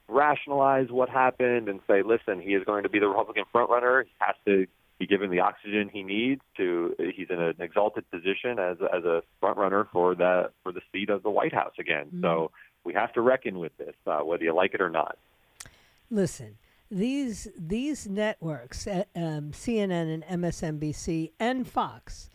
rationalize 0.08 0.90
what 0.90 1.08
happened 1.08 1.68
and 1.68 1.80
say, 1.86 2.02
listen, 2.02 2.40
he 2.40 2.54
is 2.54 2.64
going 2.64 2.82
to 2.82 2.88
be 2.88 2.98
the 2.98 3.08
Republican 3.08 3.44
frontrunner. 3.54 4.04
He 4.04 4.10
has 4.18 4.34
to 4.46 4.66
be 4.98 5.06
given 5.06 5.30
the 5.30 5.40
oxygen 5.40 5.88
he 5.90 6.02
needs 6.02 6.42
to. 6.58 6.94
He's 6.98 7.30
in 7.30 7.40
an 7.40 7.54
exalted 7.58 8.10
position 8.10 8.58
as 8.58 8.76
as 8.92 9.04
a 9.04 9.22
frontrunner 9.42 9.88
for 9.90 10.14
the 10.14 10.50
for 10.62 10.72
the 10.72 10.82
seat 10.92 11.08
of 11.08 11.22
the 11.22 11.30
White 11.30 11.54
House 11.54 11.74
again. 11.78 12.06
Mm-hmm. 12.06 12.22
So 12.22 12.50
we 12.84 12.92
have 12.94 13.12
to 13.14 13.20
reckon 13.20 13.58
with 13.58 13.76
this, 13.78 13.94
uh, 14.06 14.20
whether 14.20 14.44
you 14.44 14.54
like 14.54 14.74
it 14.74 14.80
or 14.80 14.90
not. 14.90 15.16
Listen, 16.10 16.58
these 16.90 17.48
these 17.56 18.08
networks, 18.08 18.86
uh, 18.86 19.04
um, 19.14 19.52
CNN 19.52 20.12
and 20.12 20.42
MSNBC 20.42 21.32
and 21.38 21.66
Fox, 21.66 22.28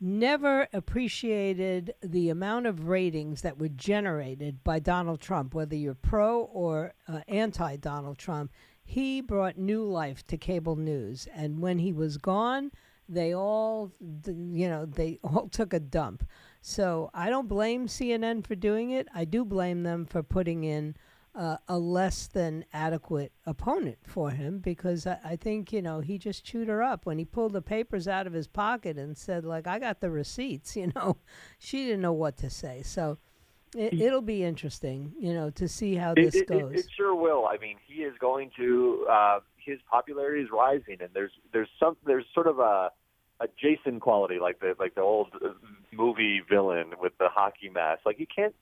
never 0.00 0.68
appreciated 0.72 1.94
the 2.02 2.28
amount 2.30 2.66
of 2.66 2.88
ratings 2.88 3.42
that 3.42 3.58
were 3.58 3.68
generated 3.68 4.62
by 4.62 4.78
Donald 4.78 5.20
Trump, 5.20 5.54
whether 5.54 5.74
you're 5.74 5.94
pro 5.94 6.42
or 6.42 6.94
uh, 7.08 7.20
anti 7.28 7.76
Donald 7.76 8.18
Trump. 8.18 8.52
He 8.84 9.20
brought 9.20 9.58
new 9.58 9.82
life 9.82 10.24
to 10.28 10.36
cable 10.36 10.76
news, 10.76 11.26
and 11.34 11.58
when 11.58 11.78
he 11.80 11.92
was 11.92 12.18
gone, 12.18 12.70
they 13.08 13.34
all, 13.34 13.92
you 14.26 14.68
know, 14.68 14.86
they 14.86 15.18
all 15.24 15.48
took 15.48 15.72
a 15.72 15.80
dump. 15.80 16.24
So 16.60 17.10
I 17.12 17.28
don't 17.28 17.48
blame 17.48 17.86
CNN 17.86 18.46
for 18.46 18.54
doing 18.54 18.90
it. 18.90 19.08
I 19.14 19.24
do 19.24 19.44
blame 19.44 19.82
them 19.82 20.06
for 20.06 20.22
putting 20.22 20.64
in 20.64 20.94
uh, 21.36 21.58
a 21.68 21.78
less 21.78 22.26
than 22.26 22.64
adequate 22.72 23.30
opponent 23.44 23.98
for 24.06 24.30
him 24.30 24.58
because 24.58 25.06
I, 25.06 25.18
I, 25.22 25.36
think 25.36 25.70
you 25.70 25.82
know 25.82 26.00
he 26.00 26.16
just 26.16 26.44
chewed 26.44 26.68
her 26.68 26.82
up 26.82 27.04
when 27.04 27.18
he 27.18 27.26
pulled 27.26 27.52
the 27.52 27.60
papers 27.60 28.08
out 28.08 28.26
of 28.26 28.32
his 28.32 28.48
pocket 28.48 28.96
and 28.96 29.16
said 29.16 29.44
like 29.44 29.66
I 29.66 29.78
got 29.78 30.00
the 30.00 30.10
receipts. 30.10 30.74
You 30.86 30.92
know, 30.94 31.16
she 31.58 31.84
didn't 31.84 32.02
know 32.02 32.12
what 32.12 32.36
to 32.38 32.50
say. 32.50 32.82
So 32.82 33.18
it, 33.74 33.98
will 33.98 34.20
be 34.20 34.44
interesting, 34.44 35.12
you 35.18 35.34
know, 35.34 35.50
to 35.50 35.68
see 35.68 35.94
how 35.94 36.14
this 36.14 36.34
it, 36.34 36.48
goes. 36.48 36.72
It, 36.74 36.86
sure 36.96 37.14
will. 37.14 37.46
I 37.46 37.56
mean, 37.58 37.76
he 37.86 38.02
is 38.02 38.14
going 38.20 38.50
to 38.56 39.06
uh, 39.10 39.40
his 39.56 39.78
popularity 39.90 40.42
is 40.42 40.48
rising, 40.52 40.98
and 41.00 41.08
there's 41.12 41.32
there's 41.52 41.68
some 41.80 41.96
there's 42.06 42.24
sort 42.34 42.46
of 42.46 42.58
a 42.58 42.90
a 43.40 43.48
Jason 43.60 44.00
quality 44.00 44.38
like 44.38 44.60
the 44.60 44.74
like 44.78 44.94
the 44.94 45.02
old 45.02 45.28
movie 45.92 46.40
villain 46.48 46.92
with 47.00 47.16
the 47.18 47.28
hockey 47.28 47.68
mask. 47.68 48.02
Like 48.06 48.18
you 48.18 48.26
can't 48.34 48.54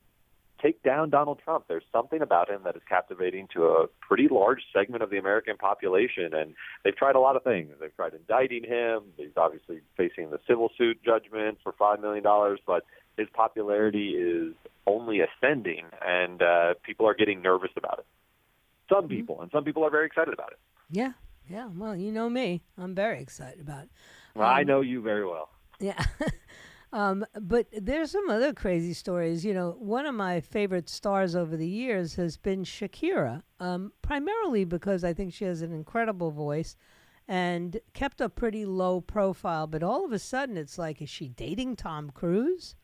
take 0.61 0.83
down 0.83 1.11
Donald 1.11 1.41
Trump. 1.45 1.65
There's 1.69 1.85
something 1.93 2.23
about 2.23 2.49
him 2.49 2.63
that 2.65 2.77
is 2.77 2.83
captivating 2.89 3.49
to 3.55 3.65
a 3.65 3.87
pretty 4.01 4.29
large 4.31 4.63
segment 4.73 5.03
of 5.03 5.11
the 5.11 5.19
American 5.19 5.57
population, 5.57 6.35
and 6.35 6.55
they've 6.85 6.97
tried 6.97 7.17
a 7.17 7.21
lot 7.21 7.37
of 7.37 7.43
things. 7.45 7.71
They've 7.81 7.95
tried 7.95 8.15
indicting 8.15 8.65
him. 8.65 9.03
He's 9.17 9.37
obviously 9.37 9.81
facing 9.97 10.31
the 10.31 10.41
civil 10.47 10.71
suit 10.77 11.03
judgment 11.05 11.59
for 11.63 11.73
five 11.73 12.01
million 12.01 12.23
dollars, 12.23 12.61
but 12.67 12.85
his 13.17 13.29
popularity 13.33 14.11
is 14.11 14.55
only 14.87 15.21
ascending, 15.21 15.85
and 16.05 16.43
uh, 16.43 16.75
people 16.83 17.07
are 17.07 17.15
getting 17.15 17.43
nervous 17.43 17.71
about 17.77 18.01
it. 18.01 18.07
Some 18.89 19.05
mm-hmm. 19.05 19.09
people, 19.09 19.41
and 19.41 19.51
some 19.51 19.65
people 19.65 19.85
are 19.85 19.91
very 19.91 20.07
excited 20.07 20.35
about 20.35 20.53
it. 20.53 20.59
Yeah, 20.91 21.13
yeah. 21.49 21.69
Well, 21.75 21.97
you 21.97 22.13
know 22.13 22.29
me. 22.29 22.63
I'm 22.79 22.95
very 22.95 23.21
excited 23.21 23.61
about 23.61 23.85
it. 23.85 23.91
Well, 24.35 24.49
um, 24.49 24.55
I 24.55 24.63
know 24.63 24.81
you 24.81 25.01
very 25.01 25.27
well. 25.27 25.51
Yeah. 25.81 26.03
Um, 26.95 27.27
but 27.41 27.67
there's 27.73 28.13
some 28.13 28.31
other 28.31 28.53
crazy 28.53 28.93
stories. 28.95 29.45
You 29.45 29.53
know, 29.53 29.75
one 29.81 30.07
of 30.07 30.15
my 30.15 30.41
favorite 30.41 30.89
stars 30.89 31.35
over 31.35 31.57
the 31.57 31.67
years 31.67 32.15
has 32.15 32.37
been 32.37 32.63
Shakira, 32.63 33.43
um, 33.59 33.93
primarily 34.01 34.65
because 34.65 35.03
I 35.03 35.13
think 35.13 35.35
she 35.35 35.45
has 35.45 35.61
an 35.61 35.73
incredible 35.73 36.31
voice 36.31 36.77
and 37.27 37.81
kept 37.95 38.21
a 38.21 38.29
pretty 38.29 38.65
low 38.65 39.01
profile. 39.01 39.67
But 39.67 39.83
all 39.83 40.05
of 40.05 40.13
a 40.13 40.21
sudden, 40.21 40.57
it's 40.57 40.79
like, 40.79 41.03
is 41.03 41.11
she 41.11 41.29
dating 41.29 41.75
Tom 41.75 42.11
Cruise? 42.15 42.77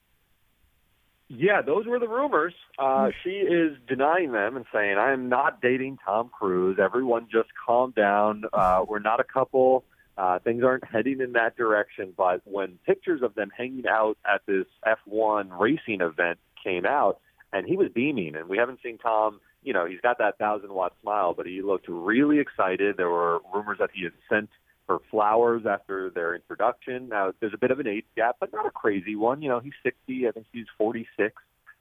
Yeah, 1.29 1.63
those 1.63 1.87
were 1.87 2.01
the 2.01 2.09
rumors. 2.09 2.55
Uh, 2.81 3.05
hmm. 3.05 3.11
she 3.23 3.31
is 3.31 3.77
denying 3.87 4.33
them 4.33 4.57
and 4.57 4.65
saying, 4.75 4.99
I 4.99 5.13
am 5.13 5.29
not 5.29 5.63
dating 5.63 5.99
Tom 6.05 6.33
Cruise. 6.37 6.79
Everyone 6.83 7.29
just 7.31 7.51
calm 7.65 7.93
down. 7.97 8.43
Uh, 8.53 8.85
we're 8.89 8.99
not 8.99 9.21
a 9.21 9.25
couple. 9.25 9.85
Uh, 10.21 10.39
things 10.41 10.63
aren't 10.63 10.85
heading 10.85 11.23
in 11.23 11.33
that 11.33 11.57
direction, 11.57 12.13
but 12.15 12.43
when 12.45 12.79
pictures 12.85 13.23
of 13.23 13.35
them 13.37 13.51
hanging 13.57 13.87
out 13.89 14.19
at 14.31 14.43
this 14.45 14.67
F1 14.87 15.59
racing 15.59 16.03
event 16.03 16.39
came 16.63 16.85
out, 16.85 17.21
and 17.55 17.67
he 17.67 17.75
was 17.75 17.89
beaming, 17.95 18.37
and 18.37 18.47
we 18.47 18.59
haven't 18.59 18.81
seen 18.83 18.99
Tom. 18.99 19.41
You 19.63 19.73
know, 19.73 19.87
he's 19.87 20.03
got 20.03 20.19
that 20.19 20.37
thousand 20.37 20.75
watt 20.75 20.93
smile, 21.01 21.33
but 21.33 21.47
he 21.47 21.63
looked 21.63 21.89
really 21.89 22.39
excited. 22.39 22.99
There 22.99 23.09
were 23.09 23.39
rumors 23.55 23.79
that 23.79 23.89
he 23.95 24.05
had 24.05 24.13
sent 24.29 24.51
her 24.89 24.99
flowers 25.11 25.63
after 25.65 26.11
their 26.11 26.35
introduction. 26.35 27.09
Now, 27.09 27.33
there's 27.41 27.55
a 27.55 27.59
bit 27.59 27.71
of 27.71 27.81
an 27.81 27.87
age 27.87 28.05
gap, 28.15 28.37
but 28.41 28.53
not 28.53 28.67
a 28.67 28.71
crazy 28.71 29.17
one. 29.17 29.41
You 29.41 29.49
know, 29.49 29.61
he's 29.61 29.73
60. 29.83 30.29
I 30.29 30.33
think 30.33 30.45
she's 30.53 30.67
46. 30.77 31.33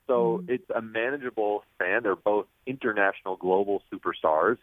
So 0.08 0.42
mm. 0.42 0.50
it's 0.50 0.70
a 0.74 0.82
manageable 0.82 1.66
span. 1.76 2.04
They're 2.04 2.16
both 2.16 2.48
international, 2.66 3.36
global 3.36 3.84
superstars 3.92 4.60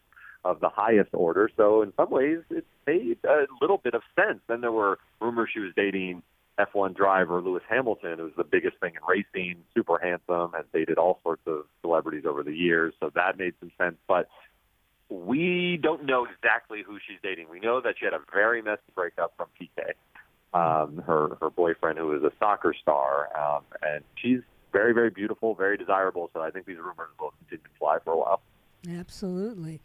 of 0.51 0.61
the 0.61 0.69
highest 0.69 1.11
order. 1.13 1.51
So 1.57 1.83
in 1.83 1.93
some 1.97 2.11
ways, 2.11 2.39
it 2.51 2.65
made 2.87 3.19
a 3.25 3.47
little 3.61 3.79
bit 3.79 3.95
of 3.95 4.03
sense. 4.15 4.39
Then 4.47 4.61
there 4.61 4.73
were 4.73 4.99
rumors 5.21 5.51
she 5.53 5.61
was 5.61 5.73
dating 5.75 6.23
F1 6.59 6.97
driver 6.97 7.41
Lewis 7.41 7.63
Hamilton, 7.69 8.19
who's 8.19 8.33
the 8.37 8.45
biggest 8.45 8.79
thing 8.79 8.95
in 8.95 9.01
racing, 9.07 9.63
super 9.75 9.99
handsome, 9.99 10.53
has 10.53 10.65
dated 10.73 10.99
all 10.99 11.21
sorts 11.23 11.43
of 11.47 11.65
celebrities 11.83 12.25
over 12.27 12.43
the 12.43 12.55
years. 12.55 12.95
So 13.01 13.11
that 13.15 13.37
made 13.39 13.55
some 13.61 13.73
sense. 13.77 13.97
But 14.07 14.29
we 15.09 15.79
don't 15.83 16.05
know 16.05 16.27
exactly 16.27 16.83
who 16.87 16.99
she's 17.07 17.19
dating. 17.23 17.49
We 17.51 17.61
know 17.61 17.81
that 17.81 17.97
she 17.99 18.05
had 18.05 18.15
a 18.15 18.21
very 18.33 18.63
messy 18.63 18.81
breakup 18.95 19.35
from 19.37 19.49
Piqué, 19.61 19.93
um, 20.55 21.03
her 21.07 21.37
her 21.41 21.51
boyfriend, 21.51 21.99
who 21.99 22.17
is 22.17 22.23
a 22.23 22.33
soccer 22.39 22.75
star, 22.75 23.29
um, 23.37 23.63
and 23.83 24.03
she's 24.17 24.41
very 24.73 24.95
very 24.95 25.11
beautiful, 25.11 25.55
very 25.55 25.77
desirable. 25.77 26.31
So 26.33 26.41
I 26.41 26.51
think 26.51 26.67
these 26.67 26.79
rumors 26.79 27.11
will 27.21 27.35
continue 27.39 27.65
to 27.65 27.79
fly 27.79 27.99
for 28.05 28.15
a 28.15 28.19
while. 28.19 28.41
Absolutely. 28.89 29.81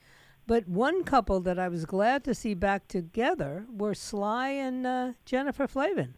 But 0.48 0.68
one 0.68 1.04
couple 1.04 1.40
that 1.42 1.60
I 1.60 1.68
was 1.68 1.86
glad 1.86 2.24
to 2.26 2.34
see 2.34 2.54
back 2.54 2.88
together 2.88 3.66
were 3.70 3.94
Sly 3.94 4.50
and 4.50 4.86
uh, 4.86 5.12
Jennifer 5.26 5.68
Flavin. 5.68 6.16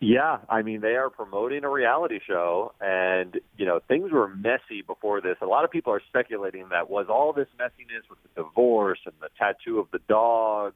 Yeah, 0.00 0.38
I 0.48 0.62
mean 0.62 0.80
they 0.80 0.94
are 0.94 1.10
promoting 1.10 1.64
a 1.64 1.68
reality 1.68 2.20
show, 2.24 2.72
and 2.80 3.40
you 3.56 3.66
know 3.66 3.80
things 3.88 4.12
were 4.12 4.28
messy 4.28 4.82
before 4.86 5.20
this. 5.20 5.36
A 5.42 5.46
lot 5.46 5.64
of 5.64 5.72
people 5.72 5.92
are 5.92 6.02
speculating 6.08 6.68
that 6.70 6.88
was 6.88 7.06
all 7.08 7.32
this 7.32 7.48
messiness 7.58 8.08
with 8.08 8.20
the 8.22 8.42
divorce 8.42 9.00
and 9.06 9.14
the 9.20 9.28
tattoo 9.36 9.80
of 9.80 9.90
the 9.90 9.98
dog 10.08 10.74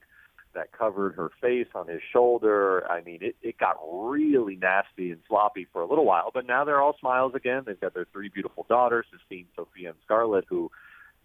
that 0.55 0.73
covered 0.73 1.15
her 1.15 1.31
face 1.41 1.69
on 1.75 1.87
his 1.87 2.01
shoulder. 2.13 2.85
I 2.91 3.01
mean, 3.01 3.19
it, 3.23 3.37
it 3.43 3.59
got 3.59 3.77
really 3.93 4.57
nasty 4.57 5.13
and 5.13 5.21
sloppy 5.29 5.67
for 5.73 5.83
a 5.83 5.87
little 5.87 6.05
while, 6.05 6.31
but 6.35 6.45
now 6.45 6.65
they're 6.65 6.83
all 6.83 6.97
smiles 6.99 7.35
again. 7.35 7.63
They've 7.65 7.81
got 7.81 7.95
their 7.95 8.07
three 8.13 8.29
beautiful 8.29 8.67
daughters, 8.69 9.07
Sistine, 9.13 9.47
Sophia, 9.57 9.91
and 9.91 9.99
Scarlett, 10.05 10.45
who 10.49 10.71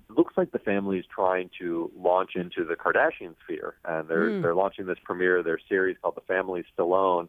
looks 0.09 0.33
like 0.37 0.51
the 0.51 0.59
family 0.59 0.99
is 0.99 1.05
trying 1.13 1.49
to 1.59 1.91
launch 1.97 2.31
into 2.35 2.63
the 2.63 2.75
Kardashian 2.75 3.35
sphere, 3.43 3.75
and 3.85 4.07
they're 4.07 4.29
mm. 4.29 4.41
they're 4.41 4.55
launching 4.55 4.85
this 4.85 4.97
premiere 5.03 5.37
of 5.37 5.45
their 5.45 5.59
series 5.67 5.97
called 6.01 6.15
The 6.15 6.21
Family 6.21 6.63
Stallone. 6.77 7.27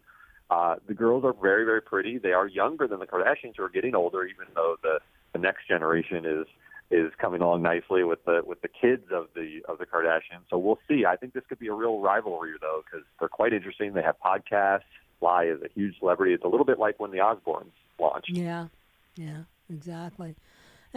Uh, 0.50 0.76
the 0.86 0.94
girls 0.94 1.24
are 1.24 1.32
very 1.32 1.64
very 1.64 1.82
pretty. 1.82 2.18
They 2.18 2.32
are 2.32 2.46
younger 2.46 2.86
than 2.86 3.00
the 3.00 3.06
Kardashians, 3.06 3.56
who 3.56 3.64
are 3.64 3.68
getting 3.68 3.94
older, 3.94 4.24
even 4.24 4.46
though 4.54 4.76
the 4.82 5.00
the 5.32 5.38
next 5.38 5.68
generation 5.68 6.24
is 6.24 6.46
is 6.90 7.12
coming 7.18 7.42
along 7.42 7.62
nicely 7.62 8.02
with 8.02 8.24
the 8.24 8.42
with 8.46 8.62
the 8.62 8.68
kids 8.68 9.04
of 9.12 9.28
the 9.34 9.60
of 9.68 9.78
the 9.78 9.86
Kardashians. 9.86 10.44
So 10.48 10.58
we'll 10.58 10.78
see. 10.88 11.04
I 11.04 11.16
think 11.16 11.34
this 11.34 11.44
could 11.48 11.58
be 11.58 11.68
a 11.68 11.74
real 11.74 12.00
rivalry 12.00 12.52
though, 12.60 12.82
because 12.84 13.06
they're 13.18 13.28
quite 13.28 13.52
interesting. 13.52 13.92
They 13.92 14.02
have 14.02 14.16
podcasts. 14.24 14.82
Sly 15.20 15.44
is 15.44 15.60
a 15.62 15.68
huge 15.74 15.98
celebrity. 15.98 16.32
It's 16.32 16.44
a 16.44 16.48
little 16.48 16.66
bit 16.66 16.78
like 16.78 16.98
when 17.00 17.10
the 17.10 17.18
Osbournes 17.18 17.72
launched. 17.98 18.30
Yeah, 18.30 18.68
yeah, 19.16 19.42
exactly. 19.68 20.36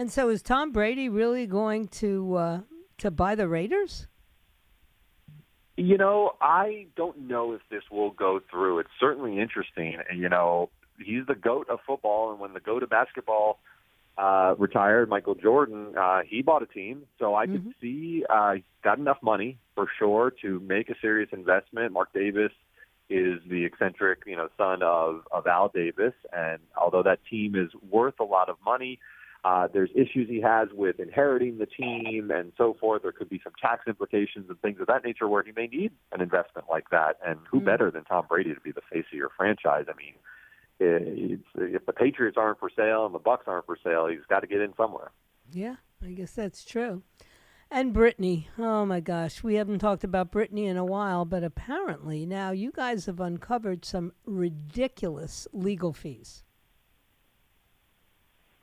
And 0.02 0.10
so, 0.10 0.30
is 0.30 0.42
Tom 0.42 0.72
Brady 0.72 1.08
really 1.08 1.46
going 1.46 1.86
to 2.02 2.34
uh, 2.34 2.60
to 2.98 3.12
buy 3.12 3.36
the 3.36 3.46
Raiders? 3.46 4.08
You 5.76 5.96
know, 5.96 6.32
I 6.40 6.86
don't 6.96 7.28
know 7.28 7.52
if 7.52 7.60
this 7.70 7.84
will 7.88 8.10
go 8.10 8.40
through. 8.50 8.80
It's 8.80 8.90
certainly 8.98 9.38
interesting. 9.38 9.98
And, 10.10 10.18
you 10.20 10.28
know, 10.28 10.70
he's 10.98 11.24
the 11.28 11.36
goat 11.36 11.68
of 11.70 11.78
football, 11.86 12.32
and 12.32 12.40
when 12.40 12.52
the 12.52 12.58
goat 12.58 12.82
of 12.82 12.90
basketball 12.90 13.60
uh, 14.18 14.56
retired, 14.58 15.08
Michael 15.08 15.36
Jordan, 15.36 15.94
uh, 15.96 16.22
he 16.26 16.42
bought 16.42 16.64
a 16.64 16.66
team. 16.66 17.04
So 17.20 17.36
I 17.36 17.46
mm-hmm. 17.46 17.68
could 17.68 17.74
see 17.80 18.24
uh, 18.28 18.54
got 18.82 18.98
enough 18.98 19.18
money 19.22 19.58
for 19.76 19.86
sure 20.00 20.32
to 20.42 20.58
make 20.58 20.90
a 20.90 20.94
serious 21.00 21.28
investment. 21.32 21.92
Mark 21.92 22.12
Davis 22.12 22.50
is 23.08 23.38
the 23.48 23.64
eccentric, 23.64 24.24
you 24.26 24.34
know, 24.34 24.48
son 24.58 24.82
of 24.82 25.20
of 25.30 25.46
Al 25.46 25.68
Davis, 25.72 26.14
and 26.32 26.58
although 26.76 27.04
that 27.04 27.20
team 27.30 27.54
is 27.54 27.70
worth 27.88 28.18
a 28.18 28.24
lot 28.24 28.48
of 28.48 28.56
money, 28.64 28.98
uh, 29.44 29.66
there's 29.72 29.90
issues 29.94 30.28
he 30.28 30.40
has 30.40 30.68
with 30.72 31.00
inheriting 31.00 31.58
the 31.58 31.66
team 31.66 32.30
and 32.30 32.52
so 32.56 32.76
forth. 32.78 33.02
There 33.02 33.12
could 33.12 33.28
be 33.28 33.40
some 33.42 33.52
tax 33.60 33.88
implications 33.88 34.48
and 34.48 34.60
things 34.60 34.80
of 34.80 34.86
that 34.86 35.04
nature 35.04 35.26
where 35.26 35.42
he 35.42 35.52
may 35.54 35.66
need 35.66 35.90
an 36.12 36.20
investment 36.20 36.68
like 36.70 36.90
that. 36.90 37.16
And 37.26 37.40
who 37.50 37.58
mm-hmm. 37.58 37.66
better 37.66 37.90
than 37.90 38.04
Tom 38.04 38.26
Brady 38.28 38.54
to 38.54 38.60
be 38.60 38.70
the 38.70 38.82
face 38.92 39.04
of 39.12 39.18
your 39.18 39.30
franchise? 39.36 39.86
I 39.88 39.96
mean, 39.96 40.14
it's, 40.78 41.42
if 41.56 41.86
the 41.86 41.92
Patriots 41.92 42.36
aren't 42.38 42.60
for 42.60 42.70
sale 42.74 43.04
and 43.04 43.14
the 43.14 43.20
Bucs 43.20 43.48
aren't 43.48 43.66
for 43.66 43.76
sale, 43.82 44.06
he's 44.06 44.20
got 44.28 44.40
to 44.40 44.46
get 44.46 44.60
in 44.60 44.74
somewhere. 44.76 45.10
Yeah, 45.50 45.76
I 46.04 46.12
guess 46.12 46.32
that's 46.32 46.64
true. 46.64 47.02
And 47.68 47.94
Britney, 47.94 48.46
oh 48.58 48.84
my 48.84 49.00
gosh, 49.00 49.42
we 49.42 49.54
haven't 49.54 49.78
talked 49.78 50.04
about 50.04 50.30
Britney 50.30 50.66
in 50.66 50.76
a 50.76 50.84
while, 50.84 51.24
but 51.24 51.42
apparently 51.42 52.26
now 52.26 52.50
you 52.50 52.70
guys 52.70 53.06
have 53.06 53.18
uncovered 53.18 53.84
some 53.84 54.12
ridiculous 54.26 55.48
legal 55.52 55.92
fees. 55.92 56.44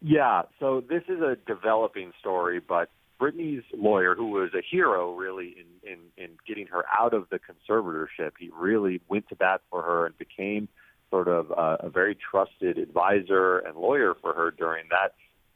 Yeah, 0.01 0.43
so 0.59 0.81
this 0.87 1.03
is 1.09 1.21
a 1.21 1.37
developing 1.45 2.13
story, 2.19 2.59
but 2.59 2.89
Britney's 3.19 3.63
lawyer, 3.73 4.15
who 4.15 4.27
was 4.27 4.51
a 4.53 4.61
hero 4.61 5.13
really 5.13 5.55
in, 5.57 5.91
in, 5.91 5.99
in 6.17 6.29
getting 6.47 6.67
her 6.67 6.85
out 6.97 7.13
of 7.13 7.27
the 7.29 7.39
conservatorship, 7.39 8.31
he 8.39 8.49
really 8.57 9.01
went 9.09 9.27
to 9.29 9.35
bat 9.35 9.61
for 9.69 9.81
her 9.81 10.05
and 10.05 10.17
became 10.17 10.69
sort 11.09 11.27
of 11.27 11.51
a, 11.51 11.85
a 11.87 11.89
very 11.89 12.15
trusted 12.15 12.77
advisor 12.77 13.57
and 13.59 13.75
lawyer 13.75 14.13
for 14.21 14.33
her 14.33 14.51
during 14.51 14.85
that 14.89 15.15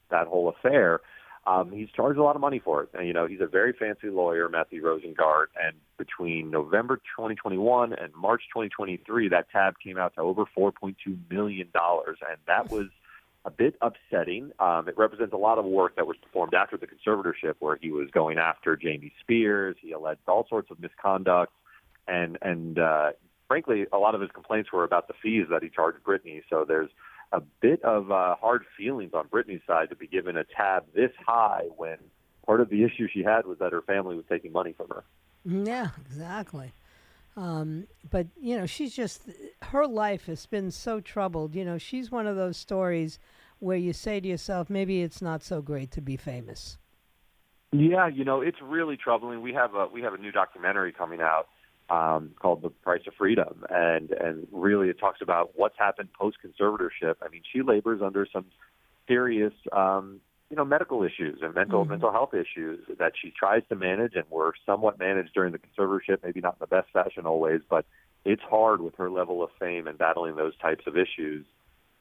that 0.10 0.28
whole 0.28 0.50
affair. 0.50 1.00
Um, 1.46 1.72
he's 1.72 1.90
charged 1.90 2.18
a 2.20 2.24
lot 2.24 2.36
of 2.36 2.42
money 2.42 2.60
for 2.60 2.84
it. 2.84 2.90
And, 2.94 3.06
you 3.06 3.14
know, 3.14 3.28
he's 3.28 3.42
a 3.42 3.48
very 3.48 3.74
fancy 3.74 4.10
lawyer, 4.10 4.48
Matthew 4.48 4.82
Rosengart. 4.82 5.48
And 5.62 5.76
between 5.98 6.50
November 6.50 6.98
2021 6.98 7.94
and 7.94 8.14
March 8.14 8.44
2023, 8.54 9.30
that 9.30 9.50
tab 9.52 9.76
came 9.84 9.98
out 9.98 10.14
to 10.16 10.22
over 10.22 10.46
4.2 10.58 10.96
million 11.30 11.68
dollars, 11.74 12.18
and 12.30 12.38
that 12.48 12.72
was 12.72 12.88
a 13.46 13.52
bit 13.52 13.76
upsetting. 13.82 14.52
Um, 14.60 14.88
it 14.88 14.98
represents 14.98 15.34
a 15.34 15.38
lot 15.38 15.58
of 15.58 15.66
work 15.66 15.96
that 15.98 16.08
was 16.08 16.18
performed 16.18 16.54
after 16.54 16.78
the 16.78 16.88
conservatorship, 16.88 17.56
where 17.60 17.76
he 17.76 17.92
was 17.92 18.10
going 18.12 18.38
after 18.38 18.78
Jamie 18.78 19.14
Spears. 19.22 19.76
He 19.82 19.92
alleged 19.92 20.22
all 20.28 20.46
sorts 20.48 20.72
of 20.72 20.80
misconduct, 20.80 21.54
and 22.08 22.38
and 22.42 22.80
uh, 22.80 23.12
frankly, 23.48 23.86
a 23.92 23.98
lot 23.98 24.16
of 24.16 24.22
his 24.22 24.32
complaints 24.32 24.72
were 24.72 24.84
about 24.84 25.08
the 25.08 25.14
fees 25.22 25.48
that 25.50 25.62
he 25.62 25.70
charged 25.70 26.04
Britney. 26.04 26.42
So 26.50 26.66
there's 26.68 26.90
a 27.32 27.42
bit 27.62 27.84
of 27.84 28.12
uh, 28.12 28.36
hard 28.36 28.64
feelings 28.78 29.14
on 29.14 29.28
Britney's 29.28 29.66
side 29.68 29.90
to 29.90 29.96
be 29.96 30.08
given 30.08 30.38
a 30.38 30.44
tab 30.44 30.86
this 30.94 31.12
high 31.26 31.64
when 31.76 31.98
part 32.46 32.62
of 32.62 32.70
the 32.70 32.84
issue 32.84 33.08
she 33.12 33.24
had 33.24 33.46
was 33.46 33.60
that 33.60 33.72
her 33.72 33.82
family 33.82 34.16
was 34.16 34.26
taking 34.30 34.52
money 34.52 34.74
from 34.74 34.88
her. 34.90 35.04
Yeah, 35.46 35.90
exactly. 36.06 36.74
Um, 37.36 37.88
but 38.10 38.28
you 38.40 38.58
know, 38.58 38.66
she's 38.66 38.96
just 38.96 39.30
her 39.64 39.88
life 39.88 40.28
has 40.28 40.46
been 40.46 40.72
so 40.72 41.00
troubled. 41.00 41.56
You 41.56 41.66
know, 41.66 41.78
she's 41.78 42.12
one 42.12 42.28
of 42.28 42.36
those 42.36 42.58
stories 42.58 43.20
where 43.64 43.78
you 43.78 43.94
say 43.94 44.20
to 44.20 44.28
yourself, 44.28 44.70
maybe 44.70 45.02
it's 45.02 45.22
not 45.22 45.42
so 45.42 45.62
great 45.62 45.90
to 45.92 46.02
be 46.02 46.18
famous. 46.18 46.78
Yeah, 47.72 48.08
you 48.08 48.24
know, 48.24 48.42
it's 48.42 48.62
really 48.62 48.98
troubling. 48.98 49.42
We 49.42 49.54
have 49.54 49.74
a 49.74 49.88
we 49.88 50.02
have 50.02 50.14
a 50.14 50.18
new 50.18 50.32
documentary 50.32 50.92
coming 50.92 51.22
out 51.22 51.48
um, 51.90 52.32
called 52.40 52.62
"The 52.62 52.70
Price 52.70 53.02
of 53.08 53.14
Freedom," 53.16 53.66
and 53.70 54.12
and 54.12 54.48
really 54.52 54.90
it 54.90 55.00
talks 55.00 55.22
about 55.22 55.52
what's 55.56 55.78
happened 55.80 56.10
post 56.14 56.38
conservatorship. 56.46 57.16
I 57.24 57.30
mean, 57.30 57.42
she 57.52 57.64
labors 57.64 58.02
under 58.04 58.28
some 58.32 58.46
serious, 59.08 59.54
um, 59.72 60.20
you 60.52 60.58
know, 60.58 60.66
medical 60.66 61.02
issues 61.02 61.40
and 61.42 61.56
mental 61.56 61.82
mm-hmm. 61.82 61.92
mental 61.92 62.12
health 62.12 62.36
issues 62.36 62.82
that 63.00 63.14
she 63.20 63.32
tries 63.32 63.64
to 63.70 63.76
manage, 63.76 64.14
and 64.14 64.26
were 64.30 64.54
somewhat 64.68 65.00
managed 65.00 65.34
during 65.34 65.52
the 65.52 65.60
conservatorship, 65.60 66.18
maybe 66.24 66.42
not 66.42 66.58
in 66.60 66.60
the 66.60 66.68
best 66.68 66.92
fashion 66.92 67.26
always, 67.26 67.62
but 67.68 67.86
it's 68.24 68.44
hard 68.44 68.82
with 68.82 68.96
her 68.96 69.10
level 69.10 69.42
of 69.42 69.50
fame 69.60 69.88
and 69.88 69.98
battling 69.98 70.36
those 70.36 70.56
types 70.58 70.86
of 70.86 70.96
issues, 70.96 71.46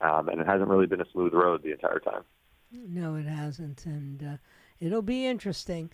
um, 0.03 0.29
and 0.29 0.41
it 0.41 0.47
hasn't 0.47 0.69
really 0.69 0.87
been 0.87 1.01
a 1.01 1.11
smooth 1.13 1.33
road 1.33 1.63
the 1.63 1.73
entire 1.73 2.01
time. 2.01 2.23
No, 2.71 3.17
it 3.17 3.27
hasn't, 3.27 3.85
and 3.87 4.23
uh, 4.23 4.37
it'll 4.81 5.03
be 5.03 5.27
interesting. 5.27 5.91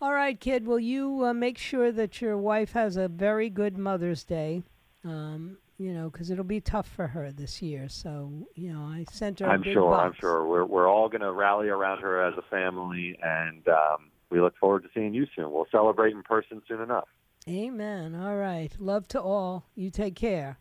All 0.00 0.12
right, 0.12 0.38
kid. 0.38 0.66
Will 0.66 0.80
you 0.80 1.24
uh, 1.26 1.34
make 1.34 1.58
sure 1.58 1.92
that 1.92 2.20
your 2.20 2.38
wife 2.38 2.72
has 2.72 2.96
a 2.96 3.08
very 3.08 3.50
good 3.50 3.76
Mother's 3.76 4.24
Day? 4.24 4.62
Um, 5.04 5.58
you 5.78 5.94
know, 5.94 6.10
because 6.10 6.30
it'll 6.30 6.44
be 6.44 6.60
tough 6.60 6.86
for 6.86 7.06
her 7.06 7.32
this 7.32 7.62
year. 7.62 7.88
So, 7.88 8.46
you 8.54 8.72
know, 8.72 8.82
I 8.82 9.06
sent 9.10 9.40
her. 9.40 9.46
I'm 9.46 9.62
sure. 9.62 9.90
Box. 9.90 10.06
I'm 10.06 10.20
sure. 10.20 10.46
We're 10.46 10.64
we're 10.64 10.88
all 10.88 11.08
going 11.08 11.22
to 11.22 11.32
rally 11.32 11.68
around 11.68 12.00
her 12.00 12.22
as 12.22 12.34
a 12.36 12.42
family, 12.50 13.18
and 13.22 13.66
um, 13.68 14.10
we 14.30 14.40
look 14.40 14.56
forward 14.58 14.82
to 14.82 14.90
seeing 14.94 15.14
you 15.14 15.26
soon. 15.34 15.50
We'll 15.50 15.66
celebrate 15.72 16.12
in 16.12 16.22
person 16.22 16.60
soon 16.68 16.82
enough. 16.82 17.08
Amen. 17.48 18.14
All 18.14 18.36
right. 18.36 18.70
Love 18.78 19.08
to 19.08 19.20
all. 19.20 19.64
You 19.74 19.90
take 19.90 20.14
care. 20.14 20.58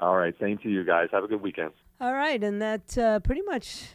All 0.00 0.16
right. 0.16 0.34
Same 0.40 0.58
to 0.58 0.70
you 0.70 0.84
guys. 0.84 1.08
Have 1.12 1.24
a 1.24 1.28
good 1.28 1.42
weekend. 1.42 1.72
All 2.02 2.14
right, 2.14 2.42
and 2.42 2.60
that 2.60 2.98
uh, 2.98 3.20
pretty 3.20 3.42
much 3.42 3.90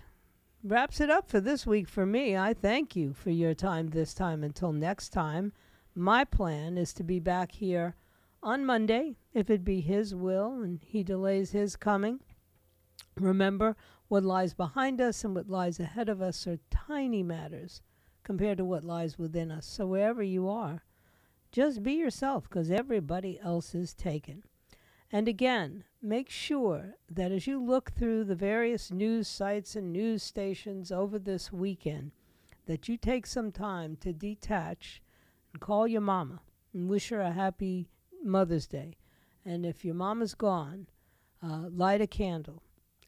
wraps 0.64 1.02
it 1.02 1.10
up 1.10 1.28
for 1.28 1.42
this 1.42 1.68
week 1.68 1.90
for 1.90 2.06
me. 2.06 2.38
I 2.38 2.54
thank 2.54 2.96
you 2.96 3.12
for 3.12 3.32
your 3.32 3.54
time 3.54 3.90
this 3.90 4.14
time. 4.14 4.46
Until 4.46 4.72
next 4.72 5.10
time, 5.10 5.52
my 5.94 6.24
plan 6.24 6.78
is 6.78 6.94
to 6.94 7.04
be 7.04 7.20
back 7.20 7.52
here 7.52 7.98
on 8.42 8.66
Monday, 8.66 9.18
if 9.34 9.50
it 9.50 9.66
be 9.66 9.82
His 9.82 10.16
will 10.16 10.62
and 10.62 10.80
He 10.82 11.04
delays 11.04 11.52
His 11.52 11.76
coming. 11.76 12.22
Remember, 13.20 13.76
what 14.08 14.24
lies 14.24 14.54
behind 14.54 15.02
us 15.02 15.26
and 15.26 15.36
what 15.36 15.50
lies 15.50 15.78
ahead 15.78 16.08
of 16.08 16.22
us 16.22 16.48
are 16.48 16.60
tiny 16.72 17.24
matters 17.24 17.82
compared 18.24 18.60
to 18.60 18.64
what 18.64 18.86
lies 18.86 19.20
within 19.20 19.52
us. 19.52 19.66
So, 19.66 19.86
wherever 19.86 20.24
you 20.24 20.48
are, 20.48 20.86
just 21.52 21.84
be 21.84 21.96
yourself 21.96 22.48
because 22.48 22.72
everybody 22.72 23.38
else 23.44 23.76
is 23.76 23.94
taken. 23.94 24.44
And 25.12 25.28
again, 25.28 25.84
make 26.02 26.30
sure 26.30 26.96
that 27.10 27.32
as 27.32 27.48
you 27.48 27.64
look 27.64 27.92
through 27.92 28.24
the 28.24 28.36
various 28.36 28.92
news 28.92 29.28
sites 29.28 29.76
and 29.76 29.92
news 29.92 30.24
stations 30.24 30.92
over 30.92 31.18
this 31.18 31.52
weekend, 31.52 32.12
that 32.66 32.88
you 32.88 32.98
take 32.98 33.26
some 33.26 33.52
time 33.52 33.98
to 34.02 34.14
detach 34.14 35.02
and 35.54 35.62
call 35.62 35.88
your 35.88 36.02
mama 36.02 36.42
and 36.74 36.90
wish 36.90 37.10
her 37.10 37.22
a 37.22 37.32
happy 37.32 37.88
Mother's 38.24 38.68
Day. 38.68 38.98
And 39.46 39.66
if 39.66 39.86
your 39.86 39.96
mama's 39.96 40.36
gone, 40.36 40.88
uh, 41.42 41.70
light 41.70 42.02
a 42.02 42.08
candle 42.08 42.62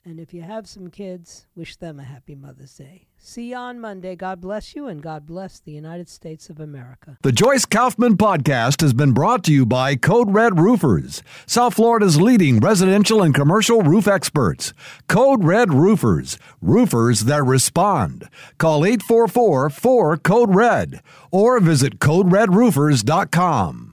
and 0.10 0.20
if 0.20 0.34
you 0.34 0.42
have 0.42 0.68
some 0.68 0.90
kids, 0.90 1.46
wish 1.56 1.76
them 1.76 2.00
a 2.00 2.04
happy 2.04 2.34
Mother's 2.36 2.76
Day. 2.76 3.08
See 3.18 3.52
you 3.52 3.58
on 3.58 3.80
Monday. 3.80 4.16
God 4.16 4.42
bless 4.42 4.76
you, 4.76 4.88
and 4.88 5.02
God 5.02 5.26
bless 5.26 5.60
the 5.60 5.72
United 5.74 6.10
States 6.10 6.50
of 6.50 6.60
America. 6.60 7.18
The 7.22 7.32
Joyce 7.32 7.66
Kaufman 7.66 8.18
podcast 8.18 8.82
has 8.82 8.94
been 8.94 9.12
brought 9.12 9.44
to 9.44 9.54
you 9.54 9.66
by 9.66 9.96
Code 9.96 10.34
Red 10.34 10.60
Roofers, 10.60 11.22
South 11.46 11.76
Florida's 11.76 12.20
leading 12.20 12.60
residential 12.60 13.22
and 13.22 13.36
commercial 13.36 13.82
roof 13.82 14.08
experts. 14.08 14.74
Code 15.08 15.44
Red 15.44 15.74
Roofers, 15.74 16.38
roofers 16.62 17.22
that 17.26 17.44
respond. 17.44 18.30
Call 18.58 18.86
844 18.86 19.70
4 19.70 20.18
Code 20.18 20.56
Red 20.56 21.02
or 21.32 21.60
visit 21.60 22.00
CodeRedRoofers.com. 22.00 23.86